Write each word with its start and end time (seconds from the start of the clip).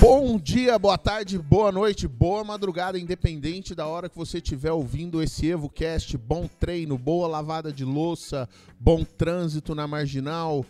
Bom 0.00 0.38
dia, 0.38 0.78
boa 0.78 0.96
tarde, 0.96 1.36
boa 1.36 1.72
noite, 1.72 2.06
boa 2.06 2.44
madrugada, 2.44 2.96
independente 2.96 3.74
da 3.74 3.88
hora 3.88 4.08
que 4.08 4.16
você 4.16 4.38
estiver 4.38 4.70
ouvindo 4.70 5.20
esse 5.20 5.48
EvoCast. 5.48 6.16
Bom 6.16 6.46
treino, 6.60 6.96
boa 6.96 7.26
lavada 7.26 7.72
de 7.72 7.84
louça, 7.84 8.48
bom 8.78 9.02
trânsito 9.02 9.74
na 9.74 9.88
marginal, 9.88 10.64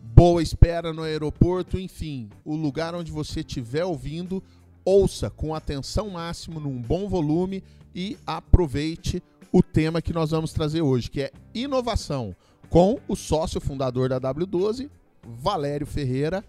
boa 0.00 0.40
espera 0.40 0.92
no 0.92 1.02
aeroporto, 1.02 1.80
enfim, 1.80 2.30
o 2.44 2.54
lugar 2.54 2.94
onde 2.94 3.10
você 3.10 3.40
estiver 3.40 3.84
ouvindo, 3.84 4.40
ouça 4.84 5.28
com 5.30 5.52
atenção 5.52 6.10
máxima, 6.10 6.60
num 6.60 6.80
bom 6.80 7.08
volume 7.08 7.60
e 7.94 8.16
aproveite 8.26 9.22
o 9.52 9.62
tema 9.62 10.02
que 10.02 10.12
nós 10.12 10.30
vamos 10.30 10.52
trazer 10.52 10.82
hoje, 10.82 11.10
que 11.10 11.22
é 11.22 11.32
inovação, 11.54 12.34
com 12.68 12.98
o 13.06 13.14
sócio 13.14 13.60
fundador 13.60 14.08
da 14.08 14.20
W12, 14.20 14.90
Valério 15.22 15.86
Ferreira 15.86 16.44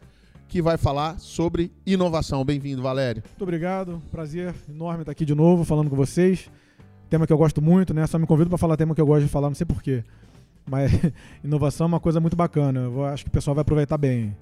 que 0.47 0.61
vai 0.61 0.77
falar 0.77 1.19
sobre 1.19 1.71
inovação. 1.85 2.43
Bem-vindo, 2.45 2.81
Valério. 2.81 3.23
Muito 3.25 3.41
obrigado, 3.41 4.01
prazer 4.11 4.53
enorme 4.69 5.01
estar 5.01 5.11
aqui 5.11 5.25
de 5.25 5.35
novo 5.35 5.63
falando 5.63 5.89
com 5.89 5.95
vocês. 5.95 6.49
Tema 7.09 7.27
que 7.27 7.33
eu 7.33 7.37
gosto 7.37 7.61
muito, 7.61 7.93
né? 7.93 8.05
Só 8.07 8.17
me 8.17 8.25
convido 8.25 8.49
para 8.49 8.57
falar 8.57 8.77
tema 8.77 8.95
que 8.95 9.01
eu 9.01 9.05
gosto 9.05 9.23
de 9.23 9.29
falar, 9.29 9.49
não 9.49 9.55
sei 9.55 9.65
porquê. 9.65 10.03
Mas 10.69 10.91
inovação 11.43 11.85
é 11.85 11.87
uma 11.87 11.99
coisa 11.99 12.19
muito 12.19 12.35
bacana. 12.35 12.81
Eu 12.81 13.05
acho 13.05 13.23
que 13.23 13.29
o 13.29 13.31
pessoal 13.31 13.53
vai 13.53 13.61
aproveitar 13.61 13.97
bem. 13.97 14.35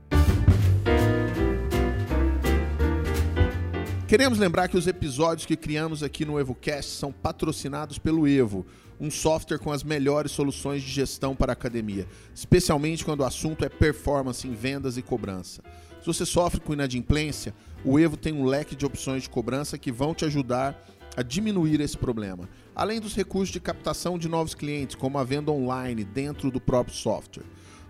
Queremos 4.14 4.38
lembrar 4.38 4.68
que 4.68 4.78
os 4.78 4.86
episódios 4.86 5.44
que 5.44 5.58
criamos 5.58 6.04
aqui 6.04 6.24
no 6.24 6.40
EvoCast 6.40 6.98
são 6.98 7.12
patrocinados 7.12 7.98
pelo 7.98 8.28
Evo, 8.28 8.64
um 9.00 9.10
software 9.10 9.58
com 9.58 9.72
as 9.72 9.84
melhores 9.84 10.32
soluções 10.32 10.84
de 10.84 10.92
gestão 10.92 11.36
para 11.36 11.52
a 11.52 11.54
academia, 11.54 12.06
especialmente 12.32 13.04
quando 13.04 13.22
o 13.22 13.26
assunto 13.26 13.66
é 13.66 13.70
performance 13.70 14.48
em 14.48 14.54
vendas 14.54 14.98
e 14.98 15.02
cobrança. 15.02 15.64
Se 16.00 16.06
você 16.06 16.28
sofre 16.28 16.62
com 16.62 16.74
inadimplência, 16.74 17.56
o 17.84 17.98
Evo 17.98 18.16
tem 18.16 18.34
um 18.34 18.46
leque 18.46 18.76
de 18.76 18.86
opções 18.86 19.24
de 19.24 19.32
cobrança 19.32 19.80
que 19.80 19.92
vão 19.92 20.14
te 20.14 20.26
ajudar 20.26 20.80
a 21.18 21.24
diminuir 21.24 21.82
esse 21.82 21.98
problema, 21.98 22.48
além 22.76 23.02
dos 23.02 23.16
recursos 23.16 23.52
de 23.52 23.60
captação 23.60 24.20
de 24.20 24.30
novos 24.30 24.54
clientes, 24.54 24.96
como 24.96 25.18
a 25.18 25.24
venda 25.24 25.52
online 25.52 26.04
dentro 26.04 26.52
do 26.52 26.62
próprio 26.62 26.96
software. 26.96 27.48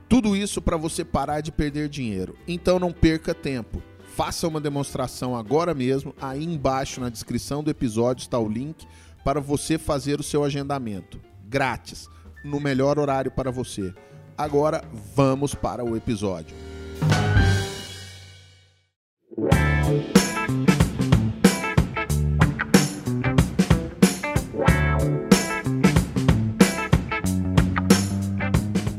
Tudo 0.07 0.37
isso 0.37 0.61
para 0.61 0.77
você 0.77 1.03
parar 1.03 1.41
de 1.41 1.51
perder 1.51 1.89
dinheiro. 1.89 2.37
Então 2.47 2.79
não 2.79 2.93
perca 2.93 3.33
tempo. 3.33 3.83
Faça 4.15 4.47
uma 4.47 4.61
demonstração 4.61 5.35
agora 5.35 5.73
mesmo. 5.73 6.13
Aí 6.21 6.43
embaixo 6.43 7.01
na 7.01 7.09
descrição 7.09 7.63
do 7.63 7.71
episódio 7.71 8.21
está 8.21 8.37
o 8.37 8.47
link 8.47 8.85
para 9.23 9.41
você 9.41 9.79
fazer 9.79 10.19
o 10.19 10.23
seu 10.23 10.43
agendamento. 10.43 11.19
Grátis, 11.45 12.07
no 12.45 12.59
melhor 12.59 12.99
horário 12.99 13.31
para 13.31 13.49
você. 13.49 13.91
Agora 14.37 14.83
vamos 15.15 15.55
para 15.55 15.83
o 15.83 15.97
episódio. 15.97 16.55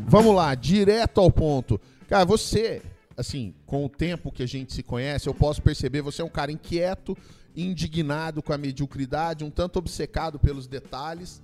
Vamos 0.06 0.34
lá, 0.34 0.56
direto 0.56 1.20
ao 1.20 1.30
ponto. 1.30 1.80
Cara, 2.08 2.24
você, 2.24 2.82
assim, 3.16 3.54
com 3.66 3.84
o 3.84 3.88
tempo 3.88 4.32
que 4.32 4.42
a 4.42 4.46
gente 4.46 4.72
se 4.72 4.82
conhece, 4.82 5.28
eu 5.28 5.34
posso 5.34 5.62
perceber, 5.62 6.02
você 6.02 6.22
é 6.22 6.24
um 6.24 6.30
cara 6.30 6.50
inquieto, 6.50 7.16
indignado 7.56 8.42
com 8.42 8.52
a 8.52 8.58
mediocridade, 8.58 9.44
um 9.44 9.50
tanto 9.50 9.78
obcecado 9.78 10.38
pelos 10.38 10.66
detalhes. 10.66 11.42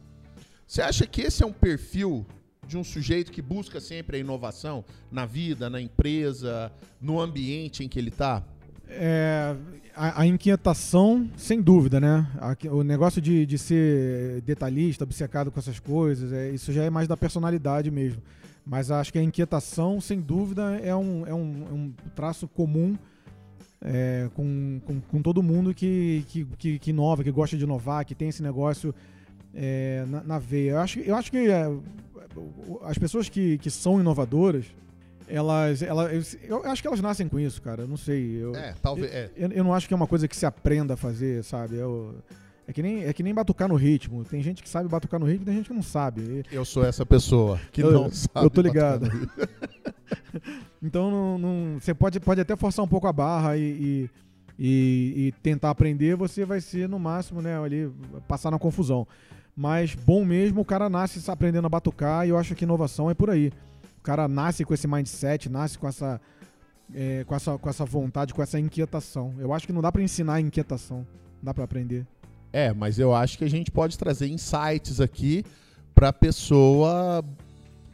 Você 0.67 0.83
acha 0.83 1.07
que 1.07 1.23
esse 1.23 1.43
é 1.43 1.47
um 1.47 1.53
perfil 1.53 2.27
de 2.67 2.77
um 2.77 2.85
sujeito 2.85 3.33
que 3.33 3.43
busca 3.43 3.81
sempre 3.81 4.17
a 4.17 4.21
inovação 4.21 4.85
na 5.11 5.27
vida, 5.27 5.69
na 5.69 5.81
empresa, 5.81 6.73
no 7.01 7.21
ambiente 7.21 7.83
em 7.83 7.89
que 7.89 7.99
ele 7.99 8.11
está? 8.11 8.45
É, 8.91 9.55
a, 9.95 10.23
a, 10.23 10.27
inquietação, 10.27 11.29
sem 11.37 11.61
dúvida, 11.61 12.01
né? 12.01 12.27
A, 12.39 12.57
o 12.75 12.83
negócio 12.83 13.21
de, 13.21 13.47
de 13.47 13.59
ser 13.59 14.41
detalhista, 14.43 15.05
obcecado 15.05 15.51
com 15.51 15.59
essas 15.59 15.79
coisas, 15.79 16.33
é, 16.33 16.51
isso 16.51 16.73
já 16.73 16.83
é 16.85 16.91
mais 16.91 17.07
da 17.07 17.17
personalidade 17.17 17.91
mesmo. 17.91 18.23
Mas 18.67 18.91
acho 18.91 19.13
que 19.13 19.19
a 19.19 19.23
inquietação, 19.23 20.01
sem 20.01 20.21
dúvida, 20.21 20.77
é 20.83 20.95
um, 20.95 21.27
é 21.27 21.35
um, 21.35 21.67
é 21.69 21.73
um 21.73 21.93
traço 22.15 22.47
comum 22.47 22.97
é, 23.83 24.29
com, 24.35 24.81
com, 24.85 25.01
com, 25.01 25.23
todo 25.23 25.43
mundo 25.43 25.75
que, 25.75 26.25
que, 26.29 26.45
que, 26.59 26.79
que, 26.79 26.91
inova, 26.91 27.25
que 27.25 27.31
gosta 27.31 27.57
de 27.57 27.65
inovar, 27.65 28.05
que 28.05 28.15
tem 28.15 28.29
esse 28.29 28.43
negócio 28.43 28.95
é, 29.55 30.05
na, 30.07 30.23
na, 30.23 30.39
veia. 30.39 30.73
Eu 30.73 30.79
acho, 30.79 31.01
eu 31.01 31.17
acho 31.17 31.31
que 31.31 31.49
é, 31.49 31.67
as 32.83 32.99
pessoas 32.99 33.29
que, 33.29 33.59
que 33.59 33.71
são 33.71 34.01
inovadoras, 34.01 34.67
elas, 35.33 35.83
elas. 35.83 36.37
Eu 36.43 36.65
acho 36.65 36.83
que 36.83 36.89
elas 36.89 37.01
nascem 37.01 37.29
com 37.29 37.39
isso, 37.39 37.61
cara. 37.63 37.83
Eu 37.83 37.89
não 37.89 37.97
sei. 37.97 38.43
Eu, 38.43 38.55
é, 38.55 38.75
talvez. 38.83 39.13
É. 39.13 39.31
Eu, 39.37 39.51
eu, 39.51 39.65
não 39.65 39.75
acho 39.75 39.87
que 39.87 39.95
é 39.95 39.97
uma 39.97 40.07
coisa 40.07 40.27
que 40.27 40.37
se 40.37 40.45
aprenda 40.45 40.95
a 40.95 40.97
fazer, 40.97 41.43
sabe? 41.45 41.77
Eu, 41.77 42.15
é 42.71 42.73
que, 42.73 42.83
nem, 42.83 43.05
é 43.05 43.13
que 43.13 43.23
nem 43.23 43.35
batucar 43.35 43.69
no 43.69 43.75
ritmo. 43.75 44.25
Tem 44.25 44.41
gente 44.43 44.63
que 44.63 44.69
sabe 44.69 44.89
batucar 44.89 45.19
no 45.19 45.27
ritmo, 45.27 45.45
tem 45.45 45.57
gente 45.57 45.69
que 45.69 45.75
não 45.75 45.83
sabe. 45.83 46.45
Eu 46.53 46.65
sou 46.65 46.85
essa 46.85 47.05
pessoa 47.05 47.61
que 47.73 47.83
eu, 47.83 47.91
não 47.91 48.11
sabe. 48.11 48.47
Eu 48.47 48.51
tô 48.51 48.61
ligado. 48.61 49.11
então 50.81 51.11
não, 51.11 51.39
não, 51.39 51.81
você 51.81 51.93
pode, 51.93 52.21
pode 52.21 52.41
até 52.41 52.55
forçar 52.55 52.85
um 52.85 52.89
pouco 52.89 53.09
a 53.09 53.13
barra 53.13 53.57
e, 53.57 53.63
e, 53.63 54.11
e, 54.57 55.15
e, 55.17 55.33
tentar 55.43 55.71
aprender, 55.71 56.15
você 56.15 56.45
vai 56.45 56.61
ser 56.61 56.89
no 56.89 56.99
máximo, 56.99 57.43
né, 57.43 57.59
ali, 57.59 57.91
passar 58.29 58.53
na 58.53 58.59
confusão. 58.59 59.05
Mas 59.57 59.95
bom 59.95 60.25
mesmo, 60.25 60.61
o 60.61 60.65
cara 60.65 60.89
nasce 60.89 61.29
aprendendo 61.29 61.67
a 61.67 61.69
batucar 61.69 62.25
e 62.25 62.31
eu 62.31 62.39
acho 62.39 62.55
que 62.55 62.65
inovação 62.65 63.11
é 63.11 63.15
por 63.15 63.31
aí. 63.31 63.53
O 64.01 64.03
cara 64.03 64.27
nasce 64.27 64.65
com 64.65 64.73
esse 64.73 64.89
mindset, 64.89 65.49
nasce 65.49 65.79
com 65.79 65.87
essa, 65.87 66.21
é, 66.95 67.23
com 67.25 67.35
essa, 67.35 67.59
com 67.59 67.69
essa 67.69 67.85
vontade, 67.85 68.33
com 68.33 68.43
essa 68.43 68.59
inquietação. 68.59 69.35
Eu 69.39 69.53
acho 69.53 69.67
que 69.67 69.73
não 69.73 69.83
dá 69.83 69.93
para 69.93 70.03
ensinar 70.03 70.35
a 70.35 70.41
inquietação, 70.41 71.07
dá 71.43 71.53
para 71.53 71.65
aprender. 71.65 72.07
É, 72.53 72.73
mas 72.73 72.99
eu 72.99 73.15
acho 73.15 73.37
que 73.39 73.45
a 73.45 73.51
gente 73.51 73.71
pode 73.71 73.97
trazer 73.99 74.27
insights 74.27 75.01
aqui 75.01 75.45
para 75.95 76.09
a 76.09 76.13
pessoa 76.13 77.23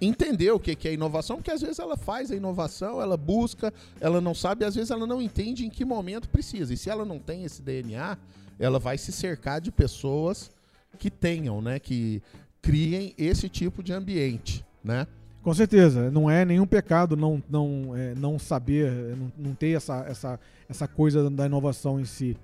entender 0.00 0.50
o 0.50 0.60
que 0.60 0.86
é 0.86 0.92
inovação, 0.92 1.36
porque 1.36 1.50
às 1.50 1.60
vezes 1.60 1.78
ela 1.78 1.96
faz 1.96 2.30
a 2.30 2.36
inovação, 2.36 3.00
ela 3.00 3.16
busca, 3.16 3.72
ela 4.00 4.20
não 4.20 4.34
sabe, 4.34 4.64
às 4.64 4.74
vezes 4.74 4.90
ela 4.90 5.06
não 5.06 5.20
entende 5.20 5.66
em 5.66 5.70
que 5.70 5.84
momento 5.84 6.28
precisa. 6.28 6.72
E 6.72 6.76
se 6.76 6.88
ela 6.88 7.04
não 7.04 7.18
tem 7.18 7.44
esse 7.44 7.62
DNA, 7.62 8.16
ela 8.58 8.78
vai 8.78 8.96
se 8.96 9.10
cercar 9.10 9.60
de 9.60 9.72
pessoas 9.72 10.50
que 10.98 11.10
tenham, 11.10 11.60
né, 11.60 11.78
que 11.78 12.22
criem 12.62 13.14
esse 13.18 13.48
tipo 13.48 13.82
de 13.82 13.92
ambiente, 13.92 14.64
né? 14.82 15.06
Com 15.46 15.54
certeza, 15.54 16.10
não 16.10 16.28
é 16.28 16.44
nenhum 16.44 16.66
pecado 16.66 17.16
não, 17.16 17.40
não, 17.48 17.94
é, 17.94 18.16
não 18.16 18.36
saber, 18.36 18.90
não, 19.16 19.32
não 19.38 19.54
ter 19.54 19.76
essa, 19.76 20.04
essa, 20.08 20.40
essa 20.68 20.88
coisa 20.88 21.30
da 21.30 21.46
inovação 21.46 22.00
em 22.00 22.04
si. 22.04 22.36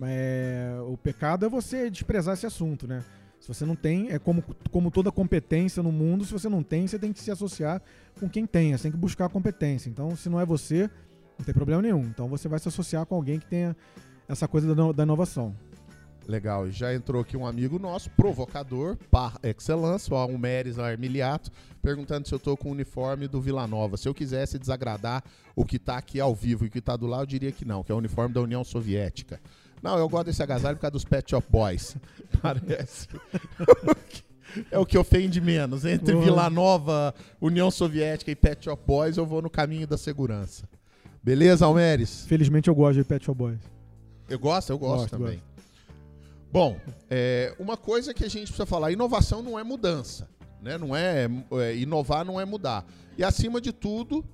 É, 0.00 0.74
o 0.88 0.96
pecado 0.96 1.44
é 1.44 1.50
você 1.50 1.90
desprezar 1.90 2.32
esse 2.32 2.46
assunto, 2.46 2.88
né? 2.88 3.04
Se 3.38 3.48
você 3.48 3.66
não 3.66 3.76
tem, 3.76 4.10
é 4.10 4.18
como, 4.18 4.42
como 4.70 4.90
toda 4.90 5.12
competência 5.12 5.82
no 5.82 5.92
mundo, 5.92 6.24
se 6.24 6.32
você 6.32 6.48
não 6.48 6.62
tem, 6.62 6.86
você 6.86 6.98
tem 6.98 7.12
que 7.12 7.20
se 7.20 7.30
associar 7.30 7.82
com 8.18 8.26
quem 8.26 8.46
tem, 8.46 8.74
você 8.74 8.84
tem 8.84 8.92
que 8.92 8.96
buscar 8.96 9.26
a 9.26 9.28
competência. 9.28 9.90
Então, 9.90 10.16
se 10.16 10.30
não 10.30 10.40
é 10.40 10.46
você, 10.46 10.88
não 11.38 11.44
tem 11.44 11.52
problema 11.52 11.82
nenhum. 11.82 12.04
Então, 12.04 12.26
você 12.26 12.48
vai 12.48 12.58
se 12.58 12.68
associar 12.68 13.04
com 13.04 13.16
alguém 13.16 13.38
que 13.38 13.44
tenha 13.44 13.76
essa 14.26 14.48
coisa 14.48 14.74
da, 14.74 14.92
da 14.92 15.02
inovação. 15.02 15.54
Legal, 16.26 16.68
já 16.70 16.92
entrou 16.92 17.22
aqui 17.22 17.36
um 17.36 17.46
amigo 17.46 17.78
nosso, 17.78 18.10
provocador, 18.10 18.96
par 19.10 19.38
excellence, 19.44 20.12
o 20.12 20.16
Almeres 20.16 20.76
Armiliato, 20.76 21.52
perguntando 21.80 22.26
se 22.26 22.34
eu 22.34 22.38
tô 22.38 22.56
com 22.56 22.68
o 22.68 22.72
uniforme 22.72 23.28
do 23.28 23.40
Vila 23.40 23.64
Nova. 23.66 23.96
Se 23.96 24.08
eu 24.08 24.14
quisesse 24.14 24.58
desagradar 24.58 25.22
o 25.54 25.64
que 25.64 25.78
tá 25.78 25.96
aqui 25.96 26.18
ao 26.18 26.34
vivo 26.34 26.64
e 26.64 26.68
o 26.68 26.70
que 26.70 26.80
tá 26.80 26.96
do 26.96 27.06
lado, 27.06 27.22
eu 27.22 27.26
diria 27.26 27.52
que 27.52 27.64
não, 27.64 27.84
que 27.84 27.92
é 27.92 27.94
o 27.94 27.98
uniforme 27.98 28.34
da 28.34 28.40
União 28.40 28.64
Soviética. 28.64 29.40
Não, 29.80 29.96
eu 29.96 30.08
gosto 30.08 30.26
desse 30.26 30.42
agasalho 30.42 30.76
por 30.76 30.82
causa 30.82 30.92
dos 30.92 31.04
Pet 31.04 31.30
Shop 31.30 31.46
Boys. 31.48 31.96
Parece. 32.42 33.06
é 34.70 34.78
o 34.78 34.84
que 34.84 34.98
ofende 34.98 35.40
menos. 35.40 35.84
Entre. 35.84 36.16
Vila 36.16 36.50
Nova, 36.50 37.14
União 37.40 37.70
Soviética 37.70 38.32
e 38.32 38.34
Pet 38.34 38.64
Shop 38.64 38.82
Boys, 38.84 39.16
eu 39.16 39.24
vou 39.24 39.40
no 39.40 39.50
caminho 39.50 39.86
da 39.86 39.96
segurança. 39.96 40.68
Beleza, 41.22 41.66
Almeres? 41.66 42.26
Felizmente 42.26 42.68
eu 42.68 42.74
gosto 42.74 42.98
de 42.98 43.04
Pet 43.04 43.24
Shop 43.24 43.38
Boys. 43.38 43.60
Eu 44.28 44.40
gosto, 44.40 44.70
eu 44.70 44.78
gosto, 44.78 45.00
gosto 45.02 45.10
também. 45.10 45.36
Gosto. 45.36 45.55
Bom, 46.56 46.80
é, 47.10 47.54
uma 47.58 47.76
coisa 47.76 48.14
que 48.14 48.24
a 48.24 48.28
gente 48.28 48.44
precisa 48.44 48.64
falar, 48.64 48.90
inovação 48.90 49.42
não 49.42 49.58
é 49.58 49.62
mudança. 49.62 50.26
Né? 50.62 50.78
Não 50.78 50.96
é, 50.96 51.28
é, 51.52 51.76
inovar 51.76 52.24
não 52.24 52.40
é 52.40 52.46
mudar. 52.46 52.82
E 53.18 53.22
acima 53.22 53.60
de 53.60 53.74
tudo, 53.74 54.24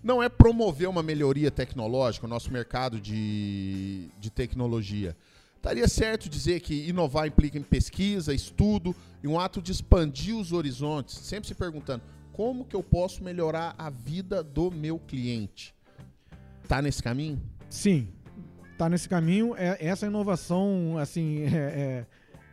não 0.00 0.22
é 0.22 0.28
promover 0.28 0.88
uma 0.88 1.02
melhoria 1.02 1.50
tecnológica, 1.50 2.24
o 2.24 2.28
nosso 2.28 2.52
mercado 2.52 3.00
de, 3.00 4.10
de 4.16 4.30
tecnologia. 4.30 5.16
Estaria 5.56 5.88
certo 5.88 6.28
dizer 6.28 6.60
que 6.60 6.86
inovar 6.88 7.26
implica 7.26 7.58
em 7.58 7.64
pesquisa, 7.64 8.32
estudo 8.32 8.94
e 9.20 9.26
um 9.26 9.40
ato 9.40 9.60
de 9.60 9.72
expandir 9.72 10.36
os 10.36 10.52
horizontes, 10.52 11.18
sempre 11.18 11.48
se 11.48 11.54
perguntando 11.56 12.04
como 12.32 12.64
que 12.64 12.76
eu 12.76 12.82
posso 12.84 13.24
melhorar 13.24 13.74
a 13.76 13.90
vida 13.90 14.40
do 14.40 14.70
meu 14.70 15.00
cliente. 15.00 15.74
Tá 16.68 16.80
nesse 16.80 17.02
caminho? 17.02 17.42
Sim, 17.68 18.06
tá 18.76 18.88
nesse 18.88 19.08
caminho. 19.08 19.54
É, 19.56 19.76
essa 19.80 20.06
inovação, 20.06 20.98
assim, 20.98 21.42
é, 21.42 21.56
é, 21.56 22.06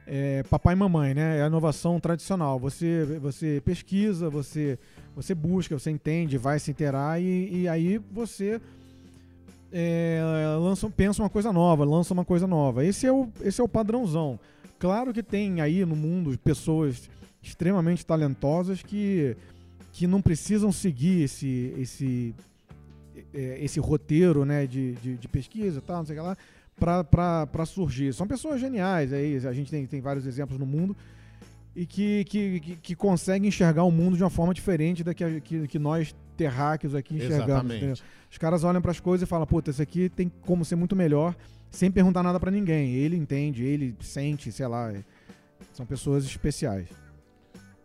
é, 0.07 0.43
papai 0.43 0.73
e 0.73 0.77
mamãe, 0.77 1.13
né? 1.13 1.39
É 1.39 1.43
a 1.43 1.47
inovação 1.47 1.99
tradicional. 1.99 2.59
Você, 2.59 3.19
você 3.21 3.61
pesquisa, 3.63 4.29
você, 4.29 4.77
você 5.15 5.35
busca, 5.35 5.77
você 5.77 5.91
entende, 5.91 6.37
vai 6.37 6.59
se 6.59 6.71
interar 6.71 7.21
e, 7.21 7.61
e 7.61 7.67
aí 7.67 7.97
você 8.11 8.59
é, 9.71 10.21
lança, 10.59 10.89
pensa 10.89 11.21
uma 11.21 11.29
coisa 11.29 11.53
nova, 11.53 11.85
lança 11.85 12.13
uma 12.13 12.25
coisa 12.25 12.47
nova. 12.47 12.83
Esse 12.83 13.05
é, 13.05 13.11
o, 13.11 13.29
esse 13.41 13.61
é 13.61 13.63
o 13.63 13.67
padrãozão. 13.67 14.39
Claro 14.79 15.13
que 15.13 15.21
tem 15.21 15.61
aí 15.61 15.85
no 15.85 15.95
mundo 15.95 16.37
pessoas 16.39 17.09
extremamente 17.41 18.05
talentosas 18.05 18.81
que, 18.81 19.35
que 19.93 20.07
não 20.07 20.21
precisam 20.21 20.71
seguir 20.71 21.23
esse, 21.23 21.73
esse, 21.77 22.33
é, 22.33 22.48
esse 23.33 23.79
roteiro 23.79 24.45
né, 24.45 24.65
de, 24.65 24.93
de, 24.95 25.17
de 25.17 25.27
pesquisa 25.27 25.79
e 25.79 25.81
tal, 25.81 25.97
não 25.97 26.05
sei 26.05 26.17
o 26.17 26.19
que 26.19 26.27
lá 26.27 26.37
para 26.79 27.65
surgir. 27.65 28.13
São 28.13 28.25
pessoas 28.25 28.59
geniais, 28.59 29.11
aí 29.11 29.35
a 29.45 29.53
gente 29.53 29.69
tem, 29.69 29.85
tem 29.85 29.99
vários 29.99 30.25
exemplos 30.25 30.57
no 30.57 30.65
mundo 30.65 30.95
e 31.75 31.85
que, 31.85 32.23
que, 32.25 32.59
que, 32.59 32.75
que 32.77 32.95
conseguem 32.95 33.49
enxergar 33.49 33.83
o 33.83 33.91
mundo 33.91 34.17
de 34.17 34.23
uma 34.23 34.29
forma 34.29 34.53
diferente 34.53 35.03
da 35.03 35.13
que, 35.13 35.41
que, 35.41 35.67
que 35.67 35.79
nós 35.79 36.15
terráqueos 36.35 36.95
aqui 36.95 37.15
enxergamos. 37.15 38.03
Os 38.31 38.37
caras 38.37 38.63
olham 38.63 38.81
para 38.81 38.91
as 38.91 38.99
coisas 38.99 39.27
e 39.27 39.29
falam, 39.29 39.45
puta, 39.45 39.71
isso 39.71 39.81
aqui 39.81 40.09
tem 40.09 40.31
como 40.41 40.63
ser 40.63 40.75
muito 40.75 40.95
melhor, 40.95 41.35
sem 41.69 41.91
perguntar 41.91 42.23
nada 42.23 42.39
para 42.39 42.49
ninguém. 42.49 42.93
Ele 42.93 43.17
entende, 43.17 43.63
ele 43.63 43.95
sente, 44.01 44.51
sei 44.51 44.67
lá. 44.67 44.93
São 45.73 45.85
pessoas 45.85 46.25
especiais. 46.25 46.87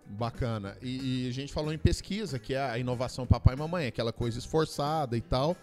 Bacana. 0.06 0.76
E, 0.82 1.24
e, 1.24 1.28
a 1.28 1.32
gente 1.32 1.52
falou 1.52 1.72
em 1.72 1.78
pesquisa, 1.78 2.38
que 2.38 2.54
é 2.54 2.60
a 2.60 2.78
inovação 2.78 3.26
papai 3.26 3.54
e 3.54 3.58
mamãe, 3.58 3.86
aquela 3.86 4.12
coisa 4.12 4.38
esforçada 4.38 5.16
e 5.16 5.20
tal. 5.20 5.56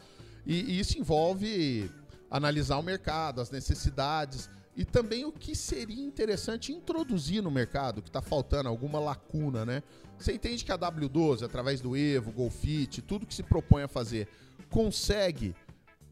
E, 0.46 0.56
e 0.56 0.80
isso 0.80 0.98
envolve 0.98 1.90
analisar 2.30 2.78
o 2.78 2.84
mercado, 2.84 3.40
as 3.40 3.52
necessidades 3.52 4.50
e 4.76 4.86
também 4.86 5.26
o 5.26 5.32
que 5.32 5.56
seria 5.56 6.04
interessante 6.04 6.72
introduzir 6.72 7.44
no 7.44 7.52
mercado, 7.52 8.02
que 8.02 8.10
está 8.10 8.22
faltando, 8.22 8.70
alguma 8.70 9.00
lacuna, 9.00 9.66
né? 9.66 9.84
Você 10.18 10.34
entende 10.34 10.64
que 10.64 10.72
a 10.72 10.78
W12, 10.78 11.44
através 11.44 11.82
do 11.82 11.96
Evo, 11.96 12.32
Golfit, 12.32 13.02
tudo 13.02 13.26
que 13.26 13.34
se 13.34 13.44
propõe 13.44 13.84
a 13.84 13.88
fazer, 13.88 14.28
consegue 14.70 15.54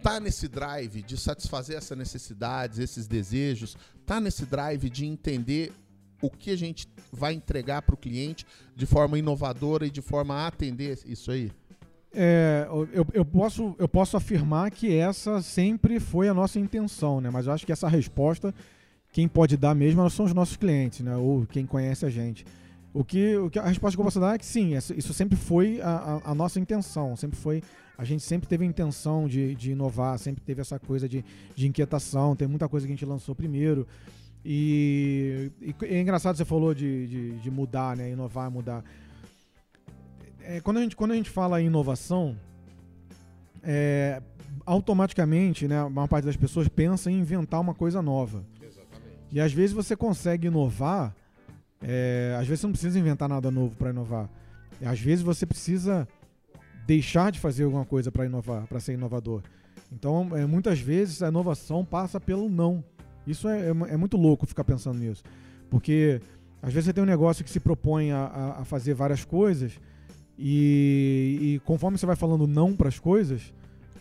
tá 0.01 0.19
nesse 0.19 0.47
drive 0.47 1.01
de 1.01 1.17
satisfazer 1.17 1.77
essas 1.77 1.97
necessidades, 1.97 2.79
esses 2.79 3.07
desejos, 3.07 3.77
tá 4.05 4.19
nesse 4.19 4.45
drive 4.45 4.89
de 4.89 5.05
entender 5.05 5.73
o 6.21 6.29
que 6.29 6.51
a 6.51 6.57
gente 6.57 6.87
vai 7.11 7.33
entregar 7.33 7.81
para 7.81 7.95
o 7.95 7.97
cliente 7.97 8.45
de 8.75 8.85
forma 8.85 9.17
inovadora 9.17 9.85
e 9.85 9.89
de 9.89 10.01
forma 10.01 10.35
a 10.35 10.47
atender 10.47 10.99
isso 11.05 11.31
aí? 11.31 11.51
É, 12.13 12.67
eu, 12.91 13.05
eu, 13.13 13.25
posso, 13.25 13.75
eu 13.77 13.87
posso 13.87 14.17
afirmar 14.17 14.71
que 14.71 14.95
essa 14.95 15.41
sempre 15.41 15.99
foi 15.99 16.27
a 16.27 16.33
nossa 16.33 16.59
intenção, 16.59 17.21
né? 17.21 17.29
Mas 17.29 17.45
eu 17.45 17.53
acho 17.53 17.65
que 17.65 17.71
essa 17.71 17.87
resposta, 17.87 18.53
quem 19.11 19.27
pode 19.27 19.55
dar 19.55 19.75
mesmo 19.75 20.07
são 20.09 20.25
os 20.25 20.33
nossos 20.33 20.57
clientes, 20.57 21.01
né? 21.01 21.15
Ou 21.15 21.45
quem 21.45 21.65
conhece 21.65 22.05
a 22.05 22.09
gente. 22.09 22.45
O 22.91 23.03
que, 23.03 23.37
o 23.37 23.49
que 23.49 23.59
a 23.59 23.67
resposta 23.67 23.95
que 23.95 24.01
eu 24.01 24.05
posso 24.05 24.19
dar 24.19 24.33
é 24.33 24.37
que 24.39 24.45
sim, 24.45 24.71
isso 24.75 25.13
sempre 25.13 25.37
foi 25.37 25.79
a, 25.81 25.89
a, 26.25 26.31
a 26.31 26.35
nossa 26.35 26.59
intenção, 26.59 27.15
sempre 27.15 27.37
foi 27.37 27.61
a 27.99 28.05
gente 28.05 28.23
sempre 28.23 28.47
teve 28.47 28.63
a 28.63 28.67
intenção 28.67 29.27
de, 29.27 29.53
de 29.55 29.71
inovar, 29.71 30.17
sempre 30.17 30.41
teve 30.41 30.61
essa 30.61 30.79
coisa 30.79 31.07
de, 31.07 31.23
de 31.53 31.67
inquietação, 31.67 32.33
tem 32.33 32.47
muita 32.47 32.69
coisa 32.69 32.87
que 32.87 32.93
a 32.93 32.95
gente 32.95 33.05
lançou 33.05 33.35
primeiro. 33.35 33.85
E, 34.51 35.51
e 35.61 35.75
é 35.85 36.01
engraçado 36.01 36.35
você 36.35 36.43
falou 36.43 36.73
de, 36.73 37.07
de, 37.07 37.31
de, 37.39 37.51
mudar, 37.51 37.95
né? 37.95 38.09
Inovar, 38.09 38.49
mudar 38.49 38.83
é, 40.49 40.59
quando, 40.59 40.77
a 40.77 40.81
gente, 40.81 40.95
quando 40.95 41.11
a 41.11 41.15
gente 41.15 41.29
fala 41.29 41.61
em 41.61 41.67
inovação, 41.67 42.35
é, 43.61 44.19
automaticamente, 44.65 45.67
né, 45.67 45.79
a 45.79 45.87
maior 45.87 46.07
parte 46.07 46.25
das 46.25 46.35
pessoas 46.35 46.67
pensa 46.67 47.11
em 47.11 47.19
inventar 47.19 47.61
uma 47.61 47.75
coisa 47.75 48.01
nova. 48.01 48.43
Exatamente. 48.59 49.27
E 49.31 49.39
às 49.39 49.53
vezes 49.53 49.75
você 49.75 49.95
consegue 49.95 50.47
inovar, 50.47 51.15
é, 51.83 52.35
às 52.39 52.47
vezes 52.47 52.61
você 52.61 52.65
não 52.65 52.71
precisa 52.71 52.97
inventar 52.97 53.29
nada 53.29 53.51
novo 53.51 53.75
para 53.75 53.91
inovar. 53.91 54.27
Às 54.83 54.99
vezes 54.99 55.23
você 55.23 55.45
precisa 55.45 56.07
deixar 56.87 57.31
de 57.31 57.39
fazer 57.39 57.65
alguma 57.65 57.85
coisa 57.85 58.11
para 58.11 58.25
inovar, 58.25 58.65
para 58.65 58.79
ser 58.79 58.93
inovador. 58.93 59.43
Então, 59.91 60.35
é, 60.35 60.47
muitas 60.47 60.79
vezes 60.79 61.21
a 61.21 61.27
inovação 61.27 61.85
passa 61.85 62.19
pelo 62.19 62.49
não. 62.49 62.83
Isso 63.25 63.47
é, 63.47 63.67
é, 63.67 63.69
é, 63.69 63.97
muito 63.97 64.17
louco 64.17 64.45
ficar 64.45 64.63
pensando 64.63 64.99
nisso. 64.99 65.23
Porque 65.69 66.21
às 66.61 66.73
vezes 66.73 66.85
você 66.85 66.93
tem 66.93 67.03
um 67.03 67.07
negócio 67.07 67.43
que 67.43 67.49
se 67.49 67.59
propõe 67.59 68.11
a, 68.11 68.25
a, 68.25 68.61
a 68.61 68.65
fazer 68.65 68.93
várias 68.93 69.23
coisas 69.23 69.73
e, 70.37 71.37
e 71.41 71.61
conforme 71.65 71.97
você 71.97 72.05
vai 72.05 72.15
falando 72.15 72.47
não 72.47 72.73
para 72.73 72.87
as 72.87 72.97
coisas, 72.97 73.53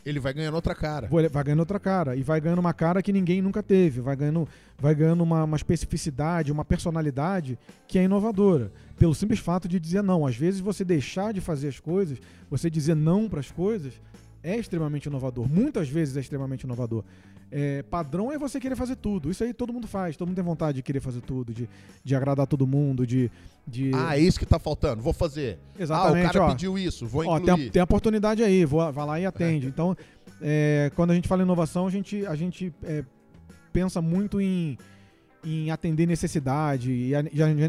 ele 0.07 0.21
vai 0.21 0.33
ganhando 0.33 0.55
outra 0.55 0.75
cara. 0.75 1.09
Vai 1.31 1.45
ganhando 1.45 1.61
outra 1.61 1.79
cara. 1.79 2.17
E 2.17 2.23
vai 2.23 2.41
ganhando 2.41 2.61
uma 2.61 2.73
cara 2.73 3.03
que 3.03 3.13
ninguém 3.13 3.43
nunca 3.43 3.63
teve. 3.63 4.01
Vai 4.01 4.17
ganhando, 4.17 4.49
vai 4.79 4.95
ganhando 4.95 5.23
uma, 5.23 5.45
uma, 5.45 5.57
especificidade, 5.57 6.53
uma 6.53 6.65
personalidade 6.65 7.59
que 7.87 7.99
é 7.99 8.05
inovadora. 8.05 8.73
Pelo 8.99 9.15
simples 9.15 9.41
fato 9.41 9.69
de 9.69 9.79
dizer 9.79 10.03
não. 10.03 10.27
Às 10.27 10.37
vezes 10.37 10.61
você 10.61 10.85
deixar 10.85 11.35
de 11.35 11.41
fazer 11.41 11.69
as 11.69 11.81
coisas, 11.81 12.19
você 12.49 12.71
dizer 12.71 12.95
não 12.95 13.29
para 13.29 13.41
as 13.41 13.51
coisas, 13.51 14.01
é 14.43 14.57
extremamente 14.57 15.07
inovador. 15.07 15.49
Muitas 15.49 15.89
vezes 15.89 16.17
é 16.17 16.21
extremamente 16.21 16.63
inovador. 16.63 17.05
É, 17.51 17.83
padrão 17.83 18.31
é 18.31 18.39
você 18.39 18.61
querer 18.61 18.77
fazer 18.77 18.97
tudo. 18.97 19.31
Isso 19.31 19.43
aí 19.43 19.55
todo 19.55 19.73
mundo 19.73 19.87
faz. 19.87 20.17
Todo 20.17 20.29
mundo 20.29 20.37
tem 20.37 20.45
vontade 20.45 20.77
de 20.77 20.83
querer 20.83 21.01
fazer 21.01 21.21
tudo, 21.23 21.53
de, 21.53 21.69
de 22.05 22.15
agradar 22.15 22.47
todo 22.47 22.67
mundo, 22.67 23.07
de, 23.07 23.31
de. 23.67 23.91
Ah, 23.95 24.17
é 24.17 24.21
isso 24.21 24.39
que 24.39 24.47
tá 24.47 24.59
faltando. 24.59 25.03
Vou 25.03 25.13
fazer. 25.13 25.59
Exatamente. 25.79 26.27
Ah, 26.27 26.29
o 26.29 26.33
cara 26.33 26.45
ó, 26.45 26.49
pediu 26.51 26.79
isso, 26.79 27.07
vou 27.07 27.25
incluir. 27.25 27.51
Ó, 27.51 27.57
tem, 27.57 27.67
a, 27.67 27.71
tem 27.71 27.81
a 27.81 27.85
oportunidade 27.85 28.43
aí, 28.43 28.65
vou, 28.65 28.93
vai 28.93 29.07
lá 29.07 29.21
e 29.21 29.27
atende. 29.27 29.67
É. 29.67 29.69
Então, 29.69 29.97
é, 30.41 30.93
quando 30.95 31.11
a 31.11 31.15
gente 31.15 31.27
fala 31.27 31.43
em 31.43 31.45
inovação, 31.45 31.87
a 31.87 31.91
gente, 31.91 32.25
a 32.27 32.35
gente 32.35 32.73
é, 32.83 33.03
pensa 33.73 34.03
muito 34.03 34.41
em, 34.41 34.77
em 35.49 35.71
atender 35.71 36.07
necessidade. 36.07 36.93
E, 36.93 37.15
a, 37.15 37.25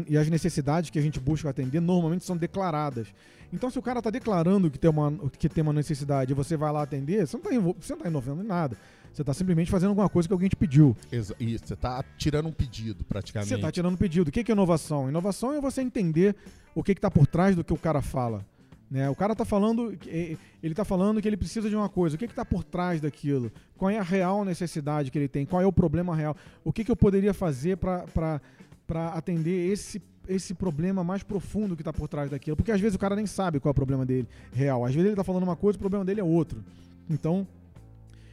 e, 0.08 0.16
as 0.16 0.28
necessidades 0.28 0.90
que 0.90 0.98
a 0.98 1.02
gente 1.02 1.18
busca 1.18 1.48
atender 1.48 1.80
normalmente 1.80 2.24
são 2.24 2.36
declaradas. 2.36 3.08
Então, 3.52 3.68
se 3.70 3.78
o 3.78 3.82
cara 3.82 3.98
está 3.98 4.10
declarando 4.10 4.70
que 4.70 4.78
tem, 4.78 4.90
uma, 4.90 5.12
que 5.38 5.48
tem 5.48 5.62
uma 5.62 5.72
necessidade 5.72 6.32
e 6.32 6.34
você 6.34 6.56
vai 6.56 6.72
lá 6.72 6.82
atender, 6.82 7.26
você 7.26 7.36
não 7.36 7.72
está 7.80 7.96
tá 7.96 8.08
inovando 8.08 8.42
em 8.42 8.46
nada. 8.46 8.76
Você 9.12 9.22
está 9.22 9.34
simplesmente 9.34 9.70
fazendo 9.70 9.88
alguma 9.88 10.08
coisa 10.08 10.28
que 10.28 10.32
alguém 10.32 10.48
te 10.48 10.54
pediu. 10.54 10.96
Isso, 11.10 11.34
você 11.66 11.74
está 11.74 12.04
tirando 12.16 12.46
um 12.46 12.52
pedido, 12.52 13.04
praticamente. 13.04 13.48
Você 13.48 13.56
está 13.56 13.72
tirando 13.72 13.94
um 13.94 13.96
pedido. 13.96 14.28
O 14.28 14.32
que 14.32 14.48
é 14.48 14.52
inovação? 14.52 15.08
Inovação 15.08 15.52
é 15.52 15.60
você 15.60 15.82
entender 15.82 16.36
o 16.74 16.82
que 16.82 16.92
está 16.92 17.10
por 17.10 17.26
trás 17.26 17.56
do 17.56 17.64
que 17.64 17.72
o 17.72 17.76
cara 17.76 18.00
fala. 18.00 18.46
Né? 18.90 19.08
O 19.08 19.14
cara 19.14 19.32
está 19.32 19.44
falando, 19.44 19.96
ele 20.06 20.38
está 20.62 20.84
falando 20.84 21.22
que 21.22 21.28
ele 21.28 21.36
precisa 21.36 21.68
de 21.68 21.76
uma 21.76 21.88
coisa. 21.88 22.16
O 22.16 22.18
que 22.18 22.24
está 22.24 22.44
por 22.44 22.64
trás 22.64 23.00
daquilo? 23.00 23.52
Qual 23.76 23.90
é 23.90 23.98
a 23.98 24.02
real 24.02 24.44
necessidade 24.44 25.10
que 25.10 25.18
ele 25.18 25.28
tem? 25.28 25.46
Qual 25.46 25.62
é 25.62 25.66
o 25.66 25.72
problema 25.72 26.14
real? 26.16 26.36
O 26.64 26.72
que, 26.72 26.84
que 26.84 26.90
eu 26.90 26.96
poderia 26.96 27.32
fazer 27.32 27.76
para 27.76 28.40
atender 29.14 29.70
esse 29.72 30.02
esse 30.28 30.54
problema 30.54 31.02
mais 31.02 31.24
profundo 31.24 31.74
que 31.74 31.80
está 31.80 31.92
por 31.92 32.06
trás 32.06 32.30
daquilo. 32.30 32.56
Porque 32.56 32.70
às 32.70 32.80
vezes 32.80 32.94
o 32.94 32.98
cara 32.98 33.16
nem 33.16 33.26
sabe 33.26 33.58
qual 33.58 33.70
é 33.70 33.72
o 33.72 33.74
problema 33.74 34.06
dele 34.06 34.28
real. 34.52 34.84
Às 34.84 34.92
vezes 34.92 35.06
ele 35.06 35.14
está 35.14 35.24
falando 35.24 35.42
uma 35.42 35.56
coisa, 35.56 35.76
o 35.76 35.80
problema 35.80 36.04
dele 36.04 36.20
é 36.20 36.24
outro. 36.24 36.62
Então, 37.08 37.44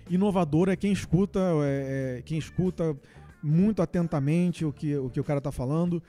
inovador 0.08 0.70
é 0.70 0.76
quem 0.76 0.92
escuta, 0.92 1.40
é, 1.64 2.18
é, 2.20 2.22
quem 2.22 2.38
escuta 2.38 2.96
muito 3.42 3.82
atentamente 3.82 4.64
o 4.64 4.72
que 4.72 4.96
o, 4.96 5.10
que 5.10 5.20
o 5.20 5.24
cara 5.24 5.40
está 5.40 5.52
falando 5.52 6.04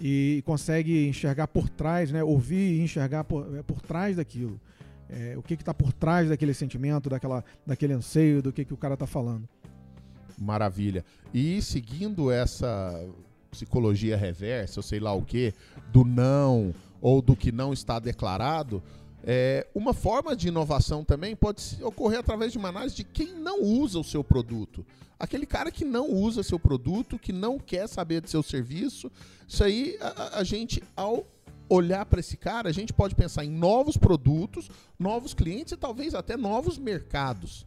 e 0.00 0.42
consegue 0.44 1.06
enxergar 1.08 1.48
por 1.48 1.68
trás, 1.68 2.10
né? 2.10 2.22
ouvir 2.22 2.78
e 2.78 2.80
enxergar 2.80 3.24
por, 3.24 3.56
é, 3.56 3.62
por 3.62 3.80
trás 3.80 4.16
daquilo. 4.16 4.60
É, 5.08 5.36
o 5.36 5.42
que 5.42 5.54
está 5.54 5.74
por 5.74 5.92
trás 5.92 6.28
daquele 6.28 6.54
sentimento, 6.54 7.10
daquela, 7.10 7.44
daquele 7.66 7.92
anseio, 7.92 8.42
do 8.42 8.52
que, 8.52 8.64
que 8.64 8.72
o 8.72 8.76
cara 8.76 8.94
está 8.94 9.06
falando. 9.06 9.46
Maravilha. 10.38 11.04
E 11.34 11.60
seguindo 11.60 12.30
essa 12.30 12.98
psicologia 13.50 14.16
reversa, 14.16 14.80
ou 14.80 14.82
sei 14.82 14.98
lá 14.98 15.12
o 15.12 15.22
que, 15.22 15.52
do 15.92 16.04
não 16.04 16.74
ou 17.02 17.20
do 17.20 17.34
que 17.34 17.50
não 17.50 17.72
está 17.72 17.98
declarado, 17.98 18.82
é, 19.24 19.66
uma 19.74 19.94
forma 19.94 20.34
de 20.34 20.48
inovação 20.48 21.04
também 21.04 21.36
pode 21.36 21.78
ocorrer 21.82 22.18
através 22.18 22.52
de 22.52 22.58
uma 22.58 22.68
análise 22.68 22.96
de 22.96 23.04
quem 23.04 23.34
não 23.34 23.62
usa 23.62 23.98
o 23.98 24.04
seu 24.04 24.24
produto. 24.24 24.84
Aquele 25.18 25.46
cara 25.46 25.70
que 25.70 25.84
não 25.84 26.10
usa 26.10 26.42
seu 26.42 26.58
produto, 26.58 27.18
que 27.18 27.32
não 27.32 27.58
quer 27.58 27.88
saber 27.88 28.20
do 28.20 28.28
seu 28.28 28.42
serviço. 28.42 29.10
Isso 29.46 29.62
aí, 29.62 29.96
a, 30.00 30.40
a 30.40 30.44
gente, 30.44 30.82
ao 30.96 31.24
olhar 31.68 32.04
para 32.04 32.18
esse 32.18 32.36
cara, 32.36 32.68
a 32.68 32.72
gente 32.72 32.92
pode 32.92 33.14
pensar 33.14 33.44
em 33.44 33.50
novos 33.50 33.96
produtos, 33.96 34.68
novos 34.98 35.32
clientes 35.32 35.72
e 35.72 35.76
talvez 35.76 36.14
até 36.14 36.36
novos 36.36 36.76
mercados. 36.76 37.64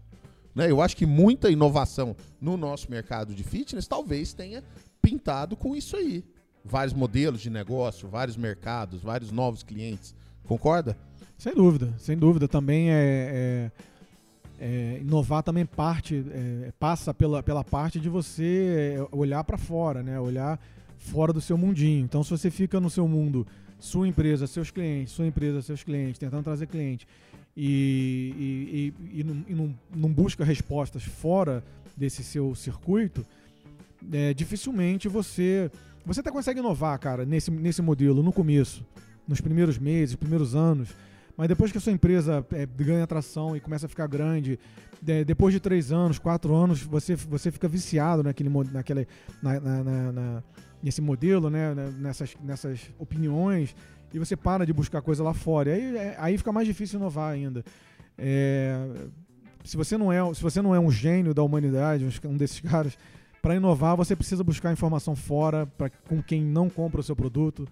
Né? 0.54 0.70
Eu 0.70 0.82
acho 0.82 0.98
que 0.98 1.06
muita 1.06 1.50
inovação 1.50 2.16
no 2.40 2.58
nosso 2.58 2.92
mercado 2.92 3.34
de 3.34 3.44
fitness 3.44 3.88
talvez 3.88 4.34
tenha 4.34 4.62
pintado 5.02 5.56
com 5.56 5.76
isso 5.76 5.96
aí. 5.96 6.26
Vários 6.64 6.94
modelos 6.94 7.40
de 7.40 7.50
negócio, 7.50 8.10
vários 8.10 8.36
mercados, 8.36 9.02
vários 9.02 9.32
novos 9.32 9.64
clientes. 9.64 10.14
Concorda? 10.46 10.98
Sem 11.38 11.54
dúvida, 11.54 11.94
sem 11.98 12.18
dúvida. 12.18 12.48
Também 12.48 12.92
é, 12.92 13.72
é, 14.60 14.96
é 14.96 15.00
inovar 15.02 15.44
também 15.44 15.66
parte 15.66 16.26
é, 16.32 16.72
passa 16.80 17.14
pela, 17.14 17.44
pela 17.44 17.64
parte 17.64 18.00
de 18.00 18.10
você 18.10 18.98
é, 18.98 19.16
olhar 19.16 19.44
para 19.44 19.58
fora, 19.58 20.02
né? 20.02 20.20
Olhar 20.20 20.60
fora 20.98 21.32
do 21.34 21.42
seu 21.42 21.58
mundinho. 21.58 22.04
Então, 22.04 22.24
se 22.24 22.32
você 22.32 22.50
fica 22.50 22.80
no 22.80 22.90
seu 22.90 23.08
mundo, 23.08 23.46
sua 23.80 24.08
empresa, 24.08 24.48
seus 24.48 24.72
clientes, 24.72 25.14
sua 25.14 25.28
empresa, 25.28 25.62
seus 25.62 25.84
clientes, 25.84 26.18
tentando 26.18 26.44
trazer 26.44 26.68
cliente 26.68 27.08
e, 27.56 28.34
e, 28.38 28.94
e, 29.14 29.20
e, 29.20 29.24
não, 29.24 29.46
não, 29.50 29.76
não 29.96 30.10
busca 30.10 30.44
respostas 30.44 31.04
fora 31.04 31.64
desse 31.96 32.24
seu 32.24 32.54
circuito, 32.54 33.26
é, 34.12 34.34
dificilmente 34.34 35.08
você 35.08 35.72
você 36.06 36.20
até 36.20 36.30
consegue 36.30 36.60
inovar, 36.60 37.00
cara, 37.00 37.26
nesse, 37.26 37.50
nesse 37.50 37.82
modelo, 37.82 38.22
no 38.22 38.32
começo, 38.32 38.86
nos 39.28 39.42
primeiros 39.42 39.80
meses, 39.80 40.16
primeiros 40.16 40.54
anos. 40.54 40.90
Mas 41.38 41.48
depois 41.48 41.72
que 41.72 41.78
a 41.78 41.82
sua 41.82 41.92
empresa 41.92 42.46
é, 42.54 42.66
ganha 42.66 43.04
atração 43.04 43.56
e 43.56 43.60
começa 43.60 43.86
a 43.86 43.90
ficar 43.90 44.08
grande, 44.08 44.58
é, 45.06 45.24
depois 45.24 45.54
de 45.54 45.60
três 45.60 45.92
anos, 45.92 46.18
quatro 46.18 46.56
anos, 46.56 46.82
você, 46.82 47.16
você 47.16 47.52
fica 47.52 47.68
viciado 47.68 48.24
naquele, 48.24 48.50
naquele, 48.72 49.08
na, 49.42 49.60
na, 49.60 50.12
na, 50.12 50.44
nesse 50.82 51.02
modelo, 51.02 51.50
né, 51.50 51.74
nessas, 52.00 52.36
nessas 52.42 52.90
opiniões, 52.98 53.76
e 54.14 54.20
você 54.20 54.36
para 54.36 54.66
de 54.66 54.72
buscar 54.72 55.02
coisa 55.02 55.24
lá 55.24 55.34
fora. 55.34 55.74
Aí, 55.74 55.98
é, 55.98 56.16
aí 56.18 56.38
fica 56.38 56.52
mais 56.52 56.68
difícil 56.68 57.00
inovar 57.00 57.34
ainda. 57.34 57.66
É, 58.18 58.78
se, 59.64 59.76
você 59.76 59.98
não 59.98 60.12
é, 60.12 60.34
se 60.34 60.42
você 60.42 60.62
não 60.62 60.74
é 60.74 60.80
um 60.80 60.90
gênio 60.90 61.34
da 61.34 61.44
humanidade, 61.44 62.06
um 62.24 62.38
desses 62.38 62.62
caras, 62.62 62.98
para 63.42 63.56
inovar 63.56 63.98
você 63.98 64.16
precisa 64.16 64.44
buscar 64.44 64.72
informação 64.72 65.16
fora, 65.16 65.66
pra, 65.66 65.90
com 65.90 66.24
quem 66.24 66.44
não 66.44 66.70
compra 66.70 67.02
o 67.02 67.04
seu 67.04 67.16
produto, 67.16 67.68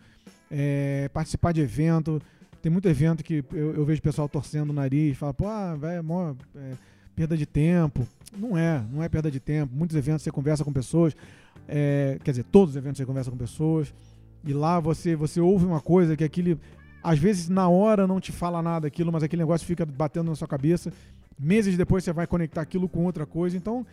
é, 0.51 1.09
participar 1.13 1.53
de 1.53 1.61
evento. 1.61 2.21
Tem 2.63 2.71
muito 2.71 2.87
evento 2.87 3.25
que 3.25 3.43
eu, 3.51 3.75
eu 3.75 3.83
vejo 3.83 4.01
pessoal 4.01 4.29
torcendo 4.29 4.69
o 4.69 4.73
nariz, 4.73 5.17
fala, 5.17 5.33
pô, 5.33 5.45
ah, 5.45 5.75
vai, 5.75 5.97
é, 5.97 5.99
é 5.99 6.73
perda 7.13 7.35
de 7.35 7.45
tempo. 7.45 8.07
Não 8.37 8.57
é, 8.57 8.81
não 8.89 9.03
é 9.03 9.09
perda 9.09 9.29
de 9.29 9.37
tempo. 9.37 9.75
Muitos 9.75 9.97
eventos 9.97 10.23
você 10.23 10.31
conversa 10.31 10.63
com 10.63 10.71
pessoas, 10.71 11.13
é, 11.67 12.17
quer 12.23 12.31
dizer, 12.31 12.45
todos 12.45 12.69
os 12.69 12.77
eventos 12.77 12.99
você 12.99 13.05
conversa 13.05 13.29
com 13.29 13.35
pessoas, 13.35 13.93
e 14.45 14.53
lá 14.53 14.79
você, 14.79 15.13
você 15.13 15.41
ouve 15.41 15.65
uma 15.65 15.81
coisa 15.81 16.15
que 16.15 16.23
aquele. 16.23 16.57
Às 17.03 17.19
vezes 17.19 17.49
na 17.49 17.67
hora 17.67 18.07
não 18.07 18.21
te 18.21 18.31
fala 18.31 18.61
nada 18.61 18.87
aquilo, 18.87 19.11
mas 19.11 19.23
aquele 19.23 19.41
negócio 19.41 19.67
fica 19.67 19.85
batendo 19.85 20.29
na 20.29 20.35
sua 20.35 20.47
cabeça. 20.47 20.89
Meses 21.37 21.75
depois 21.75 22.05
você 22.05 22.13
vai 22.13 22.25
conectar 22.25 22.61
aquilo 22.61 22.87
com 22.87 23.03
outra 23.03 23.25
coisa. 23.25 23.57
Então, 23.57 23.85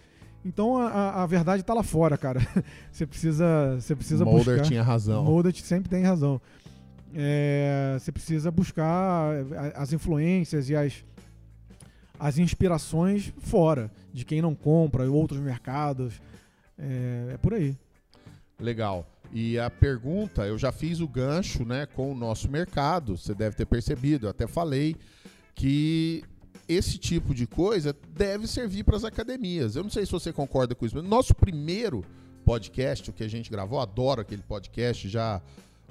então 0.44 0.76
a, 0.78 1.24
a 1.24 1.26
verdade 1.26 1.62
está 1.62 1.74
lá 1.74 1.82
fora, 1.82 2.16
cara. 2.16 2.40
você 2.92 3.04
precisa, 3.04 3.80
você 3.80 3.96
precisa 3.96 4.24
Mulder 4.24 4.44
buscar. 4.44 4.62
tinha 4.62 4.82
razão. 4.84 5.24
Mulder 5.24 5.52
sempre 5.56 5.90
tem 5.90 6.04
razão. 6.04 6.40
É, 7.14 7.96
você 7.98 8.12
precisa 8.12 8.50
buscar 8.50 9.32
as 9.74 9.92
influências 9.92 10.70
e 10.70 10.76
as, 10.76 11.04
as 12.18 12.38
inspirações 12.38 13.32
fora 13.38 13.90
de 14.12 14.24
quem 14.24 14.40
não 14.40 14.54
compra, 14.54 15.10
outros 15.10 15.40
mercados. 15.40 16.20
É, 16.78 17.32
é 17.34 17.36
por 17.36 17.54
aí. 17.54 17.76
Legal. 18.58 19.06
E 19.32 19.58
a 19.58 19.70
pergunta, 19.70 20.46
eu 20.46 20.58
já 20.58 20.72
fiz 20.72 21.00
o 21.00 21.06
gancho 21.06 21.64
né, 21.64 21.86
com 21.86 22.10
o 22.10 22.14
nosso 22.14 22.50
mercado, 22.50 23.16
você 23.16 23.34
deve 23.34 23.54
ter 23.54 23.64
percebido, 23.64 24.26
eu 24.26 24.30
até 24.30 24.46
falei 24.46 24.96
que 25.54 26.24
esse 26.68 26.98
tipo 26.98 27.34
de 27.34 27.46
coisa 27.46 27.94
deve 28.10 28.46
servir 28.46 28.84
para 28.84 28.96
as 28.96 29.04
academias. 29.04 29.76
Eu 29.76 29.82
não 29.82 29.90
sei 29.90 30.04
se 30.04 30.12
você 30.12 30.32
concorda 30.32 30.74
com 30.74 30.84
isso, 30.84 30.96
mas 30.96 31.04
nosso 31.04 31.34
primeiro 31.34 32.04
podcast, 32.44 33.10
o 33.10 33.12
que 33.12 33.22
a 33.22 33.28
gente 33.28 33.50
gravou, 33.50 33.80
adoro 33.80 34.20
aquele 34.20 34.42
podcast, 34.42 35.08
já 35.08 35.40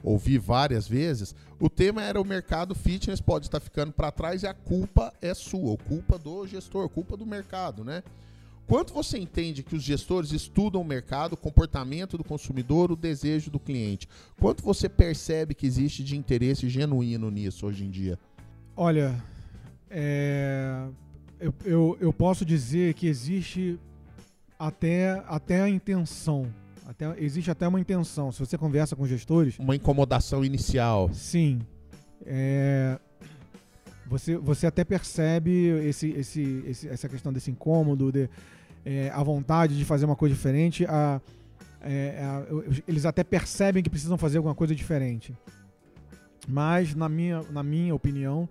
ouvi 0.03 0.37
várias 0.37 0.87
vezes. 0.87 1.35
O 1.59 1.69
tema 1.69 2.01
era 2.03 2.19
o 2.19 2.25
mercado 2.25 2.73
fitness 2.75 3.21
pode 3.21 3.47
estar 3.47 3.59
ficando 3.59 3.91
para 3.91 4.11
trás 4.11 4.43
e 4.43 4.47
a 4.47 4.53
culpa 4.53 5.13
é 5.21 5.33
sua, 5.33 5.77
culpa 5.77 6.17
do 6.17 6.45
gestor, 6.47 6.89
culpa 6.89 7.17
do 7.17 7.25
mercado, 7.25 7.83
né? 7.83 8.03
Quanto 8.69 8.93
você 8.93 9.17
entende 9.17 9.63
que 9.63 9.75
os 9.75 9.81
gestores 9.81 10.31
estudam 10.31 10.81
o 10.81 10.85
mercado, 10.85 11.33
o 11.33 11.37
comportamento 11.37 12.19
do 12.19 12.23
consumidor, 12.23 12.91
o 12.91 12.95
desejo 12.95 13.49
do 13.49 13.59
cliente? 13.59 14.07
Quanto 14.39 14.63
você 14.63 14.87
percebe 14.87 15.55
que 15.55 15.65
existe 15.65 16.03
de 16.03 16.15
interesse 16.15 16.69
genuíno 16.69 17.31
nisso 17.31 17.65
hoje 17.65 17.83
em 17.83 17.89
dia? 17.89 18.19
Olha, 18.77 19.19
é, 19.89 20.87
eu, 21.39 21.53
eu, 21.65 21.97
eu, 21.99 22.13
posso 22.13 22.45
dizer 22.45 22.93
que 22.93 23.07
existe 23.07 23.79
até, 24.59 25.23
até 25.27 25.61
a 25.61 25.69
intenção. 25.69 26.53
Até, 26.89 27.05
existe 27.23 27.51
até 27.51 27.67
uma 27.67 27.79
intenção. 27.79 28.31
Se 28.31 28.39
você 28.39 28.57
conversa 28.57 28.95
com 28.95 29.05
gestores. 29.05 29.59
Uma 29.59 29.75
incomodação 29.75 30.43
inicial. 30.43 31.07
Sim. 31.13 31.61
É, 32.25 32.97
você, 34.07 34.35
você 34.35 34.65
até 34.65 34.83
percebe 34.83 35.51
esse, 35.87 36.09
esse, 36.09 36.63
esse, 36.65 36.89
essa 36.89 37.07
questão 37.07 37.31
desse 37.31 37.51
incômodo, 37.51 38.11
de, 38.11 38.27
é, 38.83 39.11
a 39.13 39.21
vontade 39.21 39.77
de 39.77 39.85
fazer 39.85 40.05
uma 40.05 40.15
coisa 40.15 40.33
diferente, 40.33 40.83
a, 40.87 41.21
é, 41.79 42.23
a, 42.23 42.43
eles 42.87 43.05
até 43.05 43.23
percebem 43.23 43.83
que 43.83 43.89
precisam 43.89 44.17
fazer 44.17 44.37
alguma 44.37 44.55
coisa 44.55 44.73
diferente. 44.73 45.37
Mas, 46.47 46.95
na 46.95 47.07
minha, 47.07 47.43
na 47.51 47.61
minha 47.61 47.93
opinião, 47.93 48.49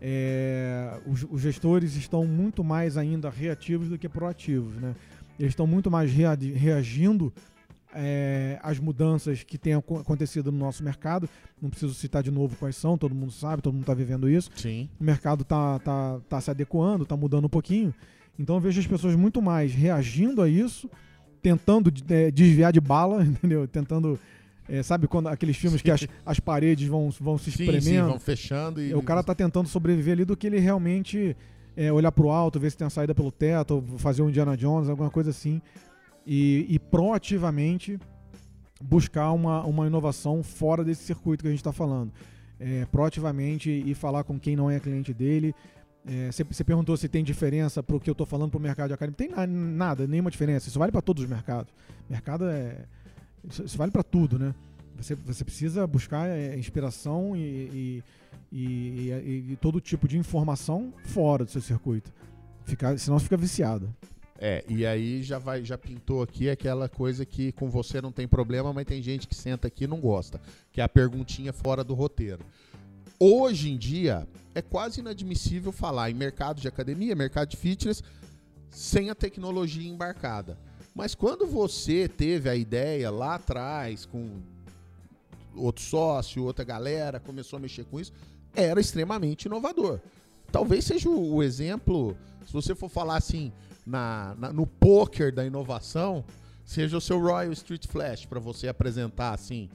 é, 0.00 1.00
os, 1.04 1.26
os, 1.28 1.42
gestores 1.42 1.96
estão 1.96 2.24
muito 2.28 2.62
mais 2.62 2.96
ainda 2.96 3.28
reativos 3.28 3.88
do 3.88 3.98
que 3.98 4.08
proativos. 4.08 4.76
Né? 4.76 4.94
Eles 5.36 5.50
estão 5.50 5.66
muito 5.66 5.90
mais 5.90 6.12
rea, 6.12 6.38
reagindo 6.54 7.32
é, 7.94 8.58
às 8.62 8.78
mudanças 8.78 9.42
que 9.42 9.58
têm 9.58 9.74
acontecido 9.74 10.50
no 10.50 10.58
nosso 10.58 10.82
mercado. 10.82 11.28
Não 11.60 11.70
preciso 11.70 11.94
citar 11.94 12.22
de 12.22 12.30
novo 12.30 12.56
quais 12.56 12.76
são, 12.76 12.98
todo 12.98 13.14
mundo 13.14 13.32
sabe, 13.32 13.62
todo 13.62 13.72
mundo 13.72 13.82
está 13.82 13.94
vivendo 13.94 14.28
isso. 14.28 14.50
Sim. 14.56 14.88
O 15.00 15.04
mercado 15.04 15.42
está 15.42 15.78
tá, 15.78 16.20
tá 16.28 16.40
se 16.40 16.50
adequando, 16.50 17.04
está 17.04 17.16
mudando 17.16 17.46
um 17.46 17.50
pouquinho. 17.50 17.94
Então 18.38 18.56
eu 18.56 18.60
vejo 18.60 18.80
as 18.80 18.86
pessoas 18.86 19.14
muito 19.14 19.40
mais 19.42 19.72
reagindo 19.72 20.42
a 20.42 20.48
isso, 20.48 20.90
tentando 21.40 21.92
é, 22.08 22.30
desviar 22.30 22.72
de 22.72 22.80
bala, 22.80 23.22
entendeu? 23.24 23.66
Tentando. 23.68 24.18
É, 24.68 24.82
sabe 24.82 25.08
quando 25.08 25.28
aqueles 25.28 25.56
filmes 25.56 25.82
que 25.82 25.90
as, 25.90 26.06
as 26.24 26.38
paredes 26.38 26.88
vão, 26.88 27.10
vão 27.20 27.36
se 27.36 27.50
espremendo? 27.50 27.82
Sim, 27.82 27.90
sim, 27.90 28.00
vão 28.00 28.18
fechando 28.18 28.80
e. 28.80 28.94
O 28.94 29.02
cara 29.02 29.22
tá 29.22 29.34
tentando 29.34 29.68
sobreviver 29.68 30.14
ali 30.14 30.24
do 30.24 30.36
que 30.36 30.46
ele 30.46 30.58
realmente 30.58 31.36
é, 31.76 31.92
olhar 31.92 32.12
pro 32.12 32.30
alto, 32.30 32.60
ver 32.60 32.70
se 32.70 32.76
tem 32.76 32.86
a 32.86 32.90
saída 32.90 33.14
pelo 33.14 33.30
teto, 33.30 33.84
fazer 33.98 34.22
um 34.22 34.28
Indiana 34.28 34.56
Jones, 34.56 34.88
alguma 34.88 35.10
coisa 35.10 35.30
assim. 35.30 35.60
E, 36.26 36.66
e 36.68 36.78
proativamente 36.78 37.98
buscar 38.80 39.32
uma, 39.32 39.64
uma 39.64 39.86
inovação 39.86 40.42
fora 40.42 40.84
desse 40.84 41.04
circuito 41.04 41.42
que 41.42 41.48
a 41.48 41.50
gente 41.50 41.60
está 41.60 41.72
falando. 41.72 42.12
É, 42.58 42.86
proativamente 42.86 43.70
e 43.70 43.92
falar 43.94 44.22
com 44.22 44.38
quem 44.38 44.54
não 44.54 44.70
é 44.70 44.78
cliente 44.78 45.12
dele, 45.12 45.52
você 46.30 46.42
é, 46.42 46.64
perguntou 46.64 46.96
se 46.96 47.08
tem 47.08 47.22
diferença 47.22 47.82
para 47.82 47.94
o 47.94 48.00
que 48.00 48.10
eu 48.10 48.12
estou 48.12 48.26
falando 48.26 48.50
para 48.50 48.58
o 48.58 48.60
mercado 48.60 48.88
de 48.88 48.94
academia. 48.94 49.16
Tem 49.16 49.46
nada, 49.46 50.06
nenhuma 50.06 50.30
diferença. 50.30 50.68
Isso 50.68 50.78
vale 50.78 50.90
para 50.90 51.00
todos 51.02 51.22
os 51.22 51.30
mercados. 51.30 51.72
Mercado 52.10 52.48
é. 52.48 52.84
Isso, 53.48 53.62
isso 53.64 53.78
vale 53.78 53.92
para 53.92 54.02
tudo, 54.02 54.38
né? 54.38 54.54
Você, 54.96 55.14
você 55.14 55.44
precisa 55.44 55.86
buscar 55.86 56.28
é, 56.28 56.56
inspiração 56.58 57.36
e, 57.36 58.02
e, 58.52 58.52
e, 58.52 59.52
e, 59.52 59.58
todo 59.60 59.80
tipo 59.80 60.06
de 60.06 60.18
informação 60.18 60.92
fora 61.06 61.44
do 61.44 61.50
seu 61.50 61.60
circuito. 61.60 62.12
Ficar, 62.64 62.98
senão 62.98 63.18
fica 63.18 63.36
viciado. 63.36 63.92
É, 64.38 64.64
e 64.68 64.84
aí 64.84 65.22
já 65.22 65.38
vai, 65.38 65.64
já 65.64 65.78
pintou 65.78 66.22
aqui 66.22 66.50
aquela 66.50 66.88
coisa 66.88 67.24
que 67.24 67.52
com 67.52 67.70
você 67.70 68.00
não 68.00 68.10
tem 68.10 68.26
problema, 68.26 68.72
mas 68.72 68.86
tem 68.86 69.00
gente 69.00 69.28
que 69.28 69.34
senta 69.34 69.68
aqui 69.68 69.84
e 69.84 69.86
não 69.86 70.00
gosta, 70.00 70.40
que 70.72 70.80
é 70.80 70.84
a 70.84 70.88
perguntinha 70.88 71.52
fora 71.52 71.84
do 71.84 71.94
roteiro. 71.94 72.44
Hoje 73.20 73.70
em 73.70 73.76
dia, 73.76 74.26
é 74.54 74.60
quase 74.60 75.00
inadmissível 75.00 75.70
falar 75.70 76.10
em 76.10 76.14
mercado 76.14 76.60
de 76.60 76.66
academia, 76.66 77.14
mercado 77.14 77.50
de 77.50 77.56
fitness, 77.56 78.02
sem 78.68 79.10
a 79.10 79.14
tecnologia 79.14 79.88
embarcada. 79.88 80.58
Mas 80.94 81.14
quando 81.14 81.46
você 81.46 82.08
teve 82.08 82.48
a 82.48 82.56
ideia 82.56 83.10
lá 83.10 83.36
atrás, 83.36 84.04
com 84.04 84.40
outro 85.54 85.82
sócio, 85.82 86.44
outra 86.44 86.64
galera, 86.64 87.20
começou 87.20 87.58
a 87.58 87.60
mexer 87.60 87.84
com 87.84 88.00
isso, 88.00 88.12
era 88.54 88.80
extremamente 88.80 89.44
inovador. 89.44 90.00
Talvez 90.50 90.84
seja 90.84 91.08
o, 91.08 91.42
exemplo, 91.42 92.16
se 92.46 92.52
você 92.52 92.74
for 92.74 92.90
falar 92.90 93.16
assim, 93.16 93.52
na, 93.86 94.34
na, 94.38 94.52
no 94.52 94.66
poker 94.66 95.34
da 95.34 95.44
inovação, 95.44 96.24
seja 96.64 96.96
o 96.96 97.00
seu 97.00 97.20
Royal 97.20 97.52
Street 97.52 97.86
Flash, 97.86 98.26
para 98.26 98.40
você 98.40 98.68
apresentar 98.68 99.32
assim 99.32 99.68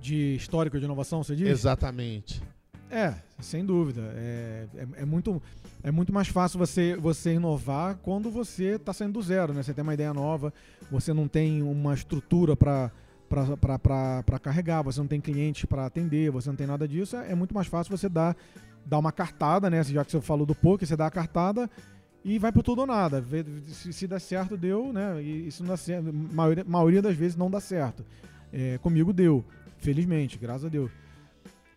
de 0.00 0.36
histórico 0.36 0.78
de 0.78 0.84
inovação, 0.84 1.22
você 1.22 1.34
diz? 1.34 1.48
Exatamente. 1.48 2.42
É, 2.90 3.14
sem 3.40 3.64
dúvida. 3.64 4.02
É, 4.14 4.66
é, 4.76 4.86
é, 5.02 5.04
muito, 5.04 5.42
é 5.82 5.90
muito 5.90 6.12
mais 6.12 6.28
fácil 6.28 6.58
você, 6.58 6.96
você 6.96 7.34
inovar 7.34 7.96
quando 7.96 8.30
você 8.30 8.76
está 8.76 8.92
saindo 8.92 9.14
do 9.14 9.22
zero, 9.22 9.52
né? 9.52 9.62
Você 9.62 9.74
tem 9.74 9.82
uma 9.82 9.94
ideia 9.94 10.14
nova, 10.14 10.52
você 10.90 11.12
não 11.12 11.26
tem 11.26 11.62
uma 11.62 11.94
estrutura 11.94 12.56
para 12.56 12.90
para 13.28 14.38
carregar, 14.40 14.82
você 14.82 15.00
não 15.00 15.08
tem 15.08 15.20
cliente 15.20 15.66
para 15.66 15.84
atender, 15.84 16.30
você 16.30 16.48
não 16.48 16.54
tem 16.54 16.64
nada 16.64 16.86
disso, 16.86 17.16
é, 17.16 17.32
é 17.32 17.34
muito 17.34 17.52
mais 17.52 17.66
fácil 17.66 17.96
você 17.96 18.08
dar, 18.08 18.36
dar 18.84 19.00
uma 19.00 19.10
cartada, 19.10 19.68
né? 19.68 19.82
Já 19.82 20.04
que 20.04 20.12
você 20.12 20.20
falou 20.20 20.46
do 20.46 20.54
poker, 20.54 20.86
você 20.86 20.96
dá 20.96 21.08
a 21.08 21.10
cartada 21.10 21.68
e 22.26 22.40
vai 22.40 22.50
pro 22.50 22.60
tudo 22.60 22.80
ou 22.80 22.86
nada. 22.88 23.24
Se, 23.68 23.92
se 23.92 24.06
der 24.08 24.20
certo, 24.20 24.56
deu, 24.56 24.92
né? 24.92 25.22
E 25.22 25.46
isso 25.46 25.62
não 25.62 25.70
dá 25.70 25.76
certo. 25.76 26.12
Maioria, 26.12 26.64
maioria 26.64 27.00
das 27.00 27.14
vezes 27.14 27.36
não 27.36 27.48
dá 27.48 27.60
certo. 27.60 28.04
É, 28.52 28.78
comigo 28.78 29.12
deu. 29.12 29.44
Felizmente, 29.78 30.36
graças 30.36 30.64
a 30.64 30.68
Deus. 30.68 30.90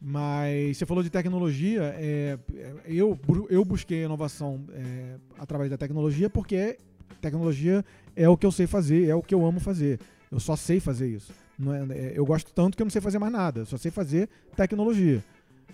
Mas 0.01 0.75
você 0.75 0.88
falou 0.88 1.03
de 1.03 1.10
tecnologia, 1.12 1.94
é, 1.96 2.39
eu, 2.86 3.20
eu 3.48 3.63
busquei 3.63 4.06
inovação 4.06 4.62
é, 4.74 5.18
através 5.38 5.70
da 5.70 5.77
tecnologia 5.77 6.29
porque 6.29 6.77
tecnologia 7.22 7.86
é 8.15 8.27
o 8.27 8.36
que 8.36 8.46
eu 8.46 8.51
sei 8.51 8.65
fazer, 8.65 9.08
é 9.08 9.13
o 9.13 9.22
que 9.22 9.36
eu 9.36 9.46
amo 9.46 9.60
fazer. 9.60 10.00
Eu 10.32 10.39
só 10.39 10.56
sei 10.56 10.79
fazer 10.79 11.10
isso. 11.10 11.32
É, 11.62 11.94
é, 11.94 12.13
eu 12.15 12.25
gosto 12.25 12.51
tanto 12.53 12.75
que 12.75 12.82
eu 12.82 12.86
não 12.86 12.91
sei 12.91 13.01
fazer 13.01 13.20
mais 13.20 13.32
nada, 13.32 13.65
só 13.65 13.77
sei 13.77 13.91
fazer 13.91 14.27
tecnologia. 14.56 15.24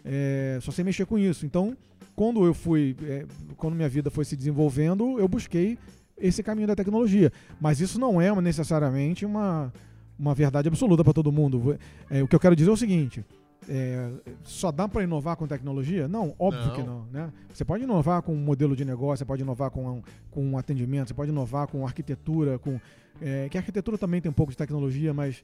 É, 0.03 0.59
só 0.61 0.71
sei 0.71 0.83
mexer 0.83 1.05
com 1.05 1.17
isso. 1.17 1.45
Então, 1.45 1.77
quando 2.15 2.45
eu 2.45 2.53
fui, 2.53 2.95
é, 3.03 3.25
quando 3.57 3.75
minha 3.75 3.89
vida 3.89 4.09
foi 4.09 4.25
se 4.25 4.35
desenvolvendo, 4.35 5.19
eu 5.19 5.27
busquei 5.27 5.77
esse 6.17 6.41
caminho 6.41 6.67
da 6.67 6.75
tecnologia. 6.75 7.31
Mas 7.59 7.81
isso 7.81 7.99
não 7.99 8.21
é 8.21 8.33
necessariamente 8.41 9.25
uma 9.25 9.71
uma 10.17 10.33
verdade 10.33 10.67
absoluta 10.67 11.03
para 11.03 11.13
todo 11.13 11.31
mundo. 11.31 11.77
É, 12.09 12.23
o 12.23 12.27
que 12.27 12.35
eu 12.35 12.39
quero 12.39 12.55
dizer 12.55 12.69
é 12.69 12.73
o 12.73 12.77
seguinte: 12.77 13.23
é, 13.67 14.09
só 14.43 14.71
dá 14.71 14.87
para 14.87 15.03
inovar 15.03 15.35
com 15.35 15.47
tecnologia? 15.47 16.07
Não, 16.07 16.33
óbvio 16.39 16.65
não. 16.67 16.73
que 16.73 16.83
não. 16.83 17.05
Né? 17.11 17.31
Você 17.53 17.65
pode 17.65 17.83
inovar 17.83 18.21
com 18.21 18.33
um 18.33 18.37
modelo 18.37 18.75
de 18.75 18.85
negócio, 18.85 19.19
você 19.19 19.25
pode 19.25 19.41
inovar 19.41 19.69
com 19.69 19.87
um, 19.87 20.01
com 20.31 20.45
um 20.45 20.57
atendimento, 20.57 21.09
você 21.09 21.13
pode 21.13 21.31
inovar 21.31 21.67
com 21.67 21.85
arquitetura, 21.85 22.57
com 22.59 22.79
é, 23.21 23.49
que 23.49 23.57
a 23.57 23.61
arquitetura 23.61 23.97
também 23.97 24.21
tem 24.21 24.29
um 24.29 24.33
pouco 24.33 24.51
de 24.51 24.57
tecnologia, 24.57 25.13
mas 25.13 25.43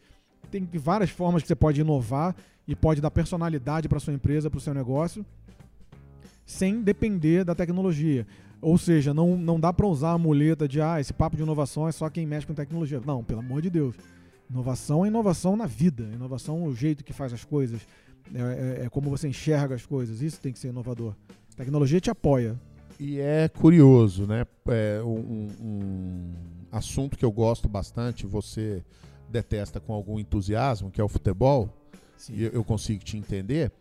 tem 0.49 0.67
várias 0.73 1.09
formas 1.09 1.41
que 1.41 1.47
você 1.47 1.55
pode 1.55 1.81
inovar 1.81 2.35
e 2.67 2.75
pode 2.75 3.01
dar 3.01 3.11
personalidade 3.11 3.87
para 3.87 3.99
sua 3.99 4.13
empresa, 4.13 4.49
para 4.49 4.57
o 4.57 4.61
seu 4.61 4.73
negócio, 4.73 5.25
sem 6.45 6.81
depender 6.81 7.43
da 7.43 7.55
tecnologia. 7.55 8.25
Ou 8.61 8.77
seja, 8.77 9.13
não, 9.13 9.35
não 9.35 9.59
dá 9.59 9.73
para 9.73 9.87
usar 9.87 10.11
a 10.11 10.17
muleta 10.17 10.67
de 10.67 10.79
ah, 10.79 10.99
esse 10.99 11.11
papo 11.11 11.35
de 11.35 11.41
inovação 11.41 11.87
é 11.87 11.91
só 11.91 12.09
quem 12.09 12.27
mexe 12.27 12.45
com 12.45 12.53
tecnologia. 12.53 13.01
Não, 13.03 13.23
pelo 13.23 13.39
amor 13.39 13.61
de 13.61 13.69
Deus. 13.69 13.95
Inovação 14.49 15.03
é 15.03 15.07
inovação 15.07 15.55
na 15.55 15.65
vida. 15.65 16.03
Inovação 16.13 16.65
é 16.65 16.67
o 16.67 16.75
jeito 16.75 17.03
que 17.03 17.13
faz 17.13 17.33
as 17.33 17.43
coisas. 17.43 17.81
É, 18.33 18.81
é, 18.81 18.85
é 18.85 18.89
como 18.89 19.09
você 19.09 19.27
enxerga 19.27 19.73
as 19.73 19.85
coisas. 19.85 20.21
Isso 20.21 20.39
tem 20.39 20.53
que 20.53 20.59
ser 20.59 20.67
inovador. 20.67 21.15
A 21.53 21.57
tecnologia 21.57 21.99
te 21.99 22.11
apoia. 22.11 22.59
E 22.99 23.19
é 23.19 23.49
curioso, 23.49 24.27
né? 24.27 24.45
É 24.67 25.01
um, 25.03 25.47
um 25.59 26.33
assunto 26.71 27.17
que 27.17 27.25
eu 27.25 27.31
gosto 27.31 27.67
bastante, 27.67 28.27
você 28.27 28.83
detesta 29.27 29.79
com 29.79 29.91
algum 29.91 30.19
entusiasmo, 30.19 30.91
que 30.91 31.01
é 31.01 31.03
o 31.03 31.07
futebol. 31.07 31.75
Sim. 32.15 32.35
E 32.35 32.43
eu 32.43 32.63
consigo 32.63 33.03
te 33.03 33.17
entender 33.17 33.71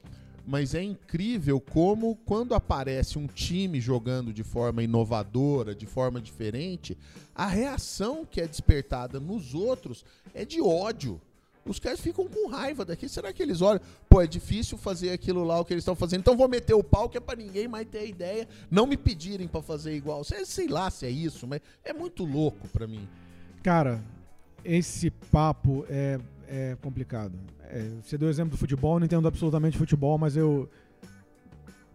mas 0.50 0.74
é 0.74 0.82
incrível 0.82 1.60
como 1.60 2.16
quando 2.26 2.56
aparece 2.56 3.16
um 3.16 3.28
time 3.28 3.80
jogando 3.80 4.32
de 4.32 4.42
forma 4.42 4.82
inovadora, 4.82 5.76
de 5.76 5.86
forma 5.86 6.20
diferente, 6.20 6.98
a 7.32 7.46
reação 7.46 8.26
que 8.28 8.40
é 8.40 8.48
despertada 8.48 9.20
nos 9.20 9.54
outros 9.54 10.04
é 10.34 10.44
de 10.44 10.60
ódio. 10.60 11.20
Os 11.64 11.78
caras 11.78 12.00
ficam 12.00 12.26
com 12.26 12.48
raiva 12.48 12.84
daqui. 12.84 13.08
Será 13.08 13.32
que 13.32 13.40
eles 13.40 13.60
olham? 13.60 13.80
Pô, 14.08 14.20
é 14.20 14.26
difícil 14.26 14.76
fazer 14.76 15.12
aquilo 15.12 15.44
lá 15.44 15.60
o 15.60 15.64
que 15.64 15.72
eles 15.72 15.82
estão 15.82 15.94
fazendo. 15.94 16.18
Então 16.18 16.36
vou 16.36 16.48
meter 16.48 16.74
o 16.74 16.82
pau 16.82 17.08
que 17.08 17.16
é 17.16 17.20
para 17.20 17.38
ninguém 17.38 17.68
mais 17.68 17.86
ter 17.86 18.08
ideia, 18.08 18.48
não 18.68 18.88
me 18.88 18.96
pedirem 18.96 19.46
para 19.46 19.62
fazer 19.62 19.94
igual. 19.94 20.24
Sei, 20.24 20.44
sei 20.44 20.66
lá 20.66 20.90
se 20.90 21.06
é 21.06 21.10
isso, 21.10 21.46
mas 21.46 21.60
é 21.84 21.92
muito 21.92 22.24
louco 22.24 22.66
para 22.70 22.88
mim. 22.88 23.08
Cara, 23.62 24.02
esse 24.64 25.10
papo 25.10 25.86
é, 25.88 26.18
é 26.48 26.76
complicado. 26.82 27.38
É, 27.72 27.88
você 28.02 28.18
deu 28.18 28.28
o 28.28 28.30
exemplo 28.30 28.50
do 28.50 28.56
futebol, 28.56 28.96
eu 28.96 29.00
não 29.00 29.06
entendo 29.06 29.26
absolutamente 29.26 29.78
futebol, 29.78 30.18
mas 30.18 30.36
eu. 30.36 30.68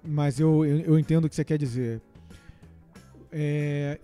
Mas 0.03 0.39
eu, 0.39 0.65
eu, 0.65 0.79
eu 0.81 0.99
entendo 0.99 1.25
o 1.25 1.29
que 1.29 1.35
você 1.35 1.43
quer 1.43 1.57
dizer. 1.57 2.01
É, 3.31 3.99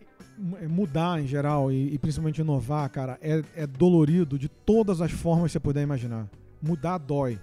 é 0.60 0.68
mudar 0.68 1.22
em 1.22 1.28
geral 1.28 1.72
e, 1.72 1.94
e, 1.94 1.98
principalmente 1.98 2.42
inovar, 2.42 2.90
cara, 2.90 3.18
é, 3.22 3.44
é 3.56 3.66
dolorido 3.68 4.38
de 4.38 4.50
todas 4.50 5.00
as 5.00 5.12
formas 5.12 5.46
que 5.46 5.54
você 5.54 5.60
puder 5.60 5.84
imaginar. 5.84 6.28
Mudar 6.62 6.98
dói. 6.98 7.40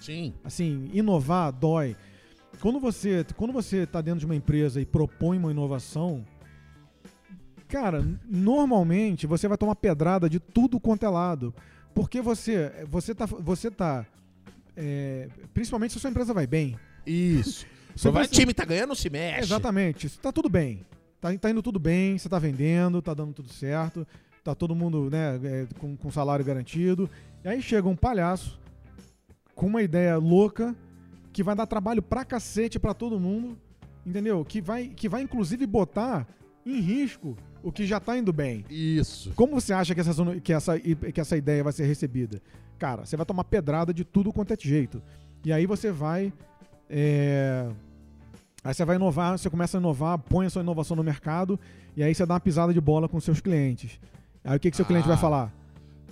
Sim. 0.00 0.34
Assim, 0.44 0.90
inovar 0.92 1.52
dói. 1.52 1.96
Quando 2.60 2.78
você 2.78 3.24
quando 3.36 3.52
você 3.52 3.78
está 3.78 4.00
dentro 4.00 4.20
de 4.20 4.26
uma 4.26 4.36
empresa 4.36 4.80
e 4.80 4.86
propõe 4.86 5.38
uma 5.38 5.50
inovação, 5.50 6.24
cara, 7.68 8.04
normalmente 8.28 9.26
você 9.26 9.48
vai 9.48 9.56
tomar 9.56 9.76
pedrada 9.76 10.28
de 10.28 10.38
tudo 10.38 10.78
quanto 10.78 11.06
é 11.06 11.08
lado. 11.08 11.54
Porque 11.94 12.20
você, 12.20 12.86
você 12.88 13.14
tá, 13.14 13.26
você 13.26 13.70
tá 13.70 14.06
é, 14.76 15.28
principalmente 15.52 15.92
se 15.92 15.98
a 15.98 16.00
sua 16.00 16.10
empresa 16.10 16.32
vai 16.32 16.46
bem. 16.46 16.78
Isso. 17.06 17.66
Se 17.94 18.08
o 18.08 18.26
time 18.26 18.54
tá 18.54 18.64
ganhando, 18.64 18.96
se 18.96 19.10
mexe. 19.10 19.40
Exatamente. 19.40 20.08
Tá 20.18 20.32
tudo 20.32 20.48
bem. 20.48 20.82
Tá, 21.20 21.36
tá 21.36 21.50
indo 21.50 21.62
tudo 21.62 21.78
bem, 21.78 22.16
você 22.16 22.26
tá 22.26 22.38
vendendo, 22.38 23.02
tá 23.02 23.12
dando 23.12 23.34
tudo 23.34 23.50
certo, 23.50 24.06
tá 24.42 24.54
todo 24.54 24.74
mundo 24.74 25.10
né, 25.10 25.38
é, 25.44 25.66
com, 25.78 25.94
com 25.94 26.10
salário 26.10 26.42
garantido. 26.42 27.08
E 27.44 27.48
aí 27.48 27.60
chega 27.60 27.86
um 27.86 27.94
palhaço 27.94 28.58
com 29.54 29.66
uma 29.66 29.82
ideia 29.82 30.16
louca 30.16 30.74
que 31.32 31.42
vai 31.42 31.54
dar 31.54 31.66
trabalho 31.66 32.02
pra 32.02 32.24
cacete 32.24 32.78
pra 32.78 32.94
todo 32.94 33.20
mundo, 33.20 33.58
entendeu? 34.06 34.42
Que 34.44 34.60
vai, 34.60 34.88
que 34.88 35.08
vai 35.08 35.22
inclusive 35.22 35.66
botar 35.66 36.26
em 36.64 36.80
risco 36.80 37.36
o 37.62 37.72
que 37.72 37.86
já 37.86 37.98
está 37.98 38.16
indo 38.16 38.32
bem. 38.32 38.64
Isso. 38.68 39.32
Como 39.34 39.60
você 39.60 39.72
acha 39.72 39.94
que 39.94 40.00
essa, 40.00 40.40
que, 40.40 40.52
essa, 40.52 40.80
que 40.80 41.20
essa 41.20 41.36
ideia 41.36 41.62
vai 41.62 41.72
ser 41.72 41.86
recebida? 41.86 42.40
Cara, 42.78 43.06
você 43.06 43.16
vai 43.16 43.24
tomar 43.24 43.44
pedrada 43.44 43.94
de 43.94 44.04
tudo 44.04 44.32
quanto 44.32 44.52
é 44.52 44.56
jeito. 44.58 45.02
E 45.44 45.52
aí 45.52 45.66
você 45.66 45.90
vai. 45.90 46.32
É... 46.88 47.68
Aí 48.64 48.74
você 48.74 48.84
vai 48.84 48.96
inovar, 48.96 49.38
você 49.38 49.50
começa 49.50 49.76
a 49.76 49.80
inovar, 49.80 50.18
põe 50.18 50.46
a 50.46 50.50
sua 50.50 50.62
inovação 50.62 50.96
no 50.96 51.02
mercado, 51.02 51.58
e 51.96 52.02
aí 52.02 52.14
você 52.14 52.24
dá 52.24 52.34
uma 52.34 52.40
pisada 52.40 52.72
de 52.72 52.80
bola 52.80 53.08
com 53.08 53.20
seus 53.20 53.40
clientes. 53.40 53.98
Aí 54.44 54.56
o 54.56 54.60
que, 54.60 54.70
que 54.70 54.76
seu 54.76 54.84
ah. 54.84 54.88
cliente 54.88 55.06
vai 55.06 55.16
ah. 55.16 55.20
falar? 55.20 55.52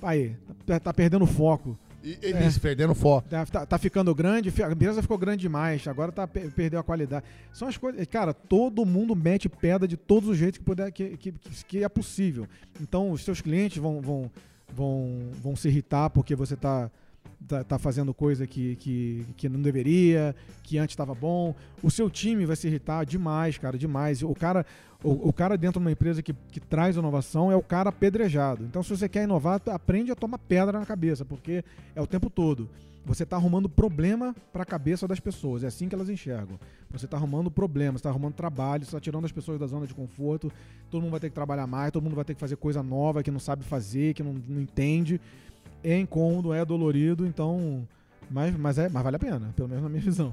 Aí, 0.03 0.37
tá, 0.67 0.81
tá 0.81 0.95
perdendo 0.95 1.27
foco. 1.27 1.79
E 2.03 2.19
eles 2.23 2.57
é, 2.57 2.61
perdendo 2.61 2.95
foco. 2.95 3.29
Tá, 3.29 3.67
tá, 3.67 3.79
ficando 3.79 4.15
grande, 4.15 4.53
a 4.63 4.73
empresa 4.73 5.03
ficou 5.03 5.19
grande 5.19 5.43
demais, 5.43 5.87
agora 5.87 6.11
tá, 6.11 6.27
perdeu 6.27 6.81
a 6.81 6.83
qualidade. 6.83 7.25
São 7.53 7.69
as 7.69 7.77
coisas. 7.77 8.07
Cara, 8.07 8.33
todo 8.33 8.87
mundo 8.87 9.15
mete 9.15 9.49
pedra 9.49 9.87
de 9.87 9.97
todos 9.97 10.29
os 10.29 10.39
jeitos 10.39 10.59
que, 10.59 10.65
puder, 10.65 10.91
que, 10.91 11.17
que, 11.17 11.33
que 11.67 11.85
é 11.85 11.89
possível. 11.89 12.47
Então, 12.81 13.11
os 13.11 13.23
seus 13.23 13.41
clientes 13.41 13.79
vão, 13.79 14.01
vão, 14.01 14.31
vão, 14.73 15.31
vão 15.43 15.57
se 15.57 15.69
irritar 15.69 16.09
porque 16.11 16.35
você 16.35 16.57
tá 16.57 16.91
tá, 17.47 17.65
tá 17.65 17.79
fazendo 17.79 18.13
coisa 18.13 18.47
que, 18.47 18.77
que, 18.77 19.27
que 19.37 19.49
não 19.49 19.61
deveria, 19.61 20.35
que 20.63 20.79
antes 20.79 20.93
estava 20.93 21.15
bom. 21.15 21.55
O 21.83 21.91
seu 21.91 22.11
time 22.11 22.47
vai 22.47 22.57
se 22.57 22.69
irritar 22.69 23.05
demais, 23.05 23.59
cara, 23.59 23.79
demais. 23.79 24.23
O 24.23 24.35
cara, 24.35 24.65
o, 25.03 25.29
o, 25.29 25.33
cara 25.33 25.57
dentro 25.57 25.81
de 25.81 25.87
uma 25.87 25.93
empresa 25.93 26.23
que, 26.23 26.33
que 26.33 26.61
traz 26.61 26.97
inovação 26.97 27.51
é 27.51 27.57
o 27.57 27.63
cara 27.63 27.89
apedrejado. 27.91 28.65
Então, 28.65 28.83
se 28.83 28.91
você 28.91 29.09
quer 29.09 29.25
inovar, 29.25 29.61
aprende 29.67 30.13
a 30.13 30.17
tomar 30.17 30.39
pedra 30.39 30.79
na 30.79 30.87
cabeça, 30.87 31.25
porque 31.25 31.65
é 31.95 32.01
o 32.01 32.07
tempo 32.07 32.29
todo. 32.29 32.69
Você 33.05 33.23
está 33.23 33.37
arrumando 33.37 33.67
problema 33.67 34.37
para 34.53 34.63
a 34.63 34.67
cabeça 34.67 35.09
das 35.09 35.19
pessoas. 35.19 35.65
É 35.65 35.69
assim 35.69 35.89
que 35.89 35.95
elas 35.95 36.11
enxergam. 36.11 36.61
Você 36.91 37.07
está 37.07 37.17
arrumando 37.17 37.51
problemas, 37.51 38.01
está 38.01 38.11
arrumando 38.11 38.35
trabalho, 38.35 38.83
está 38.83 39.01
tirando 39.01 39.25
as 39.25 39.33
pessoas 39.33 39.59
da 39.59 39.67
zona 39.67 39.87
de 39.87 39.95
conforto. 39.95 40.53
Todo 40.91 41.01
mundo 41.01 41.13
vai 41.13 41.21
ter 41.21 41.31
que 41.31 41.35
trabalhar 41.35 41.67
mais, 41.67 41.91
todo 41.93 42.03
mundo 42.03 42.15
vai 42.15 42.27
ter 42.27 42.35
que 42.35 42.41
fazer 42.41 42.57
coisa 42.57 42.83
nova 42.83 43.23
que 43.23 43.31
não 43.31 43.41
sabe 43.41 43.65
fazer, 43.65 44.13
que 44.13 44.23
não, 44.23 44.35
não 44.47 44.61
entende 44.61 45.19
é 45.83 45.99
incômodo, 45.99 46.53
é 46.53 46.65
dolorido, 46.65 47.27
então. 47.27 47.87
Mas, 48.31 48.57
mas, 48.57 48.79
é, 48.79 48.89
mas 48.89 49.03
vale 49.03 49.17
a 49.17 49.19
pena, 49.19 49.53
pelo 49.57 49.69
menos 49.69 49.83
na 49.83 49.89
minha 49.89 50.03
visão. 50.03 50.33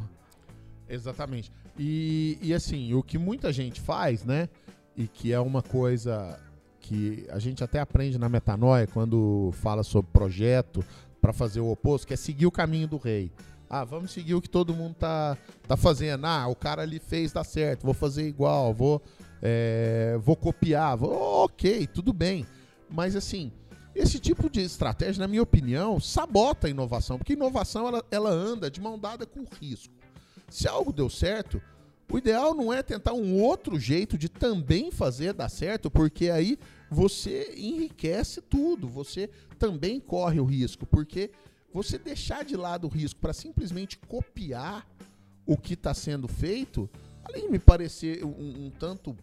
Exatamente. 0.88 1.52
E, 1.78 2.38
e 2.42 2.54
assim, 2.54 2.94
o 2.94 3.04
que 3.04 3.18
muita 3.18 3.52
gente 3.52 3.82
faz, 3.82 4.24
né? 4.24 4.50
E 4.96 5.08
que 5.08 5.32
é 5.32 5.40
uma 5.40 5.62
coisa 5.62 6.40
que 6.80 7.26
a 7.30 7.40
gente 7.40 7.64
até 7.64 7.80
aprende 7.80 8.18
na 8.18 8.30
metanoia 8.30 8.88
quando 8.88 9.52
fala 9.54 9.84
sobre 9.84 10.12
projeto 10.12 10.84
para 11.22 11.34
fazer 11.34 11.60
o 11.60 11.70
oposto, 11.70 12.08
que 12.08 12.14
é 12.14 12.18
seguir 12.18 12.46
o 12.46 12.52
caminho 12.52 12.88
do 12.88 12.98
rei. 12.98 13.32
Ah, 13.70 13.84
vamos 13.84 14.12
seguir 14.12 14.34
o 14.34 14.42
que 14.42 14.50
todo 14.50 14.74
mundo 14.74 14.96
tá, 14.96 15.38
tá 15.68 15.76
fazendo. 15.76 16.26
Ah, 16.26 16.48
o 16.48 16.56
cara 16.56 16.84
ali 16.84 17.00
fez, 17.00 17.34
dá 17.34 17.44
certo, 17.44 17.84
vou 17.84 17.94
fazer 17.94 18.26
igual, 18.26 18.74
vou, 18.74 19.02
é, 19.42 20.18
vou 20.22 20.36
copiar. 20.36 20.96
Vou, 20.96 21.44
ok, 21.44 21.86
tudo 21.88 22.14
bem. 22.14 22.46
Mas 22.90 23.16
assim, 23.16 23.52
esse 23.98 24.20
tipo 24.20 24.50
de 24.50 24.62
estratégia, 24.62 25.22
na 25.22 25.28
minha 25.28 25.42
opinião, 25.42 26.00
sabota 26.00 26.68
a 26.68 26.70
inovação, 26.70 27.18
porque 27.18 27.34
inovação 27.34 27.88
ela, 27.88 28.06
ela 28.12 28.30
anda 28.30 28.70
de 28.70 28.80
mão 28.80 28.98
dada 28.98 29.26
com 29.26 29.44
risco. 29.60 29.94
Se 30.50 30.68
algo 30.68 30.94
deu 30.94 31.10
certo, 31.10 31.62
o 32.10 32.18
ideal 32.18 32.54
não 32.54 32.72
é 32.72 32.82
tentar 32.84 33.14
um 33.14 33.42
outro 33.42 33.80
jeito 33.80 34.18
de 34.18 34.30
também 34.30 34.92
fazer 34.92 35.34
dar 35.34 35.50
certo, 35.50 35.90
porque 35.90 36.30
aí 36.30 36.58
você 36.90 37.54
enriquece 37.58 38.42
tudo, 38.42 38.88
você 38.88 39.30
também 39.60 40.00
corre 40.00 40.40
o 40.40 40.46
risco, 40.46 40.86
porque 40.86 41.32
você 41.74 41.98
deixar 41.98 42.46
de 42.46 42.56
lado 42.56 42.86
o 42.86 42.90
risco 42.90 43.20
para 43.20 43.34
simplesmente 43.34 43.98
copiar 43.98 44.88
o 45.46 45.58
que 45.58 45.74
está 45.74 45.94
sendo 45.94 46.28
feito, 46.28 46.90
além 47.26 47.46
de 47.46 47.52
me 47.52 47.60
parecer 47.60 48.24
um, 48.24 48.68
um 48.68 48.70
tanto 48.70 49.18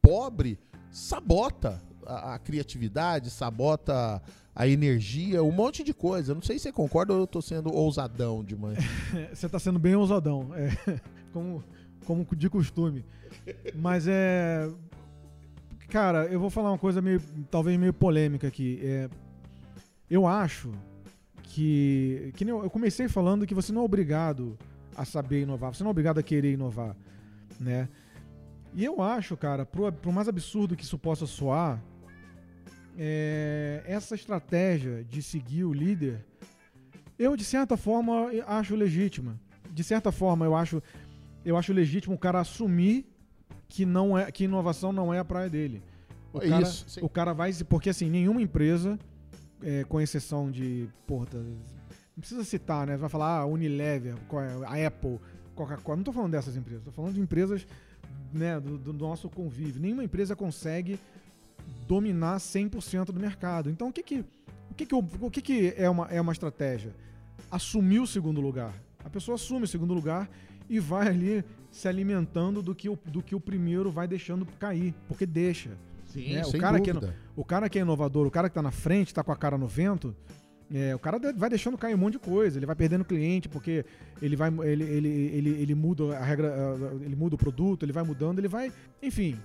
pobre, 0.00 0.58
sabota 0.90 1.82
a, 2.06 2.34
a, 2.34 2.38
criatividade, 2.38 3.30
sabota 3.30 4.22
a 4.54 4.66
energia, 4.66 5.42
um 5.42 5.52
monte 5.52 5.82
de 5.82 5.94
coisa. 5.94 6.34
Não 6.34 6.42
sei 6.42 6.58
se 6.58 6.64
você 6.64 6.72
concorda 6.72 7.12
ou 7.12 7.20
eu 7.20 7.24
estou 7.24 7.42
sendo 7.42 7.72
ousadão 7.72 8.44
demais. 8.44 8.78
você 9.32 9.46
está 9.46 9.58
sendo 9.58 9.78
bem 9.78 9.94
ousadão, 9.94 10.50
é, 10.54 11.00
como, 11.32 11.62
como 12.04 12.26
de 12.36 12.50
costume. 12.50 13.04
Mas 13.74 14.06
é. 14.08 14.68
Cara, 15.88 16.24
eu 16.26 16.40
vou 16.40 16.48
falar 16.48 16.70
uma 16.70 16.78
coisa 16.78 17.02
meio, 17.02 17.20
talvez 17.50 17.78
meio 17.78 17.92
polêmica 17.92 18.48
aqui. 18.48 18.80
É, 18.82 19.10
eu 20.08 20.26
acho 20.26 20.72
que, 21.42 22.32
que 22.34 22.44
eu 22.44 22.70
comecei 22.70 23.08
falando 23.08 23.46
que 23.46 23.54
você 23.54 23.72
não 23.72 23.82
é 23.82 23.84
obrigado 23.84 24.56
a 24.96 25.04
saber 25.04 25.42
inovar, 25.42 25.74
você 25.74 25.82
não 25.82 25.90
é 25.90 25.92
obrigado 25.92 26.18
a 26.18 26.22
querer 26.22 26.52
inovar, 26.52 26.96
né? 27.60 27.88
E 28.74 28.84
eu 28.84 29.02
acho, 29.02 29.36
cara, 29.36 29.66
pro 29.66 30.12
mais 30.12 30.28
absurdo 30.28 30.74
que 30.74 30.82
isso 30.82 30.98
possa 30.98 31.26
soar, 31.26 31.82
é, 32.98 33.82
essa 33.86 34.14
estratégia 34.14 35.04
de 35.04 35.22
seguir 35.22 35.64
o 35.64 35.72
líder, 35.72 36.24
eu 37.18 37.36
de 37.36 37.44
certa 37.44 37.76
forma 37.76 38.30
acho 38.46 38.74
legítima. 38.74 39.38
De 39.70 39.82
certa 39.82 40.12
forma, 40.12 40.44
eu 40.44 40.54
acho, 40.54 40.82
eu 41.44 41.56
acho 41.56 41.72
legítimo 41.72 42.14
o 42.14 42.18
cara 42.18 42.40
assumir 42.40 43.06
que 43.68 43.86
não 43.86 44.18
é 44.18 44.30
que 44.30 44.44
inovação 44.44 44.92
não 44.92 45.14
é 45.14 45.18
a 45.18 45.24
praia 45.24 45.48
dele. 45.48 45.82
O, 46.32 46.38
é 46.42 46.48
cara, 46.48 46.62
isso, 46.62 47.04
o 47.04 47.08
cara 47.08 47.32
vai 47.32 47.52
porque 47.68 47.90
assim 47.90 48.10
nenhuma 48.10 48.42
empresa 48.42 48.98
é, 49.62 49.84
com 49.84 50.00
exceção 50.00 50.50
de. 50.50 50.88
Porra, 51.06 51.26
tá- 51.26 51.38
não 51.38 52.20
precisa 52.20 52.44
citar, 52.44 52.86
né? 52.86 52.96
Vai 52.96 53.08
falar 53.08 53.38
ah, 53.38 53.46
Unilever, 53.46 54.14
é, 54.14 54.66
a 54.66 54.86
Apple, 54.86 55.18
Coca-Cola. 55.54 55.96
Não 55.96 56.04
tô 56.04 56.12
falando 56.12 56.32
dessas 56.32 56.56
empresas, 56.56 56.84
tô 56.84 56.92
falando 56.92 57.14
de 57.14 57.20
empresas 57.20 57.66
né, 58.32 58.60
do, 58.60 58.76
do 58.76 58.92
nosso 58.92 59.30
convívio. 59.30 59.80
Nenhuma 59.80 60.04
empresa 60.04 60.36
consegue 60.36 60.98
dominar 61.86 62.36
100% 62.38 63.06
do 63.06 63.20
mercado. 63.20 63.70
Então, 63.70 63.88
o 63.88 63.92
que 63.92 64.02
que, 64.02 64.24
o 64.70 64.74
que, 64.74 64.86
que, 64.86 64.94
o, 64.94 65.30
que, 65.30 65.42
que 65.42 65.74
é, 65.76 65.88
uma, 65.88 66.06
é 66.06 66.20
uma 66.20 66.32
estratégia? 66.32 66.94
Assumir 67.50 68.00
o 68.00 68.06
segundo 68.06 68.40
lugar. 68.40 68.72
A 69.04 69.10
pessoa 69.10 69.34
assume 69.34 69.64
o 69.64 69.68
segundo 69.68 69.92
lugar 69.92 70.30
e 70.68 70.78
vai 70.78 71.08
ali 71.08 71.44
se 71.70 71.88
alimentando 71.88 72.62
do 72.62 72.74
que 72.74 72.88
o, 72.88 72.98
do 73.06 73.22
que 73.22 73.34
o 73.34 73.40
primeiro 73.40 73.90
vai 73.90 74.06
deixando 74.06 74.46
cair, 74.58 74.94
porque 75.08 75.26
deixa. 75.26 75.70
Sim, 76.06 76.36
É, 76.36 76.46
o 76.46 76.52
cara 76.58 76.80
que 76.80 76.92
dúvida. 76.92 77.16
O 77.34 77.44
cara 77.44 77.68
que 77.68 77.78
é 77.78 77.82
inovador, 77.82 78.26
o 78.26 78.30
cara 78.30 78.48
que 78.48 78.54
tá 78.54 78.62
na 78.62 78.70
frente, 78.70 79.14
tá 79.14 79.24
com 79.24 79.32
a 79.32 79.36
cara 79.36 79.56
no 79.56 79.66
vento, 79.66 80.14
é, 80.72 80.94
o 80.94 80.98
cara 80.98 81.18
vai 81.34 81.50
deixando 81.50 81.76
cair 81.76 81.94
um 81.94 81.98
monte 81.98 82.14
de 82.14 82.18
coisa, 82.18 82.58
ele 82.58 82.66
vai 82.66 82.74
perdendo 82.74 83.04
cliente 83.04 83.48
porque 83.48 83.84
ele 84.20 84.36
vai 84.36 84.50
ele, 84.64 84.84
ele, 84.84 85.08
ele, 85.08 85.50
ele 85.50 85.74
muda 85.74 86.16
a 86.16 86.24
regra, 86.24 86.54
ele 87.02 87.16
muda 87.16 87.34
o 87.34 87.38
produto, 87.38 87.84
ele 87.84 87.92
vai 87.92 88.02
mudando, 88.02 88.38
ele 88.38 88.48
vai, 88.48 88.72
enfim. 89.02 89.38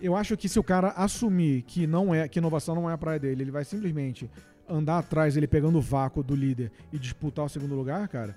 Eu 0.00 0.16
acho 0.16 0.36
que 0.36 0.48
se 0.48 0.58
o 0.58 0.62
cara 0.62 0.88
assumir 0.90 1.62
que 1.62 1.86
não 1.86 2.14
é, 2.14 2.28
que 2.28 2.38
inovação 2.38 2.74
não 2.74 2.88
é 2.88 2.92
a 2.94 2.98
praia 2.98 3.18
dele, 3.18 3.42
ele 3.42 3.50
vai 3.50 3.64
simplesmente 3.64 4.30
andar 4.68 4.98
atrás, 4.98 5.36
ele 5.36 5.46
pegando 5.46 5.78
o 5.78 5.80
vácuo 5.80 6.22
do 6.22 6.34
líder 6.34 6.70
e 6.92 6.98
disputar 6.98 7.44
o 7.44 7.48
segundo 7.48 7.74
lugar, 7.74 8.06
cara, 8.08 8.36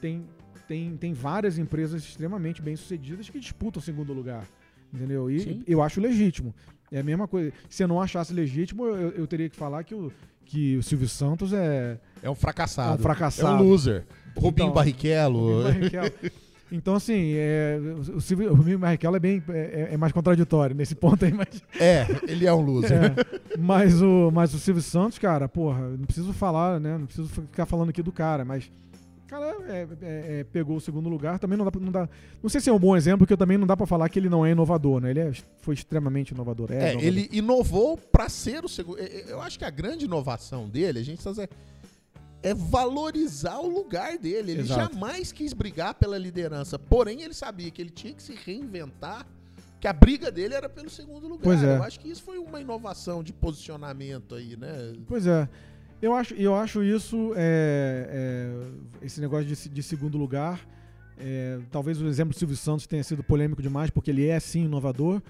tem 0.00 0.26
tem, 0.68 0.96
tem 0.96 1.12
várias 1.12 1.58
empresas 1.58 2.02
extremamente 2.02 2.62
bem-sucedidas 2.62 3.28
que 3.28 3.38
disputam 3.38 3.80
o 3.80 3.84
segundo 3.84 4.12
lugar. 4.12 4.46
Entendeu? 4.92 5.30
E 5.30 5.40
Sim. 5.40 5.62
eu 5.66 5.82
acho 5.82 6.00
legítimo. 6.00 6.54
É 6.90 7.00
a 7.00 7.02
mesma 7.02 7.26
coisa. 7.26 7.52
Se 7.68 7.82
eu 7.82 7.88
não 7.88 8.00
achasse 8.00 8.32
legítimo, 8.32 8.86
eu, 8.86 9.10
eu 9.10 9.26
teria 9.26 9.48
que 9.50 9.56
falar 9.56 9.82
que 9.84 9.94
o, 9.94 10.12
que 10.44 10.76
o 10.76 10.82
Silvio 10.82 11.08
Santos 11.08 11.52
é, 11.52 11.98
É 12.22 12.30
um 12.30 12.34
fracassado. 12.34 12.92
é 12.92 12.94
um 12.94 13.02
fracassado. 13.02 13.62
É 13.62 13.66
um 13.66 13.68
loser. 13.68 14.04
Rubinho 14.36 14.66
Então, 14.66 14.72
Barrichello. 14.72 15.62
Rubinho 15.62 15.90
Barrichello. 15.90 16.12
Então, 16.72 16.94
assim, 16.94 17.34
é, 17.36 17.78
o, 18.16 18.20
Silvio, 18.20 18.50
o 18.54 18.62
é, 19.16 19.20
bem, 19.20 19.42
é, 19.50 19.88
é 19.92 19.96
mais 19.98 20.10
contraditório 20.12 20.74
nesse 20.74 20.94
ponto 20.94 21.22
aí, 21.24 21.32
mas, 21.32 21.48
É, 21.78 22.06
ele 22.26 22.46
é 22.46 22.52
um 22.54 22.62
loser. 22.62 23.12
é, 23.12 23.58
mas, 23.58 24.00
o, 24.00 24.30
mas 24.32 24.54
o 24.54 24.58
Silvio 24.58 24.82
Santos, 24.82 25.18
cara, 25.18 25.46
porra, 25.48 25.80
não 25.90 26.06
preciso 26.06 26.32
falar, 26.32 26.80
né? 26.80 26.96
Não 26.96 27.04
preciso 27.04 27.28
ficar 27.28 27.66
falando 27.66 27.90
aqui 27.90 28.02
do 28.02 28.10
cara, 28.10 28.42
mas. 28.44 28.64
o 28.64 29.28
Cara, 29.28 29.56
é, 29.68 29.86
é, 30.02 30.40
é, 30.40 30.44
pegou 30.44 30.76
o 30.76 30.80
segundo 30.80 31.08
lugar. 31.08 31.38
Também 31.38 31.56
não 31.58 31.64
dá, 31.64 31.70
pra- 31.70 31.80
não 31.80 31.92
dá. 31.92 32.08
Não 32.42 32.50
sei 32.50 32.60
se 32.60 32.68
é 32.68 32.72
um 32.72 32.78
bom 32.78 32.96
exemplo, 32.96 33.20
porque 33.20 33.36
também 33.36 33.56
não 33.58 33.66
dá 33.66 33.76
pra 33.76 33.86
falar 33.86 34.08
que 34.08 34.18
ele 34.18 34.28
não 34.28 34.44
é 34.44 34.50
inovador, 34.50 35.00
né? 35.00 35.10
Ele 35.10 35.20
é- 35.20 35.32
foi 35.60 35.74
extremamente 35.74 36.30
inovador. 36.32 36.70
É, 36.72 36.92
inovador. 36.92 37.02
ele 37.04 37.28
inovou 37.32 37.96
para 37.96 38.28
ser 38.28 38.64
o 38.64 38.68
segundo. 38.68 38.98
Eu 38.98 39.40
acho 39.40 39.58
que 39.58 39.64
a 39.64 39.70
grande 39.70 40.04
inovação 40.06 40.68
dele, 40.68 40.98
a 40.98 41.02
gente 41.04 41.22
tá 41.24 41.30
dizendo, 41.30 41.48
é 42.42 42.52
valorizar 42.54 43.58
o 43.58 43.68
lugar 43.68 44.18
dele. 44.18 44.52
Ele 44.52 44.60
Exato. 44.62 44.80
jamais 44.80 45.30
quis 45.32 45.52
brigar 45.52 45.94
pela 45.94 46.18
liderança. 46.18 46.78
Porém, 46.78 47.22
ele 47.22 47.34
sabia 47.34 47.70
que 47.70 47.80
ele 47.80 47.90
tinha 47.90 48.12
que 48.12 48.22
se 48.22 48.34
reinventar, 48.34 49.26
que 49.80 49.86
a 49.86 49.92
briga 49.92 50.30
dele 50.30 50.54
era 50.54 50.68
pelo 50.68 50.90
segundo 50.90 51.28
lugar. 51.28 51.44
Pois 51.44 51.62
é. 51.62 51.76
Eu 51.76 51.82
acho 51.82 52.00
que 52.00 52.08
isso 52.08 52.22
foi 52.22 52.38
uma 52.38 52.60
inovação 52.60 53.22
de 53.22 53.32
posicionamento 53.32 54.34
aí, 54.34 54.56
né? 54.56 54.94
Pois 55.06 55.26
é. 55.26 55.48
Eu 56.00 56.14
acho, 56.14 56.34
eu 56.34 56.54
acho 56.54 56.82
isso, 56.82 57.32
é, 57.36 58.08
é, 59.00 59.06
esse 59.06 59.20
negócio 59.20 59.46
de, 59.46 59.68
de 59.68 59.82
segundo 59.82 60.18
lugar. 60.18 60.60
é, 61.18 61.60
talvez 61.70 62.00
o 62.02 62.06
exemplo 62.06 62.34
do 62.34 62.38
Silvio 62.38 62.56
Santos 62.56 62.86
tenha 62.86 63.04
sido 63.04 63.22
polêmico 63.22 63.62
demais, 63.62 63.90
porque 63.90 64.10
ele 64.10 64.26
é 64.26 64.40
sim 64.40 64.64
inovador. 64.64 65.22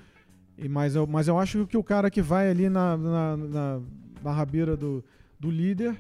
E, 0.56 0.68
mas, 0.68 0.94
eu, 0.94 1.06
mas 1.06 1.28
eu 1.28 1.38
acho 1.38 1.66
que 1.66 1.76
o 1.76 1.84
cara 1.84 2.10
que 2.10 2.22
vai 2.22 2.50
ali 2.50 2.68
na, 2.70 2.96
na, 2.96 3.36
na, 3.36 3.80
na 4.22 4.32
rabeira 4.32 4.76
do, 4.76 5.04
do 5.38 5.50
líder, 5.50 5.94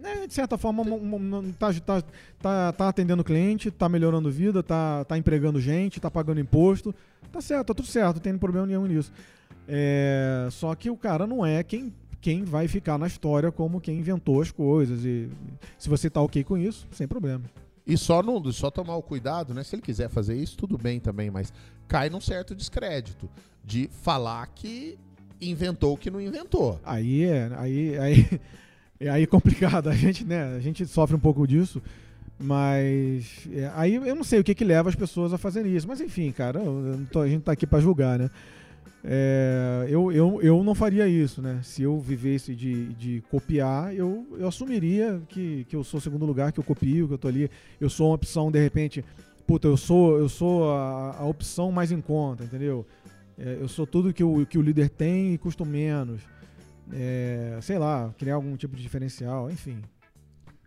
né, 0.00 0.26
de 0.26 0.32
certa 0.34 0.56
forma, 0.56 0.82
uma- 0.82 0.96
uma- 0.96 1.16
uma- 1.38 1.52
tá, 1.58 1.72
tá, 1.74 2.02
tá, 2.40 2.72
tá 2.72 2.88
atendendo 2.88 3.24
cliente, 3.24 3.70
tá 3.70 3.88
melhorando 3.88 4.30
vida, 4.30 4.62
tá, 4.62 5.04
tá 5.04 5.18
empregando 5.18 5.60
gente, 5.60 6.00
tá 6.00 6.10
pagando 6.10 6.40
imposto. 6.40 6.94
Tá 7.32 7.40
certo, 7.40 7.66
tá 7.68 7.74
tudo 7.74 7.88
certo, 7.88 8.16
não 8.16 8.22
tem 8.22 8.38
problema 8.38 8.66
nenhum 8.66 8.86
nisso. 8.86 9.12
É, 9.66 10.48
só 10.50 10.74
que 10.74 10.88
o 10.90 10.96
cara 10.96 11.26
não 11.26 11.44
é 11.44 11.62
quem, 11.62 11.92
quem 12.20 12.44
vai 12.44 12.66
ficar 12.68 12.96
na 12.98 13.06
história 13.06 13.52
como 13.52 13.80
quem 13.80 13.98
inventou 13.98 14.40
as 14.40 14.50
coisas. 14.50 15.04
E 15.04 15.28
se 15.76 15.88
você 15.88 16.08
tá 16.08 16.20
ok 16.22 16.42
com 16.44 16.56
isso, 16.56 16.86
sem 16.90 17.06
problema. 17.06 17.42
E 17.86 17.96
só, 17.96 18.22
não, 18.22 18.50
só 18.52 18.70
tomar 18.70 18.96
o 18.96 19.02
cuidado, 19.02 19.52
né? 19.54 19.62
Se 19.62 19.74
ele 19.74 19.82
quiser 19.82 20.08
fazer 20.08 20.36
isso, 20.36 20.56
tudo 20.56 20.76
bem 20.78 21.00
também, 21.00 21.30
mas 21.30 21.52
cai 21.86 22.08
num 22.10 22.20
certo 22.20 22.54
descrédito 22.54 23.28
de 23.64 23.88
falar 24.02 24.46
que 24.48 24.98
inventou 25.40 25.94
o 25.94 25.96
que 25.96 26.10
não 26.10 26.20
inventou. 26.20 26.78
Aí 26.84 27.24
é, 27.24 27.50
aí, 27.56 27.98
aí, 27.98 28.40
é 29.00 29.08
aí 29.08 29.26
complicado. 29.26 29.88
A 29.88 29.94
gente, 29.94 30.24
né, 30.24 30.54
a 30.56 30.60
gente 30.60 30.86
sofre 30.86 31.16
um 31.16 31.20
pouco 31.20 31.46
disso. 31.46 31.82
Mas 32.40 33.48
é, 33.52 33.70
aí 33.74 33.96
eu 33.96 34.14
não 34.14 34.22
sei 34.22 34.38
o 34.38 34.44
que, 34.44 34.54
que 34.54 34.64
leva 34.64 34.88
as 34.88 34.94
pessoas 34.94 35.32
a 35.32 35.38
fazerem 35.38 35.74
isso. 35.74 35.88
Mas 35.88 36.00
enfim, 36.00 36.30
cara, 36.30 36.60
tô- 37.10 37.20
a 37.20 37.28
gente 37.28 37.42
tá 37.42 37.52
aqui 37.52 37.66
pra 37.66 37.80
julgar, 37.80 38.18
né? 38.18 38.30
É, 39.04 39.86
eu, 39.88 40.10
eu, 40.12 40.40
eu 40.42 40.62
não 40.64 40.74
faria 40.74 41.08
isso, 41.08 41.40
né? 41.40 41.60
Se 41.62 41.82
eu 41.82 41.98
vivesse 41.98 42.54
de, 42.54 42.92
de 42.94 43.22
copiar, 43.30 43.94
eu, 43.94 44.26
eu 44.38 44.46
assumiria 44.48 45.20
que, 45.28 45.64
que 45.68 45.74
eu 45.74 45.82
sou 45.82 46.00
segundo 46.00 46.26
lugar, 46.26 46.52
que 46.52 46.60
eu 46.60 46.64
copio, 46.64 47.08
que 47.08 47.14
eu 47.14 47.18
tô 47.18 47.28
ali. 47.28 47.50
Eu 47.80 47.88
sou 47.90 48.08
uma 48.08 48.14
opção, 48.14 48.50
de 48.50 48.60
repente, 48.60 49.04
puta, 49.46 49.66
eu 49.66 49.76
sou, 49.76 50.18
eu 50.18 50.28
sou 50.28 50.70
a, 50.72 51.16
a 51.18 51.24
opção 51.26 51.72
mais 51.72 51.90
em 51.90 52.00
conta, 52.00 52.44
entendeu? 52.44 52.86
É, 53.36 53.58
eu 53.60 53.68
sou 53.68 53.86
tudo 53.86 54.12
que 54.12 54.22
o, 54.22 54.44
que 54.46 54.58
o 54.58 54.62
líder 54.62 54.90
tem 54.90 55.32
e 55.34 55.38
custo 55.38 55.64
menos. 55.64 56.20
É, 56.92 57.58
sei 57.62 57.78
lá, 57.78 58.14
criar 58.18 58.34
algum 58.36 58.56
tipo 58.56 58.76
de 58.76 58.82
diferencial, 58.82 59.50
enfim. 59.50 59.82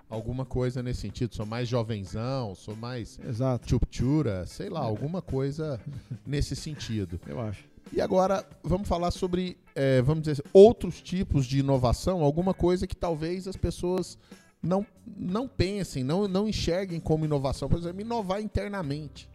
Alguma 0.10 0.46
coisa 0.46 0.84
nesse 0.84 1.02
sentido. 1.02 1.34
Sou 1.34 1.46
mais 1.46 1.68
jovenzão, 1.68 2.54
sou 2.54 2.76
mais 2.76 3.18
Exato, 3.20 3.70
chupchura, 3.70 4.46
sei 4.46 4.70
lá, 4.70 4.82
alguma 4.82 5.22
coisa 5.22 5.80
nesse 6.26 6.56
sentido. 6.56 7.20
eu 7.26 7.40
acho. 7.40 7.64
E 7.94 8.00
agora 8.00 8.46
vamos 8.64 8.88
falar 8.88 9.12
sobre, 9.12 9.58
é, 9.74 10.02
vamos 10.02 10.24
dizer, 10.24 10.44
outros 10.54 11.02
tipos 11.02 11.46
de 11.46 11.60
inovação, 11.60 12.22
alguma 12.24 12.54
coisa 12.54 12.86
que 12.86 12.96
talvez 12.96 13.48
as 13.48 13.56
pessoas 13.58 14.18
não, 14.62 14.86
não 15.18 15.48
pensem, 15.48 16.04
não, 16.04 16.28
não 16.28 16.48
enxerguem 16.48 17.00
como 17.00 17.26
inovação. 17.26 17.68
Por 17.68 17.80
exemplo, 17.80 18.02
inovar 18.02 18.42
internamente. 18.42 19.30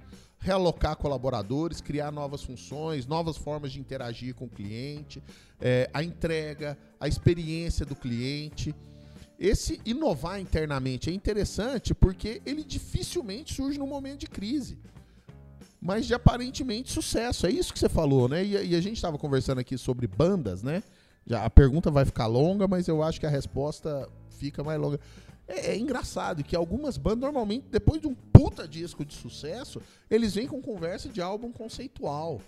Realocar 0.47 0.95
colaboradores, 0.95 1.81
criar 1.81 2.13
novas 2.13 2.45
funções, 2.45 3.05
novas 3.05 3.37
formas 3.37 3.73
de 3.73 3.81
interagir 3.81 4.33
com 4.33 4.45
o 4.45 4.49
cliente, 4.49 5.21
é, 5.61 5.91
a 5.93 6.05
entrega, 6.05 6.79
a 7.01 7.09
experiência 7.09 7.85
do 7.85 7.97
cliente. 7.97 8.73
Esse 9.41 9.81
inovar 9.85 10.41
internamente 10.41 11.11
é 11.11 11.13
interessante 11.13 11.93
porque 11.93 12.41
ele 12.47 12.63
dificilmente 12.63 13.55
surge 13.55 13.77
num 13.77 13.89
momento 13.89 14.21
de 14.21 14.29
crise 14.29 14.79
mas 15.81 16.07
de 16.07 16.15
aparentemente 16.15 16.91
sucesso. 16.91 17.47
É 17.47 17.51
isso 17.51 17.73
que 17.73 17.79
você 17.79 17.89
falou, 17.89 18.29
né? 18.29 18.45
E, 18.45 18.71
e 18.71 18.75
a 18.75 18.81
gente 18.81 18.97
estava 18.97 19.19
conversando 19.19 19.59
aqui 19.59 19.77
sobre 19.77 20.07
bandas, 20.07 20.63
né? 20.63 20.83
Já, 21.27 21.45
a 21.45 21.51
pergunta 21.51 21.91
vai 21.91 22.05
ficar 22.05 22.27
longa, 22.27 22.67
mas 22.67 22.89
eu 22.89 23.03
acho 23.03 23.21
que 23.21 23.27
a 23.27 23.31
resposta 23.31 24.09
fica 24.31 24.63
mais 24.65 24.81
longa. 24.81 24.99
É, 25.49 25.73
é 25.73 25.79
engraçado 25.79 26.43
que 26.43 26.57
algumas 26.57 26.97
bandas, 26.97 27.21
normalmente, 27.21 27.67
depois 27.71 28.01
de 28.01 28.07
um 28.09 28.15
puta 28.15 28.67
disco 28.67 29.05
de 29.05 29.15
sucesso, 29.15 29.81
eles 30.11 30.35
vêm 30.35 30.47
com 30.49 30.61
conversa 30.61 31.09
de 31.09 31.21
álbum 31.21 31.53
conceitual. 31.53 32.41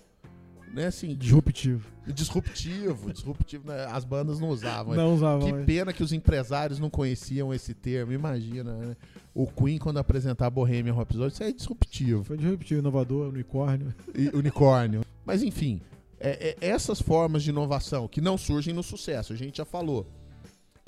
Né, 0.71 0.85
assim, 0.85 1.15
Disruptivo. 1.15 1.89
disruptivo, 2.05 3.11
disruptivo, 3.11 3.67
né? 3.67 3.85
As 3.89 4.03
bandas 4.05 4.39
não 4.39 4.49
usavam. 4.49 4.93
Não 4.95 5.15
usava 5.15 5.43
Que 5.43 5.51
mais. 5.51 5.65
pena 5.65 5.91
que 5.91 6.03
os 6.03 6.13
empresários 6.13 6.77
não 6.77 6.91
conheciam 6.91 7.51
esse 7.51 7.73
termo. 7.73 8.11
Imagina, 8.11 8.73
né? 8.75 8.95
O 9.33 9.47
Queen, 9.47 9.79
quando 9.79 9.97
apresentar 9.97 10.47
Bohemian 10.51 10.93
Rhapsody, 10.93 11.33
isso 11.33 11.43
é 11.43 11.51
disruptivo. 11.51 12.23
Foi 12.23 12.37
disruptivo, 12.37 12.81
inovador, 12.81 13.29
unicórnio. 13.29 13.95
E 14.13 14.27
unicórnio. 14.35 15.01
Mas 15.25 15.41
enfim, 15.41 15.81
é- 16.19 16.49
é- 16.61 16.67
essas 16.67 17.01
formas 17.01 17.41
de 17.41 17.49
inovação 17.49 18.07
que 18.07 18.21
não 18.21 18.37
surgem 18.37 18.71
no 18.73 18.83
sucesso, 18.83 19.33
a 19.33 19.35
gente 19.35 19.57
já 19.57 19.65
falou. 19.65 20.05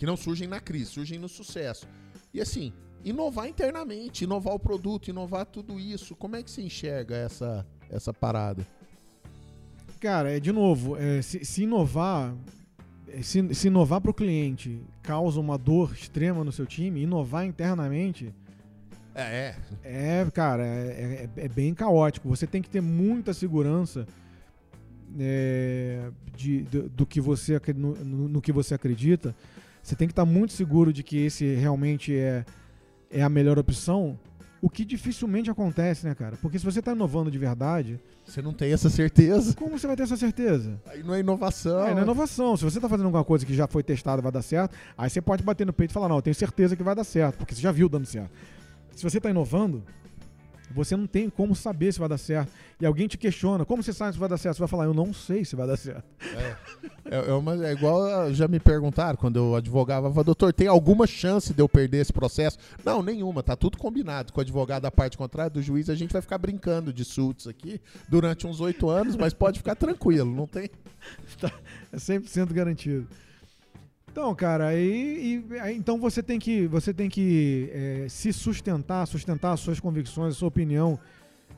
Que 0.01 0.05
não 0.07 0.17
surgem 0.17 0.47
na 0.47 0.59
crise, 0.59 0.85
surgem 0.87 1.19
no 1.19 1.29
sucesso. 1.29 1.87
E 2.33 2.41
assim, 2.41 2.73
inovar 3.05 3.47
internamente, 3.47 4.23
inovar 4.23 4.55
o 4.55 4.59
produto, 4.59 5.09
inovar 5.09 5.45
tudo 5.45 5.79
isso. 5.79 6.15
Como 6.15 6.35
é 6.35 6.41
que 6.41 6.49
se 6.49 6.59
enxerga 6.59 7.15
essa, 7.15 7.63
essa 7.87 8.11
parada? 8.11 8.65
Cara, 9.99 10.35
é 10.35 10.39
de 10.39 10.51
novo, 10.51 10.97
é, 10.97 11.21
se, 11.21 11.45
se 11.45 11.61
inovar, 11.65 12.33
é, 13.07 13.21
se, 13.21 13.53
se 13.53 13.67
inovar 13.67 14.01
para 14.01 14.09
o 14.09 14.13
cliente 14.15 14.81
causa 15.03 15.39
uma 15.39 15.55
dor 15.55 15.93
extrema 15.93 16.43
no 16.43 16.51
seu 16.51 16.65
time, 16.65 17.03
inovar 17.03 17.45
internamente 17.45 18.33
É, 19.13 19.53
é, 19.83 20.27
cara, 20.33 20.65
é, 20.65 21.29
é- 21.37 21.43
é 21.43 21.47
bem 21.47 21.75
caótico. 21.75 22.27
Você 22.27 22.47
tem 22.47 22.59
que 22.63 22.69
ter 22.71 22.81
muita 22.81 23.35
segurança 23.35 24.07
é, 25.19 26.09
de, 26.35 26.63
do, 26.63 26.89
do 26.89 27.05
que 27.05 27.21
você 27.21 27.61
no- 27.75 27.93
no 28.27 28.41
que 28.41 28.51
você 28.51 28.73
acredita. 28.73 29.35
Você 29.81 29.95
tem 29.95 30.07
que 30.07 30.11
estar 30.11 30.25
muito 30.25 30.53
seguro 30.53 30.93
de 30.93 31.03
que 31.03 31.17
esse 31.17 31.55
realmente 31.55 32.15
é, 32.15 32.45
é 33.09 33.21
a 33.23 33.29
melhor 33.29 33.57
opção 33.57 34.17
O 34.61 34.69
que 34.69 34.85
dificilmente 34.85 35.49
acontece, 35.49 36.05
né, 36.05 36.13
cara? 36.13 36.37
Porque 36.39 36.59
se 36.59 36.63
você 36.65 36.81
tá 36.83 36.91
inovando 36.91 37.31
de 37.31 37.37
verdade, 37.39 37.99
Você 38.23 38.43
não 38.43 38.53
tem 38.53 38.71
essa 38.71 38.89
certeza. 38.91 39.55
como 39.55 39.77
você 39.77 39.87
vai 39.87 39.95
ter 39.95 40.03
essa 40.03 40.15
certeza? 40.15 40.79
Aí 40.85 41.01
não 41.01 41.15
é 41.15 41.19
inovação. 41.19 41.83
É, 41.87 41.91
não 41.93 41.99
é 41.99 42.03
inovação. 42.03 42.55
Se 42.55 42.63
você 42.63 42.79
tá 42.79 42.87
fazendo 42.87 43.07
alguma 43.07 43.23
coisa 43.23 43.43
que 43.43 43.55
já 43.55 43.65
foi 43.67 43.81
testada 43.81 44.21
vai 44.21 44.31
dar 44.31 44.43
certo, 44.43 44.75
aí 44.95 45.09
você 45.09 45.19
pode 45.19 45.41
bater 45.43 45.65
no 45.65 45.73
peito 45.73 45.89
e 45.89 45.93
falar, 45.93 46.07
não, 46.07 46.17
eu 46.17 46.21
tenho 46.21 46.35
certeza 46.35 46.75
que 46.75 46.83
vai 46.83 46.93
dar 46.93 47.03
certo, 47.03 47.37
porque 47.37 47.55
você 47.55 47.61
já 47.61 47.71
viu 47.71 47.89
dando 47.89 48.05
certo. 48.05 48.31
Se 48.95 49.01
você 49.03 49.19
tá 49.19 49.31
inovando, 49.31 49.83
você 50.73 50.95
não 50.95 51.05
tem 51.07 51.29
como 51.29 51.55
saber 51.55 51.91
se 51.93 51.99
vai 51.99 52.09
dar 52.09 52.17
certo. 52.17 52.51
E 52.79 52.85
alguém 52.85 53.07
te 53.07 53.17
questiona, 53.17 53.63
como 53.65 53.83
você 53.83 53.93
sabe 53.93 54.13
se 54.13 54.19
vai 54.19 54.27
dar 54.29 54.37
certo? 54.37 54.55
Você 54.55 54.59
vai 54.61 54.67
falar, 54.67 54.85
eu 54.85 54.93
não 54.93 55.13
sei 55.13 55.45
se 55.45 55.55
vai 55.55 55.67
dar 55.67 55.77
certo. 55.77 56.03
É, 57.05 57.29
é 57.29 57.33
uma- 57.33 57.65
é 57.65 57.71
igual 57.73 58.03
ah, 58.03 58.31
já 58.33 58.47
me 58.47 58.59
perguntaram 58.59 59.17
quando 59.17 59.37
eu 59.37 59.55
advogava, 59.55 60.23
doutor, 60.23 60.53
tem 60.53 60.67
alguma 60.67 61.05
chance 61.05 61.53
de 61.53 61.61
eu 61.61 61.67
perder 61.69 61.97
esse 61.99 62.13
processo? 62.13 62.57
Não, 62.83 63.03
nenhuma, 63.03 63.43
tá 63.43 63.55
tudo 63.55 63.77
combinado 63.77 64.31
com 64.33 64.39
o 64.39 64.41
advogado 64.41 64.83
da 64.83 64.91
parte 64.91 65.17
contrária 65.17 65.49
do 65.49 65.61
juiz, 65.61 65.89
a 65.89 65.95
gente 65.95 66.11
vai 66.13 66.21
ficar 66.21 66.37
brincando 66.37 66.91
de 66.93 67.03
suits 67.05 67.47
aqui 67.47 67.79
durante 68.09 68.47
uns 68.47 68.59
oito 68.61 68.89
anos, 68.89 69.15
mas 69.15 69.33
pode 69.33 69.59
ficar 69.59 69.75
tranquilo, 69.75 70.33
não 70.33 70.47
tem. 70.47 70.69
É 71.91 71.97
100% 71.97 72.53
garantido. 72.53 73.07
Então, 74.11 74.33
cara, 74.35 74.67
aí, 74.67 75.45
e- 75.51 75.59
aí- 75.59 75.77
então 75.77 75.97
você 75.97 76.21
tem 76.21 76.37
que, 76.37 76.67
você 76.67 76.93
tem 76.93 77.09
que 77.09 77.69
é, 77.73 78.05
se 78.09 78.33
sustentar, 78.33 79.05
sustentar 79.07 79.53
as 79.53 79.59
suas 79.61 79.79
convicções, 79.79 80.35
a 80.35 80.37
sua 80.37 80.49
opinião 80.49 80.99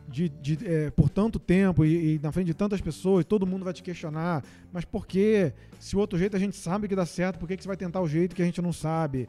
de, 0.07 0.29
de, 0.29 0.59
é, 0.67 0.91
por 0.91 1.09
tanto 1.09 1.39
tempo 1.39 1.83
e, 1.83 2.15
e 2.15 2.19
na 2.21 2.31
frente 2.31 2.47
de 2.47 2.53
tantas 2.53 2.79
pessoas, 2.79 3.25
todo 3.25 3.47
mundo 3.47 3.63
vai 3.65 3.73
te 3.73 3.81
questionar. 3.81 4.43
Mas 4.71 4.85
por 4.85 5.07
quê? 5.07 5.51
Se 5.79 5.95
o 5.95 5.99
outro 5.99 6.17
jeito 6.19 6.35
a 6.35 6.39
gente 6.39 6.55
sabe 6.55 6.87
que 6.87 6.95
dá 6.95 7.05
certo, 7.07 7.39
por 7.39 7.47
que, 7.47 7.57
que 7.57 7.63
você 7.63 7.67
vai 7.67 7.77
tentar 7.77 8.01
o 8.01 8.07
jeito 8.07 8.35
que 8.35 8.41
a 8.41 8.45
gente 8.45 8.61
não 8.61 8.71
sabe? 8.73 9.27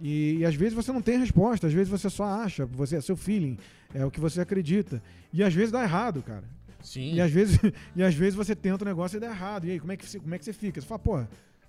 E, 0.00 0.38
e 0.38 0.44
às 0.46 0.54
vezes 0.54 0.72
você 0.72 0.90
não 0.90 1.02
tem 1.02 1.18
resposta, 1.18 1.66
às 1.66 1.72
vezes 1.72 1.88
você 1.88 2.08
só 2.08 2.24
acha, 2.24 2.64
você 2.64 2.96
é 2.96 3.00
seu 3.02 3.16
feeling, 3.16 3.58
é 3.92 4.04
o 4.06 4.10
que 4.10 4.20
você 4.20 4.40
acredita. 4.40 5.02
E 5.32 5.42
às 5.42 5.52
vezes 5.52 5.70
dá 5.70 5.82
errado, 5.82 6.22
cara. 6.22 6.44
Sim. 6.82 7.14
E 7.14 7.20
às 7.20 7.30
vezes, 7.30 7.58
e 7.94 8.02
às 8.02 8.14
vezes 8.14 8.34
você 8.34 8.54
tenta 8.56 8.84
um 8.84 8.88
negócio 8.88 9.18
e 9.18 9.20
dá 9.20 9.26
errado. 9.26 9.66
E 9.66 9.70
aí, 9.72 9.78
como 9.80 9.92
é 9.92 9.96
que, 9.98 10.06
você- 10.06 10.18
como 10.18 10.34
é 10.34 10.38
que 10.38 10.44
você 10.46 10.52
fica? 10.52 10.80
Você 10.80 10.86
fala, 10.86 10.98
pô, 10.98 11.24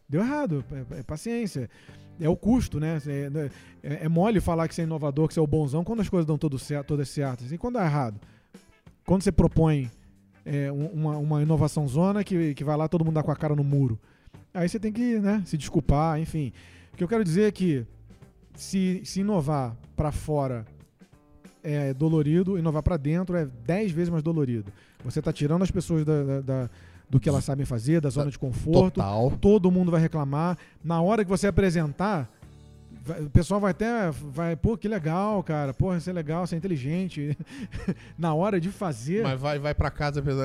deu 0.07 0.21
errado, 0.21 0.63
é, 0.91 0.99
é 0.99 1.03
paciência. 1.03 1.69
É 2.19 2.29
o 2.29 2.35
custo, 2.35 2.79
né? 2.79 2.97
É, 3.07 3.49
é- 3.83 4.05
é 4.05 4.09
mole 4.09 4.39
falar 4.39 4.67
que 4.67 4.75
você 4.75 4.81
é 4.81 4.85
inovador, 4.85 5.27
que 5.27 5.33
você 5.33 5.39
é 5.39 5.43
o 5.43 5.47
bonzão, 5.47 5.83
quando 5.83 5.99
as 6.01 6.07
coisas 6.09 6.25
dão 6.25 6.37
tudo 6.37 6.57
certo, 6.57 6.87
todas 6.87 7.09
certas. 7.09 7.51
E 7.51 7.57
quando 7.57 7.73
dá 7.75 7.85
errado? 7.85 8.19
Quando 9.05 9.21
você 9.23 9.31
propõe 9.31 9.91
é, 10.45 10.71
um- 10.71 10.87
uma, 10.87 11.17
uma 11.17 11.41
inovação 11.41 11.87
zona 11.87 12.23
que, 12.23 12.53
que 12.53 12.63
vai 12.63 12.77
lá 12.77 12.87
todo 12.87 13.03
mundo 13.03 13.15
dá 13.15 13.23
com 13.23 13.31
a 13.31 13.35
cara 13.35 13.55
no 13.55 13.63
muro. 13.63 13.99
Aí 14.53 14.69
você 14.69 14.79
tem 14.79 14.93
que 14.93 15.19
né, 15.19 15.41
se 15.45 15.57
desculpar, 15.57 16.19
enfim. 16.19 16.53
O 16.93 16.97
que 16.97 17.03
eu 17.03 17.07
quero 17.07 17.23
dizer 17.23 17.43
é 17.47 17.51
que 17.51 17.85
se, 18.55 19.01
se 19.03 19.19
inovar 19.21 19.75
para 19.95 20.11
fora 20.11 20.65
é 21.63 21.93
dolorido, 21.93 22.57
inovar 22.59 22.83
para 22.83 22.95
dentro 22.95 23.35
é 23.35 23.45
10 23.65 23.91
vezes 23.91 24.09
mais 24.09 24.23
dolorido. 24.23 24.71
Você 25.03 25.21
tá 25.21 25.33
tirando 25.33 25.63
as 25.63 25.71
pessoas 25.71 26.05
da, 26.05 26.23
da- 26.23 26.41
da- 26.41 26.69
do 27.09 27.19
que 27.19 27.29
elas 27.29 27.43
sabem 27.43 27.65
fazer, 27.65 28.01
da 28.01 28.09
zona 28.09 28.31
de 28.31 28.39
conforto. 28.39 28.95
Total. 28.95 29.31
Todo 29.39 29.71
mundo 29.71 29.91
vai 29.91 30.01
reclamar. 30.01 30.57
Na 30.83 31.01
hora 31.01 31.23
que 31.23 31.29
você 31.29 31.47
apresentar, 31.47 32.29
o 33.23 33.29
pessoal 33.29 33.59
vai 33.59 33.71
até. 33.71 34.09
Vai, 34.11 34.55
pô, 34.55 34.75
que 34.75 34.87
legal, 34.87 35.43
cara. 35.43 35.73
Pô, 35.73 35.93
você 35.93 36.09
é 36.09 36.13
legal, 36.13 36.45
você 36.47 36.55
é 36.55 36.57
inteligente. 36.57 37.37
Na 38.17 38.33
hora 38.33 38.59
de 38.59 38.69
fazer. 38.69 39.21
Mas 39.23 39.39
vai, 39.39 39.59
vai 39.59 39.75
pra 39.75 39.91
casa 39.91 40.21
pensando. 40.21 40.39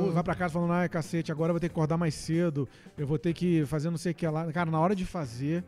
Pô, 0.00 0.08
"Ah, 0.08 0.12
vai 0.12 0.22
pra 0.22 0.34
casa 0.34 0.54
falando, 0.54 0.72
ai, 0.72 0.88
cacete, 0.88 1.30
agora 1.30 1.50
eu 1.50 1.54
vou 1.54 1.60
ter 1.60 1.68
que 1.68 1.74
acordar 1.74 1.98
mais 1.98 2.14
cedo, 2.14 2.66
eu 2.96 3.06
vou 3.06 3.18
ter 3.18 3.34
que 3.34 3.66
fazer 3.66 3.90
não 3.90 3.98
sei 3.98 4.12
o 4.12 4.14
que 4.14 4.26
lá. 4.26 4.50
Cara, 4.50 4.70
na 4.70 4.80
hora 4.80 4.94
de 4.96 5.04
fazer, 5.04 5.62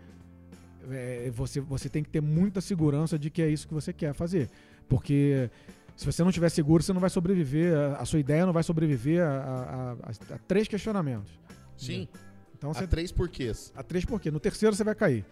é, 0.90 1.30
você, 1.34 1.60
você 1.60 1.88
tem 1.90 2.02
que 2.02 2.08
ter 2.08 2.22
muita 2.22 2.60
segurança 2.62 3.18
de 3.18 3.28
que 3.28 3.42
é 3.42 3.48
isso 3.48 3.68
que 3.68 3.74
você 3.74 3.92
quer 3.92 4.14
fazer. 4.14 4.48
Porque 4.88 5.50
se 5.96 6.06
você 6.06 6.22
não 6.24 6.32
tiver 6.32 6.48
seguro, 6.48 6.82
você 6.82 6.92
não 6.92 7.00
vai 7.00 7.10
sobreviver, 7.10 7.76
a, 7.76 7.96
a 7.96 8.04
sua 8.04 8.18
ideia 8.18 8.44
não 8.46 8.52
vai 8.52 8.62
sobreviver 8.62 9.22
a, 9.22 9.28
a- 9.30 9.92
a- 9.92 10.34
a 10.34 10.38
três 10.46 10.66
questionamentos. 10.68 11.30
Sim, 11.76 12.08
Então 12.56 12.72
você. 12.72 12.84
há 12.84 12.86
três 12.86 13.10
porquês. 13.12 13.72
A 13.76 13.82
três 13.82 14.04
por 14.04 14.20
quê? 14.20 14.30
No 14.30 14.40
terceiro 14.40 14.74
você 14.74 14.84
vai 14.84 14.94
cair. 14.94 15.24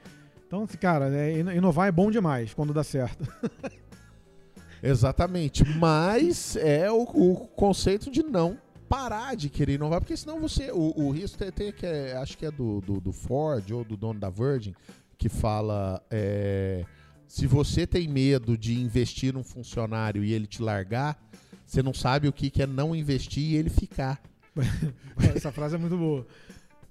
Então, 0.47 0.67
cara, 0.81 1.09
é, 1.17 1.39
ino- 1.39 1.53
inovar 1.53 1.89
é 1.89 1.93
bom 1.93 2.11
demais 2.11 2.53
quando 2.55 2.73
dá 2.75 2.83
certo. 2.83 3.25
Exatamente. 4.83 5.65
Mas 5.77 6.57
é 6.57 6.91
o, 6.91 7.03
o 7.03 7.37
conceito 7.49 8.11
de 8.11 8.23
não 8.23 8.59
parar 8.89 9.37
de 9.37 9.49
querer 9.49 9.75
inovar, 9.75 10.01
porque 10.01 10.17
senão 10.17 10.41
você. 10.41 10.71
O, 10.73 10.93
o 10.97 11.11
risco 11.11 11.39
tem, 11.39 11.53
tem 11.53 11.73
que 11.73 11.87
é, 11.87 12.17
acho 12.17 12.37
que 12.37 12.47
é 12.47 12.51
do, 12.51 12.81
do, 12.81 13.01
do 13.01 13.13
Ford 13.13 13.71
ou 13.71 13.85
do 13.85 13.97
dono 13.97 14.19
da 14.19 14.31
Virgin, 14.31 14.75
que 15.19 15.29
fala. 15.29 16.03
é, 16.11 16.85
se 17.31 17.47
você 17.47 17.87
tem 17.87 18.09
medo 18.09 18.59
de 18.59 18.75
investir 18.81 19.33
num 19.33 19.45
funcionário 19.45 20.25
e 20.25 20.33
ele 20.33 20.49
te 20.49 20.61
largar, 20.61 21.17
você 21.65 21.81
não 21.81 21.95
sabe 21.95 22.27
o 22.27 22.33
que, 22.33 22.51
que 22.51 22.61
é 22.61 22.67
não 22.67 22.93
investir 22.95 23.45
e 23.53 23.55
ele 23.55 23.71
ficar. 23.71 24.21
Essa 25.37 25.53
frase 25.53 25.77
é 25.77 25.79
muito 25.79 25.97
boa. 25.97 26.27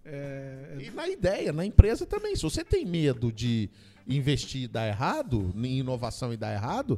É, 0.05 0.77
E 0.79 0.89
na 0.91 1.09
ideia, 1.09 1.51
na 1.51 1.65
empresa 1.65 2.05
também. 2.05 2.35
Se 2.37 2.43
você 2.43 2.63
tem 2.63 2.85
medo 2.85 3.33
de 3.33 3.69
investir 4.07 4.63
e 4.63 4.67
dar 4.69 4.87
errado, 4.87 5.53
em 5.57 5.79
inovação 5.79 6.31
e 6.33 6.37
dar 6.37 6.53
errado, 6.53 6.97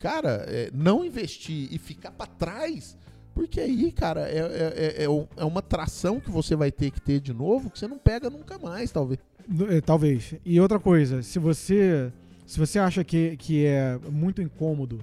cara, 0.00 0.44
é, 0.48 0.68
não 0.74 1.04
investir 1.04 1.68
e 1.72 1.78
ficar 1.78 2.10
pra 2.10 2.26
trás, 2.26 2.96
porque 3.34 3.60
aí, 3.60 3.92
cara, 3.92 4.28
é, 4.28 4.38
é, 4.38 4.74
é- 4.98 5.04
é 5.04 5.08
um- 5.08 5.28
é 5.36 5.44
uma 5.44 5.62
tração 5.62 6.18
que 6.18 6.30
você 6.30 6.56
vai 6.56 6.72
ter 6.72 6.90
que 6.90 7.00
ter 7.00 7.20
de 7.20 7.32
novo 7.32 7.70
que 7.70 7.78
você 7.78 7.86
não 7.86 7.98
pega 7.98 8.28
nunca 8.28 8.58
mais, 8.58 8.90
talvez. 8.90 9.20
Eh, 9.70 9.80
Talvez. 9.80 10.34
E 10.44 10.60
outra 10.60 10.80
coisa, 10.80 11.22
se 11.22 11.38
você 11.38 12.12
se 12.50 12.58
você 12.58 12.80
acha 12.80 13.04
que, 13.04 13.36
que 13.36 13.64
é 13.64 13.96
muito 14.10 14.42
incômodo, 14.42 14.98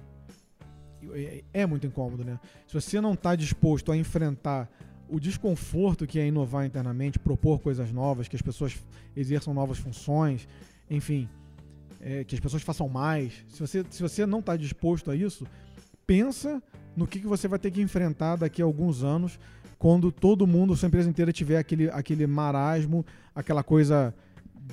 é- 1.14 1.46
é 1.54 1.66
muito 1.66 1.88
incômodo, 1.88 2.26
né? 2.26 2.38
Se 2.68 2.74
você 2.74 3.00
não 3.00 3.14
está 3.14 3.38
disposto 3.38 3.90
a 3.90 3.96
enfrentar 3.96 4.70
o 5.08 5.18
desconforto 5.18 6.06
que 6.06 6.20
é 6.20 6.28
inovar 6.28 6.66
internamente, 6.66 7.18
propor 7.18 7.60
coisas 7.62 7.90
novas, 7.90 8.28
que 8.28 8.36
as 8.36 8.42
pessoas 8.42 8.78
exerçam 9.16 9.54
novas 9.54 9.78
funções, 9.78 10.46
enfim, 10.90 11.30
é, 12.02 12.26
que 12.26 12.36
as 12.36 12.42
pessoas 12.42 12.64
façam 12.64 12.90
mais. 12.90 13.46
Se 13.48 13.62
você, 13.62 13.86
se 13.90 14.02
você 14.02 14.26
não 14.26 14.40
está 14.40 14.58
disposto 14.58 15.10
a 15.10 15.16
isso, 15.16 15.48
pensa 16.06 16.62
no 16.98 17.08
que, 17.08 17.22
que 17.22 17.28
você 17.28 17.48
vai 17.48 17.60
ter 17.60 17.72
que 17.72 17.82
enfrentar 17.82 18.36
daqui 18.36 18.62
a 18.62 18.66
alguns 18.66 19.06
anos, 19.06 19.40
quando 19.80 20.12
todo 20.12 20.46
mundo, 20.46 20.76
sua 20.76 20.88
empresa 20.88 21.10
inteira 21.10 21.32
tiver 21.32 21.60
aquele, 21.60 21.90
aquele 21.92 22.28
marasmo, 22.28 23.06
aquela 23.34 23.64
coisa 23.64 24.14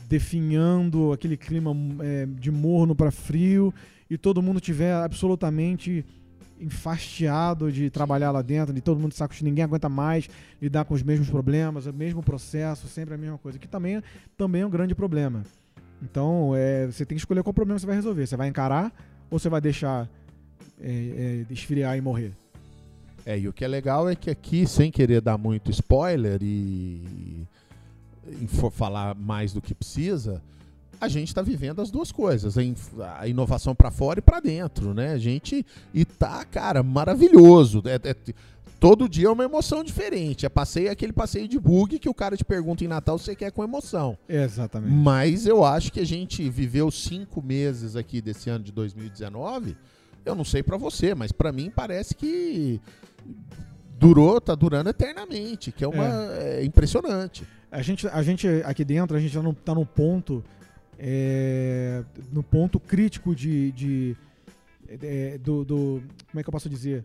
definhando, 0.08 1.12
aquele 1.12 1.36
clima 1.36 1.74
é, 2.00 2.26
de 2.26 2.50
morno 2.50 2.94
para 2.94 3.10
frio, 3.10 3.72
e 4.08 4.18
todo 4.18 4.42
mundo 4.42 4.60
tiver 4.60 4.92
absolutamente 4.92 6.04
enfastiado 6.60 7.70
de 7.70 7.90
trabalhar 7.90 8.30
lá 8.30 8.40
dentro, 8.40 8.72
de 8.72 8.80
todo 8.80 8.98
mundo 8.98 9.10
de 9.10 9.16
saco 9.16 9.34
cheio, 9.34 9.48
ninguém 9.48 9.64
aguenta 9.64 9.88
mais 9.88 10.28
lidar 10.60 10.84
com 10.84 10.94
os 10.94 11.02
mesmos 11.02 11.28
problemas, 11.28 11.86
o 11.86 11.92
mesmo 11.92 12.22
processo, 12.22 12.86
sempre 12.86 13.14
a 13.14 13.18
mesma 13.18 13.38
coisa, 13.38 13.58
que 13.58 13.68
também, 13.68 14.02
também 14.36 14.62
é 14.62 14.66
um 14.66 14.70
grande 14.70 14.94
problema. 14.94 15.42
Então, 16.02 16.52
é, 16.54 16.86
você 16.86 17.04
tem 17.04 17.16
que 17.16 17.20
escolher 17.20 17.42
qual 17.42 17.54
problema 17.54 17.78
você 17.78 17.86
vai 17.86 17.96
resolver. 17.96 18.26
Você 18.26 18.36
vai 18.36 18.48
encarar 18.48 18.92
ou 19.30 19.38
você 19.38 19.48
vai 19.48 19.60
deixar 19.60 20.08
é, 20.80 21.44
é, 21.48 21.52
esfriar 21.52 21.96
e 21.96 22.00
morrer? 22.00 22.32
É, 23.24 23.38
e 23.38 23.48
o 23.48 23.52
que 23.52 23.64
é 23.64 23.68
legal 23.68 24.08
é 24.08 24.14
que 24.14 24.30
aqui, 24.30 24.66
sem 24.66 24.90
querer 24.90 25.22
dar 25.22 25.38
muito 25.38 25.70
spoiler 25.70 26.38
e, 26.42 27.46
e 28.40 28.46
for 28.46 28.70
falar 28.70 29.14
mais 29.14 29.52
do 29.52 29.60
que 29.60 29.74
precisa, 29.74 30.42
a 31.00 31.08
gente 31.08 31.28
está 31.28 31.42
vivendo 31.42 31.80
as 31.82 31.90
duas 31.90 32.10
coisas, 32.12 32.56
a, 32.56 32.62
in- 32.62 32.74
a 33.18 33.26
inovação 33.28 33.74
para 33.74 33.90
fora 33.90 34.20
e 34.20 34.22
para 34.22 34.40
dentro, 34.40 34.94
né? 34.94 35.12
A 35.12 35.18
gente 35.18 35.64
e 35.92 36.04
tá, 36.04 36.44
cara, 36.44 36.82
maravilhoso. 36.82 37.82
É- 37.84 38.10
é- 38.10 38.16
todo 38.80 39.08
dia 39.08 39.26
é 39.26 39.30
uma 39.30 39.44
emoção 39.44 39.82
diferente. 39.82 40.46
É 40.46 40.48
passeio 40.48 40.88
é 40.88 40.90
aquele 40.90 41.12
passeio 41.12 41.48
de 41.48 41.58
bug 41.58 41.98
que 41.98 42.08
o 42.08 42.14
cara 42.14 42.36
te 42.36 42.44
pergunta 42.44 42.84
em 42.84 42.88
Natal 42.88 43.18
se 43.18 43.24
você 43.24 43.34
quer 43.36 43.50
com 43.50 43.62
emoção. 43.64 44.16
Exatamente. 44.28 44.92
Mas 44.92 45.46
eu 45.46 45.64
acho 45.64 45.92
que 45.92 46.00
a 46.00 46.06
gente 46.06 46.48
viveu 46.48 46.90
cinco 46.90 47.42
meses 47.42 47.96
aqui 47.96 48.20
desse 48.20 48.48
ano 48.50 48.64
de 48.64 48.72
2019. 48.72 49.76
Eu 50.24 50.34
não 50.34 50.44
sei 50.44 50.62
pra 50.62 50.76
você, 50.78 51.14
mas 51.14 51.32
pra 51.32 51.52
mim 51.52 51.70
parece 51.74 52.14
que 52.14 52.80
durou, 53.98 54.40
tá 54.40 54.54
durando 54.54 54.90
eternamente, 54.90 55.70
que 55.72 55.84
é 55.84 55.88
uma 55.88 56.04
é 56.34 56.64
impressionante. 56.64 57.44
A 57.70 57.82
gente, 57.82 58.06
a 58.08 58.22
gente 58.22 58.46
aqui 58.64 58.84
dentro, 58.84 59.16
a 59.16 59.20
gente 59.20 59.32
já 59.32 59.42
não 59.42 59.52
tá 59.54 59.74
no 59.74 59.84
ponto 59.86 60.42
é, 60.98 62.04
no 62.32 62.42
ponto 62.42 62.78
crítico 62.78 63.34
de, 63.34 63.72
de 63.72 64.16
é, 65.02 65.38
do, 65.38 65.64
do- 65.64 66.02
como 66.30 66.40
é 66.40 66.42
que 66.42 66.48
eu 66.48 66.52
posso 66.52 66.68
dizer 66.68 67.04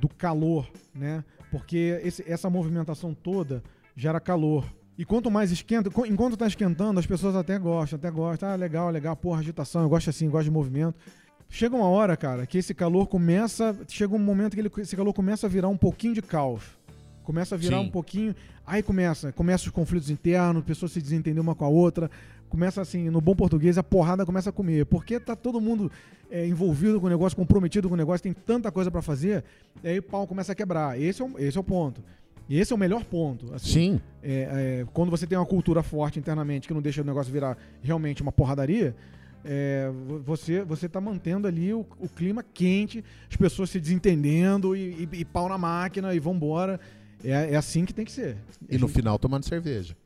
do 0.00 0.08
calor, 0.08 0.68
né? 0.94 1.24
Porque 1.50 2.00
esse- 2.04 2.24
essa 2.30 2.48
movimentação 2.50 3.14
toda 3.14 3.62
gera 3.96 4.20
calor. 4.20 4.64
E 4.96 5.04
quanto 5.04 5.28
mais 5.30 5.50
esquenta, 5.50 5.90
enquanto 6.06 6.36
tá 6.36 6.46
esquentando, 6.46 7.00
as 7.00 7.06
pessoas 7.06 7.34
até 7.34 7.58
gostam, 7.58 7.96
até 7.96 8.10
gostam. 8.10 8.48
Ah, 8.48 8.54
legal, 8.54 8.90
legal, 8.90 9.16
porra, 9.16 9.40
agitação, 9.40 9.82
eu 9.82 9.88
gosto 9.88 10.08
assim, 10.10 10.28
gosto 10.28 10.44
de 10.44 10.50
movimento. 10.52 10.94
Chega 11.54 11.76
uma 11.76 11.86
hora, 11.86 12.16
cara, 12.16 12.48
que 12.48 12.58
esse 12.58 12.74
calor 12.74 13.06
começa. 13.06 13.76
Chega 13.86 14.12
um 14.12 14.18
momento 14.18 14.54
que 14.54 14.60
ele- 14.60 14.72
esse 14.78 14.96
calor 14.96 15.12
começa 15.12 15.46
a 15.46 15.48
virar 15.48 15.68
um 15.68 15.76
pouquinho 15.76 16.12
de 16.12 16.20
caos. 16.20 16.64
Começa 17.22 17.54
a 17.54 17.58
virar 17.58 17.78
Sim. 17.78 17.84
um 17.84 17.90
pouquinho. 17.90 18.34
Aí 18.66 18.82
começa, 18.82 19.30
começa 19.30 19.62
os 19.66 19.70
conflitos 19.70 20.10
internos, 20.10 20.64
pessoas 20.64 20.90
se 20.90 21.00
desentendem 21.00 21.40
uma 21.40 21.54
com 21.54 21.64
a 21.64 21.68
outra, 21.68 22.10
começa 22.48 22.82
assim, 22.82 23.08
no 23.08 23.20
bom 23.20 23.36
português, 23.36 23.78
a 23.78 23.84
porrada 23.84 24.26
começa 24.26 24.50
a 24.50 24.52
comer. 24.52 24.84
Porque 24.86 25.20
tá 25.20 25.36
todo 25.36 25.60
mundo 25.60 25.92
é, 26.28 26.44
envolvido 26.44 27.00
com 27.00 27.06
o 27.06 27.08
negócio, 27.08 27.36
comprometido 27.36 27.88
com 27.88 27.94
o 27.94 27.96
negócio, 27.96 28.24
tem 28.24 28.32
tanta 28.32 28.72
coisa 28.72 28.90
para 28.90 29.00
fazer, 29.00 29.44
e 29.80 29.86
aí 29.86 29.98
o 30.00 30.02
pau 30.02 30.26
começa 30.26 30.50
a 30.50 30.54
quebrar. 30.56 31.00
Esse 31.00 31.22
é 31.22 31.24
o, 31.24 31.38
esse 31.38 31.56
é 31.56 31.60
o 31.60 31.64
ponto. 31.64 32.02
E 32.48 32.58
esse 32.58 32.72
é 32.72 32.76
o 32.76 32.78
melhor 32.78 33.04
ponto. 33.04 33.54
Assim, 33.54 33.68
Sim. 33.72 34.00
É, 34.20 34.80
é, 34.82 34.86
quando 34.92 35.08
você 35.08 35.24
tem 35.24 35.38
uma 35.38 35.46
cultura 35.46 35.84
forte 35.84 36.18
internamente 36.18 36.66
que 36.66 36.74
não 36.74 36.82
deixa 36.82 37.00
o 37.00 37.04
negócio 37.04 37.32
virar 37.32 37.56
realmente 37.80 38.22
uma 38.22 38.32
porradaria, 38.32 38.96
é, 39.44 39.90
você 40.24 40.62
você 40.62 40.86
está 40.86 41.00
mantendo 41.00 41.46
ali 41.46 41.72
o, 41.72 41.86
o, 41.98 42.08
clima 42.08 42.42
quente, 42.42 43.04
as 43.30 43.36
pessoas 43.36 43.70
se 43.70 43.78
desentendendo 43.78 44.74
e, 44.74 45.08
e, 45.12 45.20
e 45.20 45.24
pau 45.24 45.48
na 45.48 45.58
máquina 45.58 46.14
e 46.14 46.18
vambora. 46.18 46.80
É, 47.22 47.52
é 47.52 47.56
assim 47.56 47.84
que 47.84 47.92
tem 47.92 48.04
que 48.04 48.12
ser. 48.12 48.36
E 48.68 48.78
no 48.78 48.88
final 48.88 49.18
tomando 49.18 49.44
cerveja. 49.44 49.96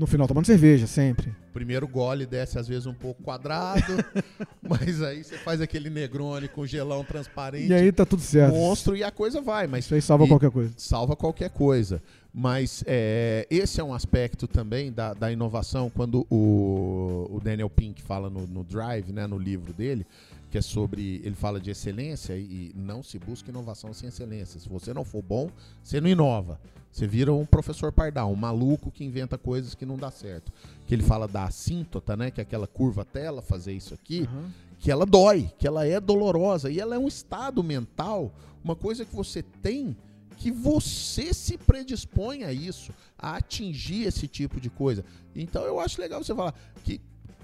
No 0.00 0.06
final 0.06 0.26
tomando 0.26 0.46
cerveja, 0.46 0.86
sempre. 0.86 1.30
Primeiro 1.52 1.86
gole 1.86 2.24
desce 2.24 2.58
às 2.58 2.66
vezes 2.66 2.86
um 2.86 2.94
pouco 2.94 3.22
quadrado, 3.22 4.02
mas 4.66 5.02
aí 5.02 5.22
você 5.22 5.36
faz 5.36 5.60
aquele 5.60 5.90
negrone 5.90 6.48
com 6.48 6.64
gelão 6.64 7.04
transparente. 7.04 7.68
E 7.68 7.74
aí 7.74 7.92
tá 7.92 8.06
tudo 8.06 8.22
certo. 8.22 8.54
Monstro 8.54 8.96
e 8.96 9.04
a 9.04 9.10
coisa 9.10 9.42
vai. 9.42 9.66
Mas 9.66 9.84
Isso 9.84 9.94
aí 9.94 10.00
salva 10.00 10.26
qualquer 10.26 10.50
coisa. 10.50 10.72
Salva 10.78 11.14
qualquer 11.14 11.50
coisa. 11.50 12.00
Mas 12.32 12.82
é, 12.86 13.46
esse 13.50 13.78
é 13.78 13.84
um 13.84 13.92
aspecto 13.92 14.48
também 14.48 14.90
da, 14.90 15.12
da 15.12 15.30
inovação, 15.30 15.90
quando 15.90 16.26
o, 16.30 17.28
o 17.30 17.38
Daniel 17.38 17.68
Pink 17.68 18.00
fala 18.00 18.30
no, 18.30 18.46
no, 18.46 18.64
Drive, 18.64 19.12
né, 19.12 19.26
no 19.26 19.36
livro 19.36 19.74
dele, 19.74 20.06
que 20.50 20.58
é 20.58 20.62
sobre. 20.62 21.20
Ele 21.24 21.34
fala 21.34 21.60
de 21.60 21.70
excelência 21.70 22.36
e, 22.36 22.42
e 22.42 22.72
não 22.74 23.02
se 23.02 23.18
busca 23.18 23.50
inovação 23.50 23.94
sem 23.94 24.08
excelência. 24.08 24.58
Se 24.58 24.68
você 24.68 24.92
não 24.92 25.04
for 25.04 25.22
bom, 25.22 25.50
você 25.82 26.00
não 26.00 26.08
inova. 26.08 26.60
Você 26.90 27.06
vira 27.06 27.32
um 27.32 27.46
professor 27.46 27.92
pardal, 27.92 28.32
um 28.32 28.36
maluco 28.36 28.90
que 28.90 29.04
inventa 29.04 29.38
coisas 29.38 29.74
que 29.74 29.86
não 29.86 29.96
dá 29.96 30.10
certo. 30.10 30.52
Que 30.86 30.94
ele 30.94 31.04
fala 31.04 31.28
da 31.28 31.44
assíntota, 31.44 32.16
né? 32.16 32.30
Que 32.30 32.40
é 32.40 32.42
aquela 32.42 32.66
curva 32.66 33.02
até 33.02 33.26
ela 33.26 33.40
fazer 33.40 33.72
isso 33.72 33.94
aqui, 33.94 34.28
uhum. 34.30 34.50
que 34.78 34.90
ela 34.90 35.06
dói, 35.06 35.50
que 35.56 35.66
ela 35.66 35.86
é 35.86 36.00
dolorosa. 36.00 36.68
E 36.68 36.80
ela 36.80 36.96
é 36.96 36.98
um 36.98 37.08
estado 37.08 37.62
mental, 37.62 38.34
uma 38.64 38.74
coisa 38.74 39.04
que 39.04 39.14
você 39.14 39.42
tem 39.42 39.96
que 40.40 40.50
você 40.50 41.34
se 41.34 41.58
predispõe 41.58 42.44
a 42.44 42.52
isso, 42.52 42.94
a 43.18 43.36
atingir 43.36 44.06
esse 44.06 44.26
tipo 44.26 44.58
de 44.58 44.70
coisa. 44.70 45.04
Então 45.36 45.62
eu 45.64 45.78
acho 45.78 46.00
legal 46.00 46.24
você 46.24 46.34
falar 46.34 46.54
que 46.82 46.98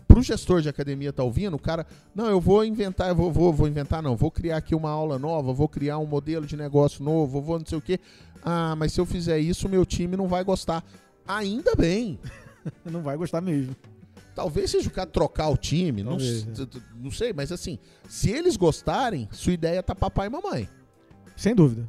para 0.07 0.19
o 0.19 0.23
gestor 0.23 0.61
de 0.61 0.69
academia 0.69 1.13
tá 1.13 1.23
ouvindo, 1.23 1.55
o 1.55 1.59
cara, 1.59 1.87
não, 2.15 2.27
eu 2.27 2.41
vou 2.41 2.65
inventar, 2.65 3.09
eu 3.09 3.15
vou, 3.15 3.33
vou, 3.33 3.53
vou 3.53 3.69
inventar, 3.69 4.03
não, 4.03 4.17
vou 4.17 4.31
criar 4.31 4.57
aqui 4.57 4.75
uma 4.75 4.91
aula 4.91 5.19
nova, 5.19 5.53
vou 5.53 5.69
criar 5.69 5.99
um 5.99 6.07
modelo 6.07 6.47
de 6.47 6.57
negócio 6.57 7.03
novo, 7.03 7.41
vou 7.41 7.59
não 7.59 7.67
sei 7.67 7.79
o 7.79 7.83
quê. 7.83 7.99
Ah, 8.43 8.75
mas 8.77 8.93
se 8.93 9.01
eu 9.01 9.07
fizer 9.07 9.39
isso, 9.39 9.69
meu 9.69 9.85
time 9.85 10.17
não 10.17 10.29
vai 10.29 10.45
gostar. 10.45 10.85
Ainda 11.27 11.75
bem. 11.75 12.19
não 12.85 13.03
vai 13.03 13.17
gostar 13.17 13.41
mesmo. 13.41 13.75
Talvez 14.35 14.71
seja 14.71 14.89
o 14.89 14.93
cara 14.93 15.09
trocar 15.09 15.49
o 15.49 15.57
time, 15.57 16.03
não, 16.03 16.17
é. 16.17 16.67
não 16.95 17.11
sei, 17.11 17.33
mas 17.33 17.51
assim, 17.51 17.79
se 18.07 18.31
eles 18.31 18.57
gostarem, 18.57 19.29
sua 19.33 19.55
ideia 19.55 19.83
tá 19.83 19.95
papai 19.95 20.27
e 20.27 20.31
mamãe. 20.31 20.69
Sem 21.35 21.55
dúvida. 21.55 21.89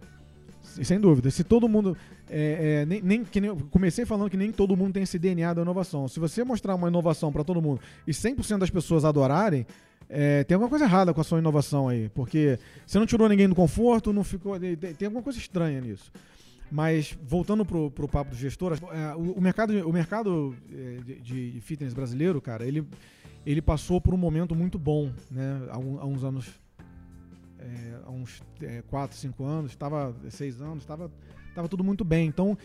Sem 0.64 1.00
dúvida. 1.00 1.30
Se 1.30 1.44
todo 1.44 1.68
mundo. 1.68 1.98
É, 2.30 2.82
é, 2.82 2.86
nem, 2.86 3.02
nem, 3.02 3.24
que 3.24 3.40
nem, 3.40 3.56
comecei 3.56 4.06
falando 4.06 4.30
que 4.30 4.38
nem 4.38 4.52
todo 4.52 4.76
mundo 4.76 4.94
tem 4.94 5.04
esse 5.04 5.18
DNA 5.18 5.54
da 5.54 5.62
inovação. 5.62 6.08
Se 6.08 6.20
você 6.20 6.44
mostrar 6.44 6.76
uma 6.76 6.88
inovação 6.88 7.32
para 7.32 7.44
todo 7.44 7.62
mundo 7.62 7.80
e 8.06 8.12
100% 8.12 8.60
das 8.60 8.70
pessoas 8.70 9.06
adorarem, 9.06 9.66
é, 10.10 10.44
tem 10.44 10.56
alguma 10.56 10.70
coisa 10.70 10.86
errada 10.86 11.14
com 11.14 11.22
a 11.22 11.24
sua 11.24 11.40
inovação 11.40 11.88
aí. 11.88 12.10
Porque 12.10 12.60
você 12.86 13.00
não 13.00 13.06
tirou 13.06 13.28
ninguém 13.28 13.48
do 13.48 13.56
conforto, 13.56 14.14
não 14.14 14.24
ficou. 14.24 14.60
Tem 14.60 15.06
alguma 15.06 15.24
coisa 15.24 15.40
estranha 15.40 15.80
nisso. 15.82 16.12
Mas 16.70 17.18
voltando 17.24 17.66
pro, 17.66 17.90
pro 17.92 18.08
papo 18.08 18.32
dos 18.32 18.40
gestores, 18.40 18.82
é, 18.92 19.16
o, 19.16 19.34
o, 19.34 19.42
mercado, 19.42 19.74
o 19.88 19.94
mercado 19.94 20.56
é, 20.72 20.98
de, 21.22 21.52
de, 21.52 21.62
fitness 21.62 21.94
brasileiro, 21.94 22.42
cara, 22.42 22.66
ele, 22.66 22.86
ele 23.46 23.62
passou 23.62 24.02
por 24.02 24.14
um 24.14 24.18
momento 24.18 24.54
muito 24.54 24.78
bom, 24.78 25.10
né? 25.32 25.62
Há, 25.70 25.76
há 25.76 26.06
uns 26.06 26.26
anos, 26.26 26.60
é, 27.58 28.00
há 28.06 28.12
uns 28.12 28.44
4, 28.90 29.16
é, 29.16 29.20
5 29.20 29.44
anos, 29.46 29.72
estava 29.72 30.14
6 30.30 30.62
anos, 30.62 30.84
estava 30.84 31.10
tava 31.58 31.68
tudo 31.68 31.84
muito 31.84 32.04
bem. 32.04 32.28
Então, 32.28 32.58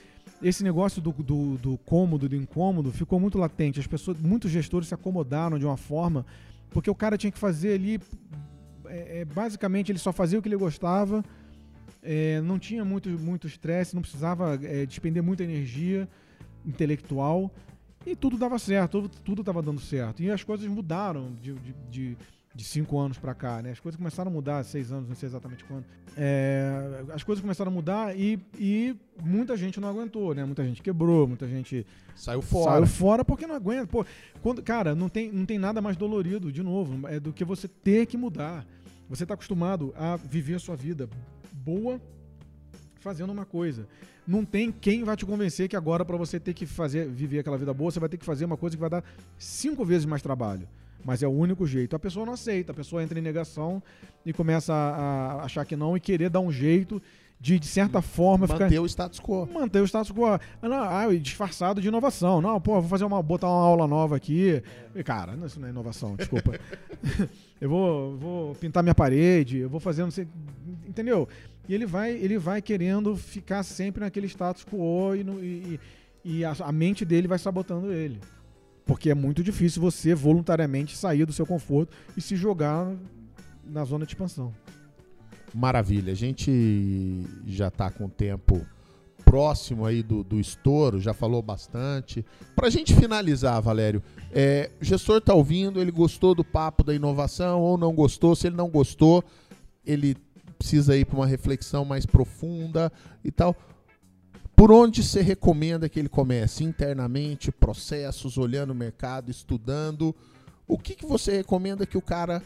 esse 0.43 0.63
negócio 0.63 1.03
do, 1.03 1.13
do, 1.13 1.57
do 1.59 1.79
cômodo, 1.79 2.29
do 2.29 2.37
incômodo, 2.37 2.93
ficou 2.93 3.19
muito 3.19 3.39
latente. 3.39 3.81
As 3.81 3.87
pessoas, 3.87 4.19
muitos 4.19 4.51
gestores 4.51 4.89
se 4.89 4.95
acomodaram 4.95 5.59
de 5.59 5.67
uma 5.67 5.77
forma, 5.77 6.25
porque 6.71 6.91
o 6.91 6.95
cara 6.95 7.19
tinha 7.19 7.31
que 7.31 7.39
fazer 7.39 7.75
ali, 7.75 8.01
é, 8.87 9.21
é 9.21 9.25
basicamente, 9.25 9.91
ele 9.91 9.99
só 9.99 10.13
fazia 10.13 10.39
o 10.39 10.43
que 10.43 10.49
ele 10.49 10.57
gostava 10.57 11.25
é, 12.03 12.41
não 12.41 12.59
tinha 12.59 12.85
muito 12.85 13.09
muito 13.11 13.47
estresse, 13.47 13.95
não 13.95 14.03
precisava 14.03 14.59
é, 14.63 14.85
despender 14.85 15.23
muita 15.23 15.45
energia 15.45 16.09
intelectual 16.67 17.51
e 18.05 18.17
tudo 18.17 18.37
dava 18.37 18.59
certo, 18.59 19.09
tudo 19.25 19.43
estava 19.43 19.63
dando 19.63 19.81
certo. 19.81 20.23
E 20.23 20.31
as 20.31 20.43
coisas 20.43 20.67
mudaram 20.67 21.33
de, 21.41 21.55
de, 21.55 21.75
de, 21.89 22.17
de 22.55 22.65
cinco 22.65 22.99
anos 22.99 23.19
para 23.19 23.35
cá, 23.35 23.63
né? 23.63 23.71
As 23.71 23.81
coisas 23.81 23.97
começaram 23.97 24.31
a 24.31 24.35
mudar, 24.35 24.63
seis 24.65 24.93
anos, 24.93 25.09
não 25.09 25.17
sei 25.17 25.29
exatamente 25.29 25.65
quando. 25.65 25.85
É, 26.17 27.05
as 27.15 27.23
coisas 27.23 27.41
começaram 27.41 27.71
a 27.71 27.75
mudar 27.75 28.17
e, 28.17 28.39
e 28.59 28.95
muita 29.23 29.57
gente 29.57 29.81
não 29.81 29.89
aguentou, 29.89 30.35
né? 30.35 30.45
Muita 30.45 30.63
gente 30.65 30.83
quebrou, 30.83 31.27
muita 31.27 31.49
gente 31.49 31.87
saiu 32.15 32.43
fora. 32.43 32.73
Saiu 32.73 32.87
fora 32.87 33.25
porque 33.25 33.47
não 33.47 33.55
aguenta. 33.55 33.87
Pô, 33.87 34.05
quando, 34.43 34.63
cara, 34.63 34.95
não 34.95 35.09
tem, 35.09 35.33
não 35.33 35.47
tem 35.47 35.59
nada 35.59 35.81
mais 35.81 35.97
dolorido, 35.97 36.53
de 36.53 36.63
novo, 36.63 37.09
é 37.09 37.19
do 37.19 37.33
que 37.33 37.45
você 37.45 37.67
ter 37.67 38.07
que 38.07 38.17
mudar. 38.17 38.67
Você 39.09 39.25
está 39.25 39.35
acostumado 39.35 39.93
a 39.97 40.17
viver 40.17 40.55
a 40.55 40.59
sua 40.59 40.77
vida 40.77 41.09
boa 41.53 42.01
fazendo 43.01 43.31
uma 43.31 43.47
coisa. 43.47 43.89
Não 44.27 44.45
tem 44.45 44.71
quem 44.71 45.03
vai 45.05 45.17
te 45.17 45.27
convencer 45.27 45.69
que 45.69 45.77
agora 45.77 46.05
para 46.05 46.17
você 46.17 46.39
ter 46.39 46.55
que 46.55 46.65
fazer 46.65 47.09
viver 47.09 47.41
aquela 47.41 47.59
vida 47.59 47.75
boa, 47.75 47.91
você 47.91 47.99
vai 47.99 48.09
ter 48.09 48.17
que 48.17 48.25
fazer 48.25 48.45
uma 48.45 48.57
coisa 48.57 48.77
que 48.77 48.81
vai 48.81 48.91
dar 48.91 49.05
cinco 49.37 49.85
vezes 49.85 50.07
mais 50.07 50.23
trabalho. 50.23 50.69
Mas 51.05 51.23
é 51.23 51.27
o 51.27 51.31
único 51.31 51.67
jeito. 51.67 51.97
A 51.97 51.99
pessoa 51.99 52.25
não 52.25 52.35
aceita, 52.35 52.73
a 52.73 52.75
pessoa 52.75 53.03
entra 53.03 53.19
em 53.19 53.23
negação 53.23 53.83
e 54.25 54.33
começa 54.33 54.73
a, 54.73 55.33
a 55.33 55.45
achar 55.45 55.65
que 55.65 55.77
não 55.77 55.97
e 55.97 56.01
querer 56.01 56.31
dar 56.31 56.41
um 56.41 56.53
jeito 56.53 57.03
de, 57.43 57.59
de 57.59 57.67
certa 57.67 58.01
forma 58.01 58.47
manter 58.47 58.69
ficar, 58.69 58.81
o 58.81 58.87
status 58.87 59.19
quo. 59.19 59.49
Manter 59.53 59.81
o 59.81 59.85
status 59.85 60.13
quo. 60.13 60.27
Ah, 60.63 61.09
disfarçado 61.21 61.81
de 61.81 61.89
inovação. 61.89 62.41
Não, 62.41 62.61
pô, 62.61 62.81
vou 62.81 62.89
fazer 62.89 63.05
uma 63.05 63.21
botar 63.21 63.49
uma 63.49 63.65
aula 63.65 63.89
nova 63.89 64.15
aqui. 64.15 64.63
É. 64.95 65.03
Cara, 65.03 65.37
isso 65.45 65.59
não 65.59 65.67
é 65.67 65.71
inovação, 65.71 66.15
desculpa. 66.15 66.53
eu 67.61 67.69
vou, 67.69 68.17
vou 68.17 68.55
pintar 68.55 68.81
minha 68.85 68.95
parede, 68.95 69.59
eu 69.59 69.69
vou 69.69 69.81
fazer 69.81 70.05
não 70.05 70.11
sei, 70.13 70.29
entendeu? 70.87 71.29
E 71.69 71.75
ele 71.75 71.85
vai, 71.85 72.13
ele 72.13 72.39
vai 72.39 72.63
querendo 72.63 73.17
ficar 73.17 73.65
sempre 73.65 74.05
naquele 74.05 74.29
status 74.29 74.65
quo 74.65 75.17
e, 75.17 75.25
no, 75.25 75.43
e, 75.43 75.81
e 76.25 76.45
a, 76.45 76.55
a 76.61 76.71
mente 76.71 77.05
dele 77.05 77.27
vai 77.27 77.41
sabotando 77.41 77.93
ele. 77.93 78.21
Porque 78.85 79.11
é 79.11 79.15
muito 79.15 79.43
difícil 79.43 79.81
você 79.81 80.15
voluntariamente 80.15 80.97
sair 80.97 81.25
do 81.25 81.33
seu 81.33 81.47
conforto 81.47 81.97
e 82.17 82.21
se 82.21 82.37
jogar 82.37 82.93
na 83.65 83.85
zona 83.85 84.05
de 84.05 84.13
expansão. 84.13 84.53
Maravilha. 85.55 86.13
A 86.13 86.17
gente 86.17 87.25
já 87.47 87.69
está 87.69 87.91
com 87.91 88.07
o 88.07 88.09
tempo 88.09 88.67
próximo 89.25 89.87
aí 89.87 90.03
do, 90.03 90.23
do 90.23 90.41
estouro, 90.41 91.01
já 91.01 91.15
falou 91.15 91.41
bastante. 91.41 92.25
Para 92.55 92.67
a 92.67 92.71
gente 92.71 92.95
finalizar, 92.95 93.61
Valério, 93.63 94.03
é, 94.31 94.71
o 94.81 94.85
gestor 94.85 95.19
está 95.19 95.33
ouvindo, 95.33 95.81
ele 95.81 95.91
gostou 95.91 96.35
do 96.35 96.45
papo 96.45 96.83
da 96.83 96.95
inovação 96.95 97.61
ou 97.61 97.79
não 97.79 97.95
gostou? 97.95 98.35
Se 98.35 98.49
ele 98.49 98.57
não 98.57 98.69
gostou, 98.69 99.25
ele 99.87 100.17
precisa 100.59 100.97
ir 100.97 101.05
para 101.07 101.17
uma 101.17 101.27
reflexão 101.27 101.85
mais 101.85 102.07
profunda 102.07 102.93
e 103.25 103.31
tal. 103.31 103.57
Por 104.63 104.71
onde 104.71 105.03
você 105.03 105.21
recomenda 105.23 105.89
que 105.89 105.99
ele 105.99 106.09
comece? 106.09 106.63
Internamente, 106.63 107.51
processos, 107.51 108.39
olhando 108.39 108.71
o 108.71 108.77
mercado, 108.77 109.29
estudando. 109.29 110.15
O 110.69 110.79
que, 110.79 110.95
que 110.95 111.05
você 111.05 111.39
recomenda 111.39 111.85
que 111.85 111.99
o 111.99 112.01
cara 112.01 112.41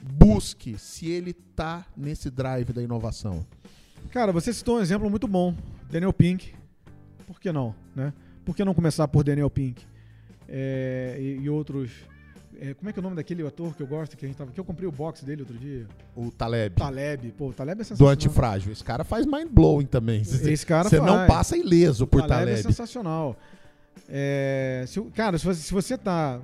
busque 0.00 0.78
se 0.78 1.10
ele 1.10 1.32
tá 1.32 1.84
nesse 1.96 2.30
drive 2.30 2.72
da 2.72 2.80
inovação? 2.80 3.44
Cara, 4.12 4.30
você 4.30 4.52
citou 4.52 4.76
um 4.76 4.80
exemplo 4.80 5.10
muito 5.10 5.26
bom, 5.26 5.56
Daniel 5.90 6.12
Pink. 6.12 6.54
Por 7.26 7.40
que 7.40 7.50
não, 7.50 7.74
né? 7.96 8.12
Por 8.44 8.54
que 8.54 8.64
não 8.64 8.72
começar 8.72 9.08
por 9.08 9.24
Daniel 9.24 9.50
Pink? 9.50 9.84
É, 10.48 11.16
e, 11.18 11.42
e, 11.42 11.50
outros. 11.50 11.90
É, 12.60 12.74
como 12.74 12.88
é 12.88 12.92
que 12.92 12.98
é 12.98 13.00
o 13.00 13.02
nome 13.02 13.16
daquele 13.16 13.46
ator 13.46 13.74
que 13.74 13.82
eu 13.82 13.86
gosto, 13.86 14.16
que 14.16 14.24
a 14.24 14.28
gente 14.28 14.36
tava, 14.36 14.50
que 14.50 14.58
eu 14.58 14.64
comprei 14.64 14.88
o 14.88 14.92
box 14.92 15.24
dele 15.24 15.42
outro 15.42 15.58
dia? 15.58 15.86
O 16.14 16.30
Taleb. 16.30 16.76
Taleb, 16.76 17.32
pô, 17.32 17.48
o 17.48 17.52
Taleb 17.52 17.80
é 17.80 17.84
sensacional. 17.84 18.14
Do 18.14 18.14
antifrágil. 18.14 18.72
Esse 18.72 18.84
cara 18.84 19.04
faz 19.04 19.26
mind 19.26 19.48
blowing 19.50 19.86
também. 19.86 20.22
Esse 20.22 20.64
cara 20.64 20.88
Você 20.88 20.98
não 20.98 21.26
passa 21.26 21.56
ileso 21.56 22.06
por 22.06 22.22
Taleb. 22.22 22.46
Taleb 22.46 22.60
é 22.60 22.62
sensacional. 22.62 23.36
É, 24.08 24.84
se, 24.86 25.00
cara, 25.14 25.38
se 25.38 25.44
você, 25.44 25.60
se 25.60 25.72
você 25.72 25.98
tá 25.98 26.40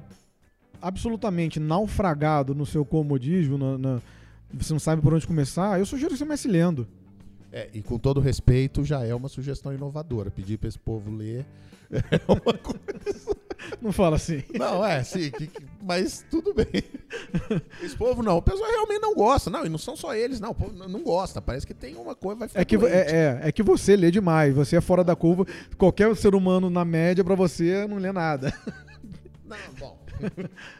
absolutamente 0.80 1.60
naufragado 1.60 2.54
no 2.54 2.66
seu 2.66 2.84
comodismo, 2.84 3.56
na, 3.56 3.78
na, 3.78 4.02
você 4.52 4.72
não 4.72 4.80
sabe 4.80 5.00
por 5.00 5.14
onde 5.14 5.26
começar, 5.26 5.78
eu 5.78 5.86
sugiro 5.86 6.10
que 6.10 6.18
você 6.18 6.24
comece 6.24 6.48
lendo. 6.48 6.86
É, 7.52 7.68
e 7.72 7.82
com 7.82 7.98
todo 7.98 8.20
respeito, 8.20 8.84
já 8.84 9.04
é 9.04 9.14
uma 9.14 9.28
sugestão 9.28 9.72
inovadora. 9.72 10.30
Pedir 10.30 10.58
para 10.58 10.68
esse 10.68 10.78
povo 10.78 11.10
ler 11.14 11.44
é 11.90 12.20
uma 12.26 12.58
coisa. 12.58 13.36
Não 13.80 13.92
fala 13.92 14.16
assim. 14.16 14.42
Não, 14.58 14.84
é, 14.84 15.02
sim, 15.04 15.30
que, 15.30 15.46
que, 15.46 15.62
mas 15.82 16.24
tudo 16.30 16.54
bem. 16.54 16.66
Esse 17.82 17.96
povo 17.96 18.22
não, 18.22 18.36
o 18.38 18.42
pessoal 18.42 18.70
realmente 18.70 19.00
não 19.00 19.14
gosta. 19.14 19.50
Não, 19.50 19.64
e 19.64 19.68
não 19.68 19.78
são 19.78 19.96
só 19.96 20.14
eles, 20.14 20.40
não. 20.40 20.50
O 20.50 20.54
povo 20.54 20.72
não 20.88 21.02
gosta. 21.02 21.40
Parece 21.40 21.66
que 21.66 21.74
tem 21.74 21.94
uma 21.96 22.14
coisa, 22.14 22.38
vai 22.38 22.48
ficar 22.48 22.60
é 22.60 22.64
que, 22.64 22.76
é, 22.76 22.80
é, 22.88 23.40
é, 23.48 23.52
que 23.52 23.62
você 23.62 23.96
lê 23.96 24.10
demais, 24.10 24.54
você 24.54 24.76
é 24.76 24.80
fora 24.80 25.02
da 25.04 25.14
curva. 25.16 25.46
Qualquer 25.76 26.14
ser 26.16 26.34
humano 26.34 26.70
na 26.70 26.84
média, 26.84 27.22
para 27.24 27.34
você, 27.34 27.86
não 27.86 27.96
lê 27.98 28.12
nada. 28.12 28.52
Não, 29.44 29.56
bom. 29.78 29.98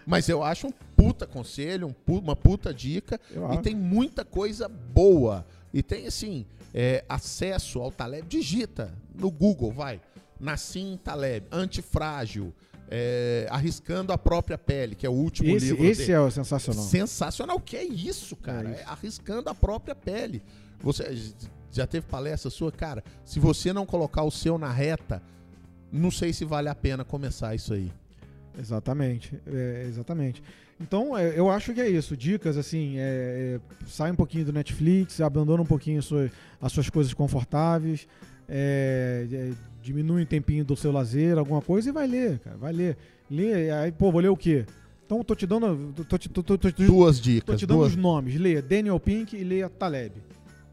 Mas 0.07 0.29
eu 0.29 0.43
acho 0.43 0.69
um 0.69 0.73
puta 0.97 1.27
conselho, 1.27 1.89
um 1.89 1.93
pu- 1.93 2.19
uma 2.19 2.37
puta 2.37 2.73
dica. 2.73 3.21
E 3.55 3.59
tem 3.59 3.75
muita 3.75 4.25
coisa 4.25 4.69
boa. 4.69 5.45
E 5.75 5.83
tem, 5.83 6.07
assim, 6.07 6.47
é, 6.73 7.05
acesso 7.09 7.81
ao 7.81 7.91
Taleb. 7.91 8.27
Digita 8.29 8.93
no 9.15 9.31
Google, 9.31 9.73
vai. 9.73 10.01
Nassim 10.43 10.99
Taleb, 11.03 11.47
Antifrágil, 11.51 12.53
é, 12.91 13.47
Arriscando 13.51 14.13
a 14.13 14.19
Própria 14.19 14.59
Pele, 14.59 14.95
que 14.95 15.07
é 15.07 15.09
o 15.09 15.13
último 15.13 15.57
Esse, 15.57 15.67
livro 15.71 15.85
esse 15.87 16.01
dele. 16.03 16.13
é 16.13 16.21
o 16.21 16.31
sensacional. 16.31 16.85
Sensacional. 16.85 17.57
O 17.57 17.61
que 17.61 17.77
é 17.77 17.85
isso, 17.85 18.37
cara? 18.37 18.69
É 18.69 18.73
É, 18.73 18.81
isso. 18.81 18.91
arriscando 18.91 19.49
a 19.49 19.55
própria 19.55 19.95
pele. 19.95 20.43
Você 20.81 21.33
já 21.71 21.87
teve 21.87 22.07
palestra 22.07 22.51
sua? 22.51 22.71
Cara, 22.73 23.03
se 23.25 23.39
você 23.41 23.73
não 23.73 23.87
colocar 23.87 24.25
o 24.25 24.31
seu 24.31 24.59
na 24.59 24.71
reta, 24.71 25.23
não 25.91 26.11
sei 26.11 26.33
se 26.33 26.45
vale 26.45 26.69
a 26.69 26.75
pena 26.75 27.05
começar 27.05 27.55
isso 27.55 27.73
aí. 27.73 27.91
Exatamente, 28.59 29.41
é, 29.47 29.87
exatamente. 29.89 30.43
Então, 30.79 31.17
é, 31.17 31.39
eu 31.39 31.49
acho 31.49 31.73
que 31.73 31.81
é 31.81 31.89
isso. 31.89 32.17
Dicas, 32.17 32.57
assim, 32.59 32.99
é, 32.99 33.59
é, 33.59 33.61
sai 33.87 34.11
um 34.11 34.15
pouquinho 34.17 34.45
do 34.47 34.53
Netflix, 34.53 35.21
abandona 35.21 35.63
um 35.63 35.67
pouquinho 35.67 36.01
as 36.01 36.05
suas, 36.05 36.31
as 36.61 36.73
suas 36.73 36.91
coisas 36.91 37.15
confortáveis, 37.15 38.07
é, 38.49 39.27
é, 39.33 39.53
diminui 39.83 40.23
um 40.23 40.27
tempinho 40.27 40.65
do 40.65 40.77
seu 40.77 40.93
lazer, 40.93 41.37
alguma 41.39 41.61
coisa, 41.61 41.89
e 41.89 41.93
vai 41.93 42.07
ler, 42.07 42.39
cara, 42.39 42.57
vai 42.57 42.73
ler. 42.73 42.97
Lê, 43.31 43.71
aí, 43.71 43.91
pô, 43.93 44.13
vou 44.13 44.21
ler 44.21 44.29
o 44.29 44.37
quê? 44.37 44.65
Então, 45.05 45.23
tô 45.25 45.35
te 45.35 45.47
dando, 45.47 45.93
tô, 46.09 46.17
te- 46.17 46.29
tô, 46.29 46.43
tô, 46.43 46.57
tô, 46.57 46.71
tô, 46.73 46.83
Duas 46.85 47.17
tô 47.19 47.23
dicas. 47.23 47.59
te 47.59 47.67
dando 47.67 47.79
duas... 47.79 47.91
os 47.93 47.97
nomes. 47.97 48.39
Leia 48.39 48.63
Daniel 48.63 48.99
Pink 49.01 49.37
e 49.37 49.45
leia 49.45 49.69
Taleb. 49.69 50.15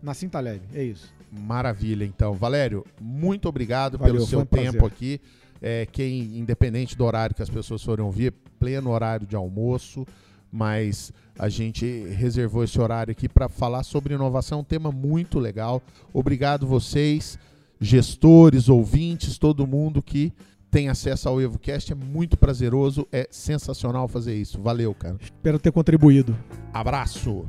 Nassim 0.01 0.29
Taleb, 0.29 0.61
é 0.73 0.83
isso. 0.83 1.13
Maravilha, 1.31 2.05
então. 2.05 2.33
Valério, 2.33 2.85
muito 3.01 3.49
obrigado 3.49 3.97
Valeu, 3.97 4.15
pelo 4.15 4.25
seu 4.25 4.39
um 4.39 4.45
prazer. 4.45 4.71
tempo 4.71 4.85
aqui. 4.85 5.19
É, 5.61 5.85
quem, 5.91 6.37
independente 6.39 6.97
do 6.97 7.03
horário 7.03 7.35
que 7.35 7.41
as 7.41 7.49
pessoas 7.49 7.83
forem 7.83 8.05
ouvir, 8.05 8.33
pleno 8.57 8.91
horário 8.91 9.27
de 9.27 9.35
almoço, 9.35 10.05
mas 10.51 11.11
a 11.37 11.49
gente 11.49 11.85
reservou 12.07 12.63
esse 12.63 12.79
horário 12.79 13.11
aqui 13.11 13.27
para 13.27 13.49
falar 13.49 13.83
sobre 13.83 14.13
inovação, 14.13 14.61
um 14.61 14.63
tema 14.63 14.89
muito 14.91 15.37
legal. 15.37 15.81
Obrigado 16.13 16.65
vocês, 16.65 17.37
gestores, 17.79 18.69
ouvintes, 18.69 19.37
todo 19.37 19.65
mundo 19.67 20.01
que 20.01 20.33
tem 20.69 20.89
acesso 20.89 21.27
ao 21.29 21.41
EvoCast. 21.41 21.91
É 21.91 21.95
muito 21.95 22.37
prazeroso, 22.37 23.07
é 23.11 23.27
sensacional 23.31 24.07
fazer 24.07 24.35
isso. 24.35 24.61
Valeu, 24.61 24.93
cara. 24.93 25.17
Espero 25.21 25.59
ter 25.59 25.71
contribuído. 25.71 26.37
Abraço! 26.73 27.45